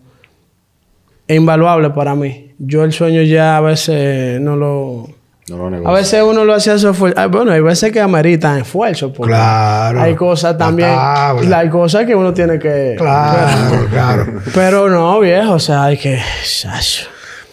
es 1.27 1.35
invaluable 1.35 1.89
para 1.89 2.15
mí. 2.15 2.53
Yo 2.57 2.85
el 2.85 2.93
sueño 2.93 3.21
ya 3.23 3.57
a 3.57 3.61
veces 3.61 4.39
no 4.39 4.55
lo... 4.55 5.09
No 5.49 5.69
lo 5.69 5.89
a 5.89 5.93
veces 5.93 6.23
uno 6.23 6.45
lo 6.45 6.53
hacía 6.53 6.75
esfuerzo. 6.75 7.19
Ah, 7.19 7.27
bueno, 7.27 7.51
hay 7.51 7.59
veces 7.59 7.91
que 7.91 7.99
ameritan 7.99 8.59
esfuerzo. 8.59 9.11
Claro. 9.11 9.99
Hay 9.99 10.15
cosas 10.15 10.57
también. 10.57 10.95
Hay 10.97 11.69
cosas 11.69 12.05
que 12.05 12.15
uno 12.15 12.33
tiene 12.33 12.57
que. 12.59 12.95
Claro, 12.97 13.87
claro. 13.91 14.25
Pero 14.53 14.89
no, 14.89 15.19
viejo. 15.19 15.53
O 15.53 15.59
sea, 15.59 15.83
hay 15.83 15.97
que. 15.97 16.19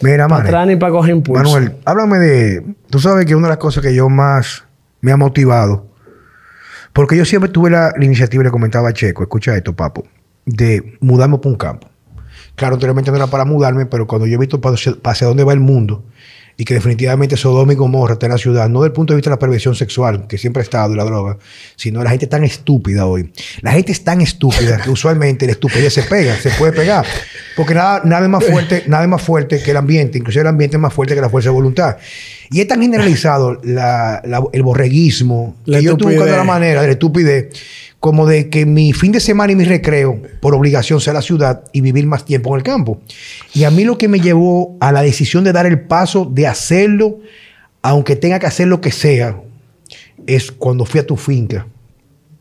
Mira, 0.01 0.27
Para 0.27 0.43
atrás 0.43 0.67
ni 0.67 0.77
para 0.77 0.93
coger 0.93 1.15
impulso. 1.15 1.43
Manuel, 1.43 1.75
háblame 1.83 2.17
de. 2.19 2.63
Tú 2.89 2.99
sabes 2.99 3.25
que 3.25 3.35
una 3.35 3.47
de 3.47 3.51
las 3.51 3.59
cosas 3.59 3.83
que 3.83 3.93
yo 3.93 4.07
más 4.07 4.63
me 5.01 5.11
ha 5.11 5.17
motivado 5.17 5.91
porque 6.93 7.15
yo 7.15 7.25
siempre 7.25 7.49
tuve 7.49 7.69
la, 7.69 7.93
iniciativa, 8.01 8.43
le 8.43 8.51
comentaba 8.51 8.89
a 8.89 8.93
Checo, 8.93 9.23
escucha 9.23 9.55
esto, 9.55 9.75
papo, 9.75 10.05
de 10.45 10.97
mudarme 10.99 11.37
por 11.37 11.51
un 11.51 11.57
campo. 11.57 11.87
Claro, 12.55 12.75
anteriormente 12.75 13.11
no 13.11 13.17
era 13.17 13.27
para 13.27 13.45
mudarme, 13.45 13.85
pero 13.85 14.07
cuando 14.07 14.27
yo 14.27 14.35
he 14.35 14.37
visto 14.37 14.59
hacia 15.03 15.27
dónde 15.27 15.43
va 15.43 15.53
el 15.53 15.61
mundo 15.61 16.03
y 16.61 16.63
que 16.63 16.75
definitivamente 16.75 17.37
Sodoma 17.37 17.73
y 17.73 17.75
Gomorra 17.75 18.13
está 18.13 18.27
en 18.27 18.33
la 18.33 18.37
ciudad, 18.37 18.69
no 18.69 18.81
desde 18.81 18.89
el 18.89 18.93
punto 18.93 19.13
de 19.13 19.15
vista 19.15 19.31
de 19.31 19.35
la 19.35 19.39
perversión 19.39 19.73
sexual, 19.73 20.27
que 20.27 20.37
siempre 20.37 20.61
ha 20.61 20.63
estado, 20.63 20.93
y 20.93 20.95
la 20.95 21.03
droga, 21.03 21.39
sino 21.75 22.03
la 22.03 22.11
gente 22.11 22.27
tan 22.27 22.43
estúpida 22.43 23.07
hoy. 23.07 23.31
La 23.61 23.71
gente 23.71 23.91
es 23.91 24.03
tan 24.03 24.21
estúpida 24.21 24.77
que 24.77 24.91
usualmente 24.91 25.47
la 25.47 25.53
estupidez 25.53 25.91
se 25.91 26.03
pega, 26.03 26.35
se 26.35 26.51
puede 26.51 26.71
pegar. 26.71 27.03
Porque 27.57 27.73
nada, 27.73 28.03
nada, 28.05 28.27
más 28.27 28.45
fuerte, 28.45 28.83
nada 28.85 29.01
es 29.01 29.09
más 29.09 29.23
fuerte 29.23 29.59
que 29.63 29.71
el 29.71 29.77
ambiente, 29.77 30.19
inclusive 30.19 30.41
el 30.41 30.49
ambiente 30.49 30.77
es 30.77 30.81
más 30.81 30.93
fuerte 30.93 31.15
que 31.15 31.21
la 31.21 31.31
fuerza 31.31 31.49
de 31.49 31.53
voluntad. 31.55 31.97
Y 32.51 32.61
es 32.61 32.67
tan 32.67 32.79
generalizado 32.79 33.59
el 33.63 34.61
borreguismo 34.61 35.55
que 35.65 35.81
yo 35.81 35.93
estoy 35.93 36.13
buscando 36.13 36.37
la 36.37 36.43
manera 36.43 36.81
de 36.81 36.87
la 36.89 36.93
estupidez 36.93 37.49
como 38.01 38.25
de 38.25 38.49
que 38.49 38.65
mi 38.65 38.93
fin 38.93 39.11
de 39.11 39.19
semana 39.19 39.53
y 39.53 39.55
mi 39.55 39.63
recreo, 39.63 40.19
por 40.41 40.55
obligación, 40.55 40.99
sea 40.99 41.13
la 41.13 41.21
ciudad 41.21 41.63
y 41.71 41.81
vivir 41.81 42.07
más 42.07 42.25
tiempo 42.25 42.49
en 42.49 42.55
el 42.57 42.63
campo. 42.63 42.99
Y 43.53 43.63
a 43.63 43.69
mí 43.69 43.83
lo 43.83 43.99
que 43.99 44.07
me 44.07 44.19
llevó 44.19 44.75
a 44.81 44.91
la 44.91 45.03
decisión 45.03 45.43
de 45.43 45.53
dar 45.53 45.67
el 45.67 45.81
paso 45.81 46.25
de 46.25 46.47
hacerlo, 46.47 47.19
aunque 47.83 48.15
tenga 48.15 48.39
que 48.39 48.47
hacer 48.47 48.67
lo 48.67 48.81
que 48.81 48.91
sea, 48.91 49.39
es 50.25 50.51
cuando 50.51 50.83
fui 50.83 50.99
a 50.99 51.05
tu 51.05 51.15
finca. 51.15 51.67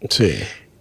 Sí. 0.09 0.33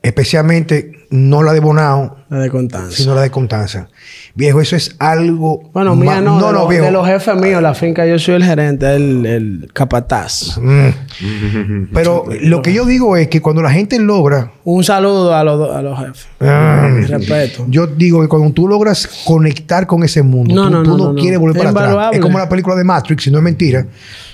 Especialmente 0.02 1.08
no 1.10 1.44
la 1.44 1.54
de 1.54 1.60
Bonao, 1.60 2.18
la 2.30 2.38
de 2.38 2.50
Contanza, 2.50 2.96
sino 2.96 3.16
la 3.16 3.22
de 3.22 3.32
Contanza. 3.32 3.90
Viejo, 4.36 4.62
eso 4.62 4.76
es 4.76 4.96
algo. 5.00 5.70
Bueno, 5.74 5.96
mía 5.96 6.22
no, 6.22 6.40
no, 6.40 6.68
de, 6.68 6.80
de 6.80 6.92
los 6.92 7.06
jefes 7.06 7.36
míos, 7.36 7.62
la 7.62 7.74
finca, 7.74 8.06
yo 8.06 8.18
soy 8.20 8.36
el 8.36 8.44
gerente, 8.44 8.96
el, 8.96 9.26
el 9.26 9.70
capataz. 9.74 10.58
Mm. 10.62 11.90
Pero 11.94 12.26
lo 12.42 12.62
que 12.62 12.74
yo 12.74 12.86
digo 12.86 13.18
es 13.18 13.28
que 13.28 13.42
cuando 13.42 13.62
la 13.62 13.72
gente 13.72 14.00
logra. 14.00 14.52
Un 14.64 14.84
saludo 14.84 15.36
a 15.36 15.44
los, 15.44 15.76
a 15.76 15.82
los 15.82 16.00
jefes. 16.00 16.28
Mm. 16.40 17.06
respeto. 17.08 17.66
Yo 17.68 17.88
digo 17.88 18.22
que 18.22 18.28
cuando 18.28 18.52
tú 18.52 18.68
logras 18.68 19.08
conectar 19.26 19.88
con 19.88 20.04
ese 20.04 20.22
mundo, 20.22 20.84
tú, 20.84 20.98
no, 20.98 21.16
quieres 21.16 21.40
volver 21.40 21.74
para 21.74 21.90
atrás. 21.90 22.10
Es 22.14 22.20
como 22.20 22.38
la 22.38 22.48
película 22.48 22.76
de 22.76 22.84
Matrix, 22.84 23.24
si 23.24 23.32
no 23.32 23.40
es 23.40 23.44
mentira, 23.44 23.86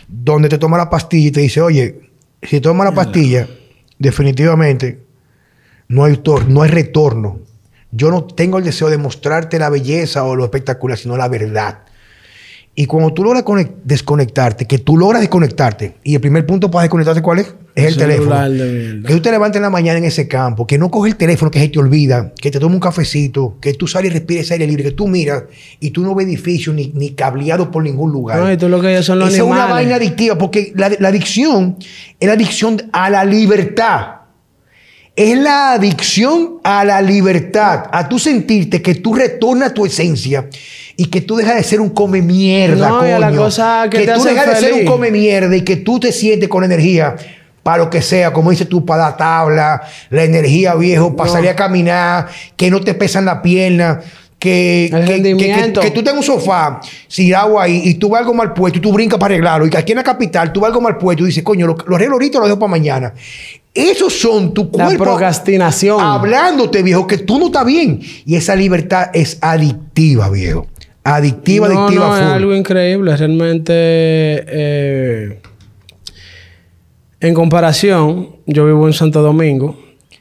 donde 0.07 0.49
te 0.49 0.57
toma 0.57 0.78
la 0.78 0.89
pastilla 0.89 1.30
y 1.30 1.32
te 1.32 1.39
dice, 1.39 1.61
oye, 1.61 2.01
si 2.43 2.61
tomas 2.61 2.86
la 2.86 2.93
pastilla, 2.93 3.47
definitivamente 3.97 5.05
no 5.88 6.04
hay, 6.04 6.22
no 6.48 6.62
hay 6.62 6.70
retorno. 6.70 7.40
Yo 7.92 8.12
no 8.12 8.26
tengo 8.26 8.58
el 8.58 8.64
deseo 8.64 8.90
de 8.90 8.98
mostrarte 8.98 9.58
la 9.60 9.70
belleza 9.70 10.24
o 10.24 10.36
lo 10.36 10.44
espectacular, 10.44 10.98
sino 10.98 11.16
la 11.16 11.28
verdad. 11.28 11.80
Y 12.78 12.88
cuando 12.88 13.14
tú 13.14 13.24
logras 13.24 13.46
desconectarte, 13.86 14.66
que 14.66 14.80
tú 14.80 14.98
logras 14.98 15.22
desconectarte, 15.22 15.96
y 16.04 16.14
el 16.14 16.20
primer 16.20 16.46
punto 16.46 16.70
para 16.70 16.84
desconectarte, 16.84 17.22
¿cuál 17.22 17.40
es? 17.40 17.56
Es 17.74 17.86
el, 17.86 17.98
teléfono. 17.98 18.36
Que 19.08 19.14
tú 19.14 19.22
te 19.22 19.32
levantes 19.32 19.58
en 19.58 19.64
la 19.64 19.70
mañana 19.70 19.98
en 19.98 20.04
ese 20.04 20.28
campo, 20.28 20.68
que 20.68 20.78
no 20.78 20.92
coges 20.92 21.14
el 21.14 21.18
teléfono, 21.18 21.50
que 21.52 21.60
se 21.60 21.70
te 21.70 21.80
olvida, 21.80 22.34
que 22.36 22.52
te 22.52 22.60
tome 22.60 22.76
un 22.76 22.82
cafecito, 22.82 23.58
que 23.62 23.74
tú 23.74 23.88
sales 23.88 24.12
y 24.12 24.14
respires 24.14 24.52
aire 24.52 24.68
libre, 24.68 24.84
que 24.84 24.92
tú 24.92 25.08
miras 25.08 25.44
y 25.80 25.92
tú 25.92 26.02
no 26.02 26.14
ves 26.16 26.28
edificios 26.28 26.76
ni, 26.76 26.92
ni 26.94 27.12
cableado 27.12 27.72
por 27.72 27.82
ningún 27.82 28.12
lugar. 28.12 28.40
No, 28.40 28.52
y 28.52 28.58
tú 28.58 28.68
lo 28.68 28.82
que 28.82 29.02
son 29.04 29.20
los 29.20 29.30
Esa 29.30 29.38
es 29.38 29.44
una 29.44 29.68
vaina 29.68 29.96
adictiva, 29.96 30.38
porque 30.38 30.74
la, 30.76 30.92
la 31.00 31.08
adicción 31.08 31.78
es 32.20 32.28
la 32.28 32.34
adicción 32.34 32.82
a 32.92 33.10
la 33.10 33.24
libertad 33.24 34.24
es 35.16 35.38
la 35.38 35.74
adicción 35.74 36.59
a 36.63 36.84
la 36.84 37.01
libertad, 37.01 37.86
a 37.91 38.09
tú 38.09 38.20
sentirte 38.20 38.82
que 38.82 38.95
tú 38.95 39.13
retornas 39.13 39.70
a 39.72 39.74
tu 39.74 39.86
esencia 39.86 40.49
y 40.97 41.05
que 41.05 41.22
tú 41.22 41.38
dejas 41.38 41.55
de 41.55 41.63
ser 41.63 41.80
un 41.80 41.89
come 41.89 42.22
mierda, 42.22 42.89
no, 42.89 42.99
coño. 42.99 43.20
La 43.20 43.32
cosa 43.32 43.88
que, 43.89 44.05
tú 44.07 44.24
dejas 44.24 44.47
de 44.47 44.55
ser 44.55 44.74
un 44.74 44.86
come 44.86 45.11
mierda 45.11 45.55
y 45.55 45.61
que 45.61 45.78
tú 45.78 45.99
te 45.99 46.11
sientes 46.11 46.49
con 46.49 46.63
energía 46.63 47.16
para 47.63 47.78
lo 47.78 47.89
que 47.89 48.01
sea, 48.01 48.34
como 48.34 48.51
dices 48.51 48.68
tú, 48.68 48.86
para 48.86 49.03
la 49.09 49.18
tabla, 49.18 49.82
la 50.09 50.24
energía 50.24 50.76
viejo, 50.76 51.16
para 51.16 51.32
salir 51.32 51.49
a 51.49 51.55
caminar, 51.55 52.28
que 52.55 52.70
no 52.70 52.82
te 52.82 52.93
pesan 52.93 53.26
la 53.26 53.41
pierna. 53.41 54.01
Que, 54.38 54.91
que, 54.91 55.72
que, 55.82 55.91
tú 55.91 56.03
tengas 56.03 56.18
un 56.18 56.24
sofá, 56.24 56.80
si 57.07 57.34
agua 57.34 57.63
ahí, 57.63 57.82
y 57.84 57.95
tú 57.95 58.09
vas 58.09 58.20
algo 58.20 58.34
mal 58.36 58.53
puesto, 58.53 58.78
y 58.78 58.82
tú 58.82 58.91
brincas 58.93 59.18
para 59.18 59.34
arreglarlo, 59.34 59.66
y 59.66 59.72
que 59.72 59.78
aquí 59.78 59.93
en 59.93 59.97
la 59.97 60.03
capital 60.03 60.53
tú 60.53 60.59
vas 60.59 60.68
algo 60.68 60.82
mal 60.82 60.97
puesto, 60.97 61.24
y 61.24 61.28
dices, 61.28 61.43
coño, 61.43 61.66
lo, 61.66 61.76
lo 61.88 61.95
arreglo 61.95 62.16
ahorita 62.16 62.38
lo 62.38 62.45
dejo 62.45 62.59
para 62.59 62.70
mañana. 62.70 63.13
Esos 63.76 64.13
son 64.13 64.53
tu 64.53 64.71
cuerpo. 64.71 64.93
La 64.93 64.97
procrastinación. 64.97 65.99
Hablándote, 65.99 66.82
viejo, 66.82 67.05
que 67.05 67.17
tú 67.17 67.38
no 67.38 67.47
estás 67.47 67.65
bien. 67.65 67.99
Y 68.26 68.36
esa 68.36 68.55
libertad 68.55 69.09
es 69.13 69.38
adictiva, 69.41 70.30
viejo. 70.30 70.67
Adictiva, 71.03 71.67
adictiva. 71.67 72.07
No, 72.07 72.17
es 72.17 72.23
algo 72.23 72.55
increíble. 72.55 73.15
Realmente, 73.15 73.73
eh, 73.76 75.41
en 77.19 77.34
comparación, 77.34 78.38
yo 78.45 78.65
vivo 78.65 78.88
en 78.88 78.93
Santo 78.93 79.21
Domingo. 79.21 79.78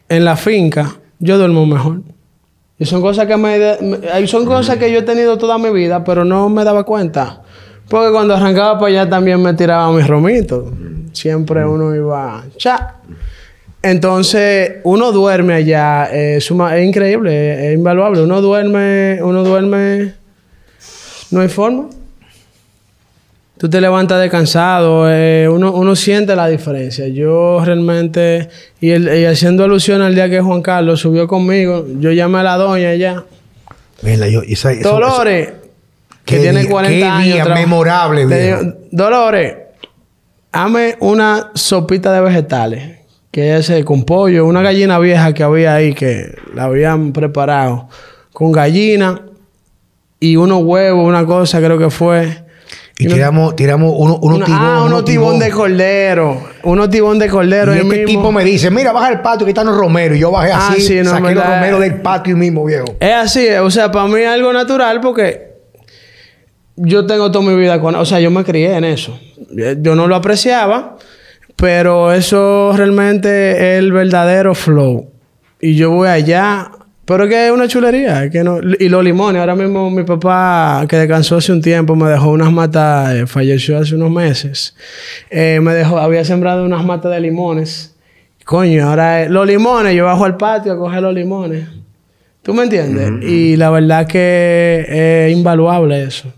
En 0.09 0.25
la 0.25 0.37
finca, 0.37 0.97
yo 1.21 1.39
duermo 1.39 1.65
mejor. 1.65 2.03
Y 2.77 2.85
son 2.87 3.01
cosas 3.01 3.27
que 3.27 3.37
me, 3.37 4.27
son 4.27 4.45
cosas 4.45 4.79
que 4.79 4.91
yo 4.91 4.99
he 4.99 5.03
tenido 5.03 5.39
toda 5.39 5.59
mi 5.59 5.71
vida, 5.71 6.03
pero 6.03 6.25
no 6.25 6.49
me 6.49 6.65
daba 6.65 6.83
cuenta. 6.83 7.43
Porque 7.89 8.11
cuando 8.11 8.35
arrancaba 8.35 8.79
para 8.79 8.89
allá 8.89 9.09
también 9.09 9.41
me 9.41 9.55
tiraba 9.55 9.93
mis 9.93 10.07
romitos. 10.07 10.73
Siempre 11.13 11.65
uno 11.65 11.95
iba, 11.95 12.45
cha. 12.57 12.97
Entonces, 13.85 14.77
uno 14.85 15.13
duerme 15.13 15.53
allá, 15.53 16.09
eh, 16.11 16.37
es, 16.39 16.51
increíble, 16.51 17.69
es, 17.69 17.75
invaluable. 17.75 18.23
Uno 18.23 18.41
duerme, 18.41 19.19
uno 19.23 19.45
duerme, 19.45 20.15
no 21.31 21.41
hay 21.43 21.49
forma. 21.51 21.91
Tú 23.59 23.69
te 23.69 23.83
levantas 23.83 24.23
descansado, 24.23 25.05
eh, 25.07 25.47
uno, 25.51 25.73
uno, 25.73 25.95
siente 25.97 26.35
la 26.35 26.49
diferencia. 26.49 27.09
Yo 27.09 27.63
realmente, 27.63 28.49
y, 28.81 28.91
haciendo 29.27 29.65
alusión 29.65 30.01
al 30.01 30.15
día 30.15 30.31
que 30.31 30.41
Juan 30.41 30.63
Carlos 30.63 31.01
subió 31.01 31.29
conmigo, 31.29 31.87
yo 31.99 32.11
llamé 32.11 32.39
a 32.39 32.43
la 32.43 32.57
doña 32.57 32.89
allá. 32.89 33.25
Dolores, 34.83 35.53
que 36.25 36.39
tiene 36.39 36.67
40 36.67 37.17
años. 37.19 37.49
memorable, 37.51 38.75
Dolores, 38.91 39.57
hame 40.53 40.97
una 41.01 41.51
sopita 41.55 42.15
de 42.15 42.21
vegetales 42.23 43.04
que 43.35 43.57
ese 43.57 43.85
con 43.85 44.05
pollo, 44.05 44.47
una 44.47 44.63
gallina 44.63 45.01
vieja 45.01 45.35
que 45.35 45.43
había 45.43 45.75
ahí 45.75 45.93
que 45.93 46.37
la 46.55 46.67
habían 46.67 47.13
preparado 47.13 47.89
con 48.33 48.53
gallina 48.53 49.23
y 50.21 50.37
unos 50.37 50.63
huevos, 50.63 51.05
una 51.05 51.27
cosa 51.27 51.59
creo 51.59 51.77
que 51.77 51.91
fue. 51.91 52.45
Y, 52.97 53.09
tiramos, 53.09 53.57
tiramos 53.57 53.93
uno, 53.99 54.21
uno 54.23 54.39
tibón, 54.45 54.61
ah, 54.61 54.85
uno 54.87 55.03
tibón, 55.03 55.41
de 55.41 55.51
cordero. 55.51 56.45
Uno 56.63 56.89
tibón 56.89 57.19
de 57.19 57.29
cordero. 57.29 57.75
Y 57.75 57.79
este 57.79 58.05
tipo 58.05 58.31
me 58.31 58.45
dice, 58.45 58.71
mira, 58.71 58.93
baja 58.93 59.11
el 59.11 59.21
patio 59.21 59.45
que 59.45 59.51
están 59.51 59.67
los 59.67 59.77
romeros. 59.77 60.17
Y 60.17 60.21
yo 60.21 60.31
bajé 60.31 60.53
ah, 60.53 60.69
así, 60.71 61.01
no, 61.03 61.11
saqué 61.11 61.35
los 61.35 61.45
romeros 61.45 61.81
del 61.81 62.01
patio 62.03 62.37
mismo, 62.37 62.65
viejo. 62.65 62.85
Es 63.01 63.15
así, 63.15 63.49
o 63.49 63.69
sea, 63.69 63.91
para 63.91 64.07
mí 64.07 64.21
es 64.21 64.29
algo 64.29 64.53
natural 64.53 65.01
porque 65.01 65.55
yo 66.77 67.05
tengo 67.05 67.33
toda 67.33 67.45
mi 67.45 67.57
vida 67.57 67.81
con... 67.81 67.97
O 67.97 68.05
sea, 68.05 68.21
yo 68.21 68.31
me 68.31 68.45
crié 68.45 68.77
en 68.77 68.85
eso. 68.85 69.19
Yo 69.51 69.97
no 69.97 70.07
lo 70.07 70.15
apreciaba. 70.15 70.99
Pero 71.65 72.13
eso 72.13 72.75
realmente 72.77 73.53
es 73.53 73.79
el 73.79 73.91
verdadero 73.91 74.55
flow. 74.55 75.09
Y 75.63 75.77
yo 75.77 75.93
voy 75.93 76.09
allá. 76.09 76.71
Pero 77.07 77.25
es 77.25 77.31
que 77.31 77.47
es 77.47 77.53
una 77.53 77.67
chulería. 77.69 78.29
que 78.29 78.45
no... 78.45 78.59
Y 78.79 78.91
los 78.91 79.03
limones. 79.03 79.41
Ahora 79.41 79.55
mismo 79.55 79.91
mi 79.91 80.03
papá, 80.03 80.85
que 80.87 80.99
descansó 80.99 81.39
hace 81.39 81.53
un 81.53 81.63
tiempo, 81.63 81.97
me 81.97 82.11
dejó 82.11 82.33
unas 82.33 82.53
matas. 82.53 83.15
Eh, 83.15 83.27
falleció 83.27 83.79
hace 83.79 83.95
unos 83.95 84.11
meses. 84.11 84.77
Eh, 85.31 85.59
me 85.63 85.73
dejó... 85.73 85.97
Había 85.97 86.23
sembrado 86.27 86.67
unas 86.67 86.85
matas 86.85 87.11
de 87.13 87.21
limones. 87.21 87.97
Coño, 88.45 88.87
ahora 88.87 89.27
los 89.31 89.47
limones. 89.47 89.95
Yo 89.95 90.05
bajo 90.05 90.27
al 90.27 90.37
patio 90.37 90.75
a 90.75 90.77
coger 90.77 91.01
los 91.01 91.15
limones. 91.15 91.67
¿Tú 92.43 92.53
me 92.53 92.65
entiendes? 92.65 93.27
Y 93.27 93.57
la 93.57 93.71
verdad 93.71 94.07
que 94.07 94.85
es 94.87 95.35
invaluable 95.35 96.03
eso 96.03 96.31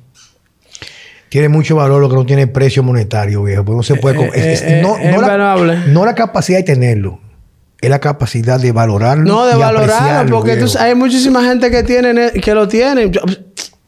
tiene 1.28 1.48
mucho 1.48 1.76
valor 1.76 2.00
lo 2.00 2.08
que 2.08 2.14
no 2.14 2.26
tiene 2.26 2.46
precio 2.46 2.82
monetario, 2.82 3.42
viejo. 3.42 3.64
Pues 3.64 3.76
no 3.76 3.82
se 3.82 3.96
puede. 3.96 4.24
Eh, 4.26 4.30
eh, 4.34 4.80
no, 4.82 4.96
eh, 4.96 5.16
la, 5.18 5.84
no, 5.88 6.04
la, 6.04 6.14
capacidad 6.14 6.58
de 6.58 6.64
tenerlo. 6.64 7.20
Es 7.80 7.90
la 7.90 7.98
capacidad 7.98 8.60
de 8.60 8.72
valorarlo. 8.72 9.24
No, 9.24 9.46
de 9.46 9.54
valorarlo, 9.54 10.36
porque 10.36 10.64
hay 10.78 10.94
muchísima 10.94 11.44
gente 11.44 11.70
que 11.70 11.82
tiene 11.82 12.32
que 12.32 12.54
lo 12.54 12.66
tiene. 12.68 13.10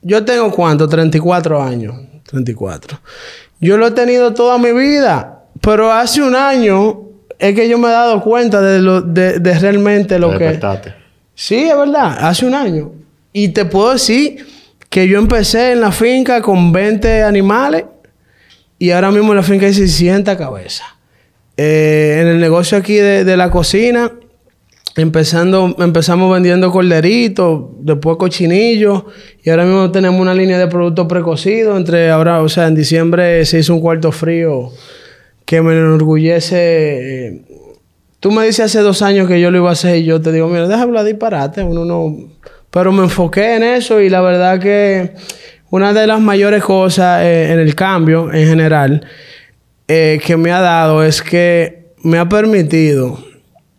Yo, 0.03 0.25
tengo 0.25 0.51
cuánto? 0.51 0.89
34 0.89 1.63
años. 1.63 1.95
34. 2.27 2.99
Yo 3.61 3.77
lo 3.77 3.87
he 3.87 3.91
tenido 3.93 4.35
toda 4.35 4.59
mi 4.59 4.73
vida. 4.73 5.35
Pero 5.61 5.93
hace 5.93 6.23
un 6.23 6.37
año 6.37 7.03
es 7.39 7.55
que 7.55 7.69
yo 7.69 7.79
me 7.79 7.89
he 7.89 7.93
dado 7.93 8.23
cuenta 8.23 8.61
de, 8.61 8.81
lo, 8.81 9.01
de, 9.01 9.39
realmente 9.59 10.19
lo 10.19 10.37
que. 10.37 10.61
Sí, 11.35 11.69
es 11.69 11.77
verdad. 11.77 12.19
Hace 12.21 12.47
un 12.47 12.55
año. 12.55 12.93
Y 13.33 13.49
te 13.49 13.65
puedo 13.65 13.93
decir 13.93 14.47
que 14.89 15.07
yo 15.07 15.19
empecé 15.19 15.73
en 15.73 15.81
la 15.81 15.93
finca 15.93 16.41
con 16.41 16.73
20 16.73 17.23
animales 17.23 17.85
y 18.79 18.91
ahora 18.91 19.11
mismo 19.11 19.33
en 19.33 19.37
la 19.37 19.43
finca 19.43 19.67
hay 19.67 19.75
600 19.75 20.37
cabezas. 20.37 20.87
Eh, 21.57 22.19
en 22.21 22.29
el 22.29 22.41
negocio 22.41 22.79
aquí 22.79 22.95
de, 22.95 23.37
la 23.37 23.51
cocina, 23.51 24.13
empezando, 24.97 25.75
empezamos 25.81 26.33
vendiendo 26.33 26.71
corderitos, 26.71 27.65
después 27.81 28.17
cochinillos 28.17 29.03
y 29.43 29.51
ahora 29.51 29.65
mismo 29.65 29.91
tenemos 29.91 30.21
una 30.21 30.35
línea 30.35 30.59
de 30.59 30.69
productos 30.69 31.07
precocidos. 31.07 31.77
Entre 31.77 32.11
ahora, 32.11 32.41
o 32.43 32.49
sea, 32.49 32.69
en 32.69 32.77
diciembre 32.77 33.45
se 33.45 33.59
hizo 33.59 33.75
un 33.75 33.81
cuarto 33.81 34.13
frío 34.13 34.71
que 35.45 35.61
me 35.61 35.73
enorgullece. 35.73 37.43
Tú 38.21 38.31
me 38.31 38.47
dices 38.47 38.67
hace 38.67 38.81
dos 38.81 39.03
años 39.03 39.27
que 39.27 39.41
yo 39.41 39.51
lo 39.51 39.59
iba 39.59 39.71
a 39.71 39.73
hacer 39.73 39.97
y 39.97 40.05
yo 40.05 40.21
te 40.21 40.31
digo, 40.31 40.49
mira, 40.49 40.69
déjame 40.69 40.85
hablar 40.85 41.05
disparate, 41.05 41.63
uno 41.63 41.85
no 41.85 42.17
pero 42.71 42.93
me 42.93 43.05
enfoqué 43.05 43.57
en 43.57 43.63
eso 43.63 44.01
y 44.01 44.09
la 44.09 44.21
verdad 44.21 44.61
que 44.61 45.15
una 45.71 45.93
de 45.93 46.07
las 46.07 46.21
mayores 46.21 46.63
cosas 46.63 47.23
eh, 47.23 47.53
en 47.53 47.59
el 47.59 47.75
cambio 47.75 48.33
en 48.33 48.47
general 48.47 49.07
eh, 49.87 50.21
que 50.25 50.37
me 50.37 50.53
ha 50.53 50.61
dado 50.61 51.03
es 51.03 51.23
que 51.23 51.93
me 52.03 52.19
ha 52.19 52.29
permitido 52.29 53.23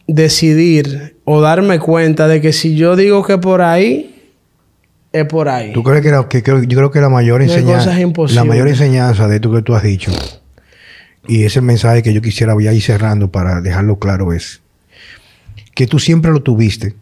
decidir 0.08 1.18
o 1.24 1.42
darme 1.42 1.80
cuenta 1.80 2.28
de 2.28 2.42
que 2.42 2.52
si 2.54 2.76
yo 2.76 2.96
digo 2.96 3.24
que 3.24 3.38
por 3.38 3.62
ahí, 3.62 4.16
es 5.12 5.26
por 5.26 5.50
ahí. 5.50 5.74
¿Tú 5.74 5.84
crees 5.84 6.02
que, 6.02 6.42
yo 6.42 6.78
creo 6.78 6.92
que 6.92 7.02
la 7.02 7.10
mayor 7.10 7.42
enseñanza, 7.42 7.96
la 8.30 8.44
mayor 8.44 8.68
enseñanza 8.68 9.28
de 9.28 9.36
esto 9.36 9.52
que 9.52 9.62
tú 9.62 9.76
has 9.76 9.84
dicho 9.84 10.12
y 11.28 11.44
ese 11.44 11.62
mensaje 11.62 12.02
que 12.02 12.14
yo 12.14 12.22
quisiera 12.22 12.54
voy 12.54 12.68
a 12.68 12.74
ir 12.74 12.82
cerrando 12.82 13.30
para 13.32 13.62
dejarlo 13.62 14.00
claro 14.00 14.34
es 14.34 14.62
que 15.76 15.86
tú 15.86 16.00
siempre 16.00 16.32
lo 16.32 16.42
tuviste 16.42 16.96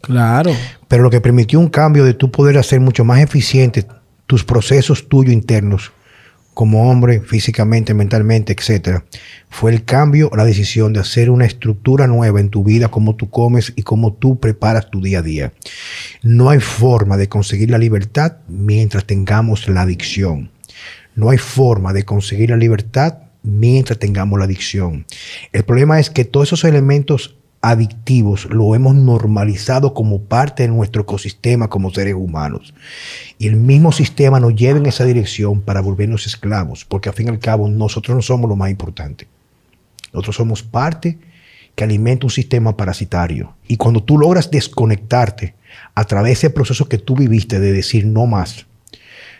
Claro. 0.00 0.52
Pero 0.88 1.02
lo 1.02 1.10
que 1.10 1.20
permitió 1.20 1.58
un 1.58 1.68
cambio 1.68 2.04
de 2.04 2.14
tú 2.14 2.30
poder 2.30 2.58
hacer 2.58 2.80
mucho 2.80 3.04
más 3.04 3.20
eficientes 3.20 3.86
tus 4.26 4.44
procesos 4.44 5.08
tuyos 5.08 5.32
internos 5.32 5.92
como 6.54 6.90
hombre, 6.90 7.20
físicamente, 7.20 7.94
mentalmente, 7.94 8.52
etc., 8.52 9.02
fue 9.48 9.72
el 9.72 9.84
cambio, 9.84 10.30
la 10.36 10.44
decisión 10.44 10.92
de 10.92 11.00
hacer 11.00 11.30
una 11.30 11.46
estructura 11.46 12.06
nueva 12.06 12.38
en 12.38 12.50
tu 12.50 12.64
vida, 12.64 12.88
cómo 12.88 13.16
tú 13.16 13.30
comes 13.30 13.72
y 13.76 13.82
cómo 13.82 14.12
tú 14.12 14.38
preparas 14.38 14.90
tu 14.90 15.00
día 15.00 15.20
a 15.20 15.22
día. 15.22 15.52
No 16.22 16.50
hay 16.50 16.60
forma 16.60 17.16
de 17.16 17.28
conseguir 17.28 17.70
la 17.70 17.78
libertad 17.78 18.36
mientras 18.46 19.06
tengamos 19.06 19.68
la 19.68 19.82
adicción. 19.82 20.50
No 21.14 21.30
hay 21.30 21.38
forma 21.38 21.92
de 21.92 22.04
conseguir 22.04 22.50
la 22.50 22.56
libertad 22.56 23.18
mientras 23.42 23.98
tengamos 23.98 24.38
la 24.38 24.44
adicción. 24.44 25.06
El 25.52 25.64
problema 25.64 25.98
es 25.98 26.10
que 26.10 26.24
todos 26.24 26.48
esos 26.48 26.64
elementos 26.64 27.36
adictivos 27.62 28.46
lo 28.46 28.74
hemos 28.74 28.94
normalizado 28.94 29.92
como 29.92 30.22
parte 30.22 30.62
de 30.62 30.68
nuestro 30.70 31.02
ecosistema 31.02 31.68
como 31.68 31.90
seres 31.90 32.14
humanos. 32.14 32.74
Y 33.38 33.48
el 33.48 33.56
mismo 33.56 33.92
sistema 33.92 34.40
nos 34.40 34.54
lleva 34.54 34.78
en 34.78 34.86
esa 34.86 35.04
dirección 35.04 35.60
para 35.60 35.80
volvernos 35.80 36.26
esclavos, 36.26 36.84
porque 36.84 37.08
al 37.08 37.14
fin 37.14 37.26
y 37.26 37.30
al 37.30 37.38
cabo 37.38 37.68
nosotros 37.68 38.16
no 38.16 38.22
somos 38.22 38.48
lo 38.48 38.56
más 38.56 38.70
importante. 38.70 39.28
Nosotros 40.12 40.36
somos 40.36 40.62
parte 40.62 41.18
que 41.74 41.84
alimenta 41.84 42.26
un 42.26 42.30
sistema 42.30 42.76
parasitario. 42.76 43.54
Y 43.68 43.76
cuando 43.76 44.02
tú 44.02 44.18
logras 44.18 44.50
desconectarte 44.50 45.54
a 45.94 46.04
través 46.04 46.28
de 46.28 46.32
ese 46.32 46.50
proceso 46.50 46.88
que 46.88 46.98
tú 46.98 47.14
viviste 47.14 47.60
de 47.60 47.72
decir 47.72 48.06
no 48.06 48.26
más, 48.26 48.66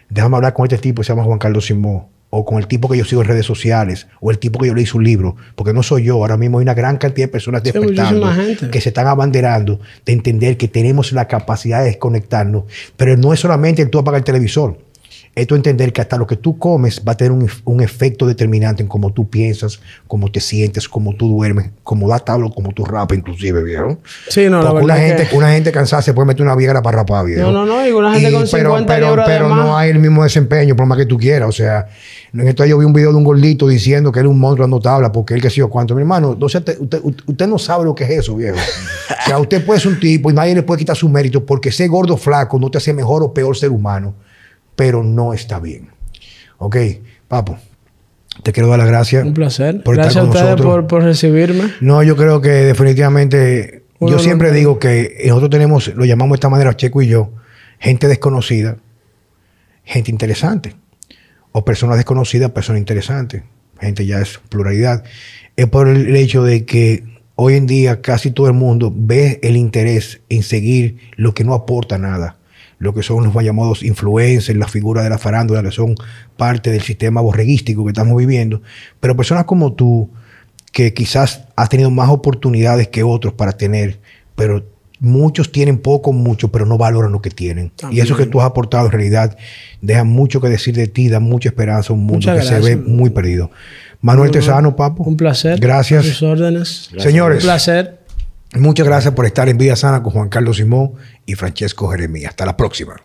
déjame 0.08 0.36
hablar 0.36 0.54
con 0.54 0.66
este 0.66 0.78
tipo, 0.78 1.02
se 1.02 1.08
llama 1.08 1.24
Juan 1.24 1.38
Carlos 1.38 1.66
Simón, 1.66 2.04
o 2.30 2.44
con 2.44 2.58
el 2.58 2.66
tipo 2.68 2.88
que 2.88 2.96
yo 2.96 3.04
sigo 3.04 3.22
en 3.22 3.28
redes 3.28 3.44
sociales, 3.44 4.06
o 4.20 4.30
el 4.30 4.38
tipo 4.38 4.58
que 4.60 4.68
yo 4.68 4.74
leí 4.74 4.86
su 4.86 5.00
libro, 5.00 5.36
porque 5.56 5.72
no 5.72 5.82
soy 5.82 6.04
yo, 6.04 6.14
ahora 6.14 6.36
mismo 6.36 6.58
hay 6.58 6.62
una 6.62 6.74
gran 6.74 6.96
cantidad 6.96 7.26
de 7.26 7.32
personas 7.32 7.62
despertando 7.62 8.30
que 8.70 8.80
se 8.80 8.90
están 8.90 9.08
abanderando 9.08 9.80
de 10.06 10.12
entender 10.12 10.56
que 10.56 10.68
tenemos 10.68 11.12
la 11.12 11.26
capacidad 11.26 11.80
de 11.80 11.86
desconectarnos, 11.86 12.64
pero 12.96 13.16
no 13.16 13.32
es 13.32 13.40
solamente 13.40 13.82
el 13.82 13.90
tú 13.90 13.98
apagar 13.98 14.20
el 14.20 14.24
televisor, 14.24 14.78
esto 15.34 15.54
entender 15.54 15.92
que 15.92 16.00
hasta 16.00 16.16
lo 16.16 16.26
que 16.26 16.36
tú 16.36 16.58
comes 16.58 17.02
va 17.06 17.12
a 17.12 17.16
tener 17.16 17.32
un, 17.32 17.80
efecto 17.80 18.26
determinante 18.26 18.82
en 18.82 18.88
cómo 18.88 19.12
tú 19.12 19.30
piensas, 19.30 19.80
cómo 20.08 20.30
te 20.30 20.40
sientes, 20.40 20.88
cómo 20.88 21.14
tú 21.14 21.28
duermes, 21.28 21.70
cómo 21.84 22.08
da 22.08 22.18
tablo, 22.18 22.50
cómo 22.50 22.72
tú 22.72 22.84
rapas, 22.84 23.16
inclusive, 23.16 23.62
viejo. 23.62 23.98
Sí, 24.28 24.48
no, 24.50 24.60
la 24.62 24.72
verdad 24.72 24.82
una 24.82 24.96
gente, 24.96 25.28
una 25.32 25.52
gente 25.52 25.70
cansada 25.70 26.02
se 26.02 26.12
puede 26.12 26.26
meter 26.26 26.42
una 26.42 26.56
viegra 26.56 26.82
para 26.82 26.98
rapar, 26.98 27.26
viejo. 27.26 27.42
No, 27.42 27.52
no, 27.52 27.64
no, 27.64 27.86
y 27.86 27.92
una 27.92 28.12
gente 28.12 28.32
con 28.32 28.46
50 28.46 28.92
pero, 28.92 29.10
pero, 29.10 29.24
pero 29.24 29.48
no 29.54 29.76
hay 29.76 29.90
el 29.90 30.00
mismo 30.00 30.24
desempeño, 30.24 30.74
por 30.74 30.86
más 30.86 30.98
que 30.98 31.06
tú 31.06 31.16
quieras. 31.16 31.48
O 31.48 31.52
sea, 31.52 31.88
en 32.34 32.48
esto 32.48 32.66
yo 32.66 32.78
vi 32.78 32.84
un 32.84 32.92
video 32.92 33.12
de 33.12 33.16
un 33.16 33.24
gordito 33.24 33.68
diciendo 33.68 34.10
que 34.10 34.18
era 34.18 34.28
un 34.28 34.38
monstruo 34.38 34.64
dando 34.64 34.80
tabla 34.80 35.12
porque 35.12 35.34
él 35.34 35.40
que 35.40 35.48
sé 35.48 35.56
yo 35.56 35.70
cuánto. 35.70 35.94
Mi 35.94 36.00
hermano, 36.00 36.36
usted, 36.40 36.76
usted, 36.80 37.46
no 37.46 37.58
sabe 37.58 37.84
lo 37.84 37.94
que 37.94 38.02
es 38.02 38.10
eso, 38.10 38.34
viejo. 38.34 38.56
o 38.56 39.26
sea, 39.26 39.38
usted 39.38 39.64
puede 39.64 39.80
ser 39.80 39.92
un 39.92 40.00
tipo 40.00 40.28
y 40.28 40.34
nadie 40.34 40.56
le 40.56 40.62
puede 40.64 40.80
quitar 40.80 40.96
su 40.96 41.08
mérito 41.08 41.46
porque 41.46 41.70
ser 41.70 41.88
gordo 41.88 42.16
flaco 42.16 42.58
no 42.58 42.68
te 42.68 42.78
hace 42.78 42.92
mejor 42.92 43.22
o 43.22 43.32
peor 43.32 43.56
ser 43.56 43.70
humano 43.70 44.14
pero 44.76 45.02
no 45.02 45.32
está 45.32 45.60
bien. 45.60 45.90
Ok, 46.58 46.76
papo. 47.28 47.58
Te 48.42 48.52
quiero 48.52 48.68
dar 48.68 48.78
las 48.78 48.88
gracias. 48.88 49.24
Un 49.24 49.34
placer. 49.34 49.82
gracias 49.84 50.16
a 50.16 50.24
ustedes 50.24 50.60
por, 50.60 51.02
recibirme. 51.02 51.64
No, 51.80 52.02
yo 52.02 52.16
creo 52.16 52.40
que 52.40 52.50
definitivamente, 52.50 53.82
yo 54.00 54.18
siempre 54.18 54.52
digo 54.52 54.78
que 54.78 55.16
nosotros 55.26 55.50
tenemos, 55.50 55.88
lo 55.94 56.04
llamamos 56.04 56.36
de 56.36 56.36
esta 56.36 56.48
manera, 56.48 56.74
Checo 56.76 57.02
y 57.02 57.08
yo, 57.08 57.32
gente 57.78 58.08
desconocida, 58.08 58.76
gente 59.84 60.10
interesante. 60.10 60.76
O 61.52 61.64
personas 61.64 61.96
desconocidas, 61.96 62.50
personas 62.52 62.78
interesantes. 62.78 63.42
Gente 63.80 64.06
ya 64.06 64.20
es 64.20 64.38
pluralidad. 64.48 65.02
Es 65.56 65.66
por 65.66 65.88
el 65.88 66.14
hecho 66.14 66.44
de 66.44 66.64
que 66.64 67.02
hoy 67.34 67.54
en 67.54 67.66
día 67.66 68.00
casi 68.00 68.30
todo 68.30 68.46
el 68.46 68.52
mundo 68.52 68.92
ve 68.94 69.40
el 69.42 69.56
interés 69.56 70.20
en 70.28 70.42
seguir 70.42 70.98
lo 71.16 71.34
que 71.34 71.42
no 71.42 71.54
aporta 71.54 71.98
nada 71.98 72.36
lo 72.80 72.94
que 72.94 73.02
son 73.02 73.22
los 73.22 73.44
llamados 73.44 73.82
influencers, 73.82 74.58
las 74.58 74.70
figuras 74.70 75.04
de 75.04 75.10
la 75.10 75.18
farándula, 75.18 75.62
que 75.62 75.70
son 75.70 75.94
parte 76.36 76.72
del 76.72 76.80
sistema 76.80 77.20
borreguístico 77.20 77.84
que 77.84 77.90
estamos 77.90 78.16
viviendo. 78.16 78.62
Pero 78.98 79.14
personas 79.14 79.44
como 79.44 79.74
tú, 79.74 80.08
que 80.72 80.94
quizás 80.94 81.44
has 81.56 81.68
tenido 81.68 81.90
más 81.90 82.08
oportunidades 82.08 82.88
que 82.88 83.02
otros 83.02 83.34
para 83.34 83.52
tener, 83.52 84.00
pero 84.34 84.64
muchos 84.98 85.52
tienen 85.52 85.76
poco, 85.76 86.14
mucho, 86.14 86.50
pero 86.50 86.64
no 86.64 86.78
valoran 86.78 87.12
lo 87.12 87.20
que 87.20 87.28
tienen. 87.28 87.70
Y 87.90 88.00
eso 88.00 88.16
que 88.16 88.24
tú 88.24 88.40
has 88.40 88.46
aportado 88.46 88.86
en 88.86 88.92
realidad 88.92 89.36
deja 89.82 90.04
mucho 90.04 90.40
que 90.40 90.48
decir 90.48 90.74
de 90.74 90.88
ti, 90.88 91.08
da 91.10 91.20
mucha 91.20 91.50
esperanza 91.50 91.92
a 91.92 91.96
un 91.96 92.04
mundo 92.04 92.34
que 92.34 92.42
se 92.42 92.60
ve 92.60 92.76
muy 92.76 93.10
perdido. 93.10 93.50
Manuel 94.00 94.30
Tesano, 94.30 94.74
papo. 94.74 95.02
Un 95.02 95.18
placer. 95.18 95.60
Gracias. 95.60 96.06
sus 96.06 96.22
órdenes. 96.22 96.88
Señores. 96.96 97.44
Un 97.44 97.48
placer. 97.48 98.00
Muchas 98.54 98.86
gracias 98.86 99.14
por 99.14 99.26
estar 99.26 99.48
en 99.48 99.58
Vida 99.58 99.76
Sana 99.76 100.02
con 100.02 100.12
Juan 100.12 100.28
Carlos 100.28 100.56
Simón 100.56 100.92
y 101.30 101.34
Francesco 101.34 101.88
Jeremías. 101.88 102.30
Hasta 102.30 102.44
la 102.46 102.56
próxima. 102.56 102.96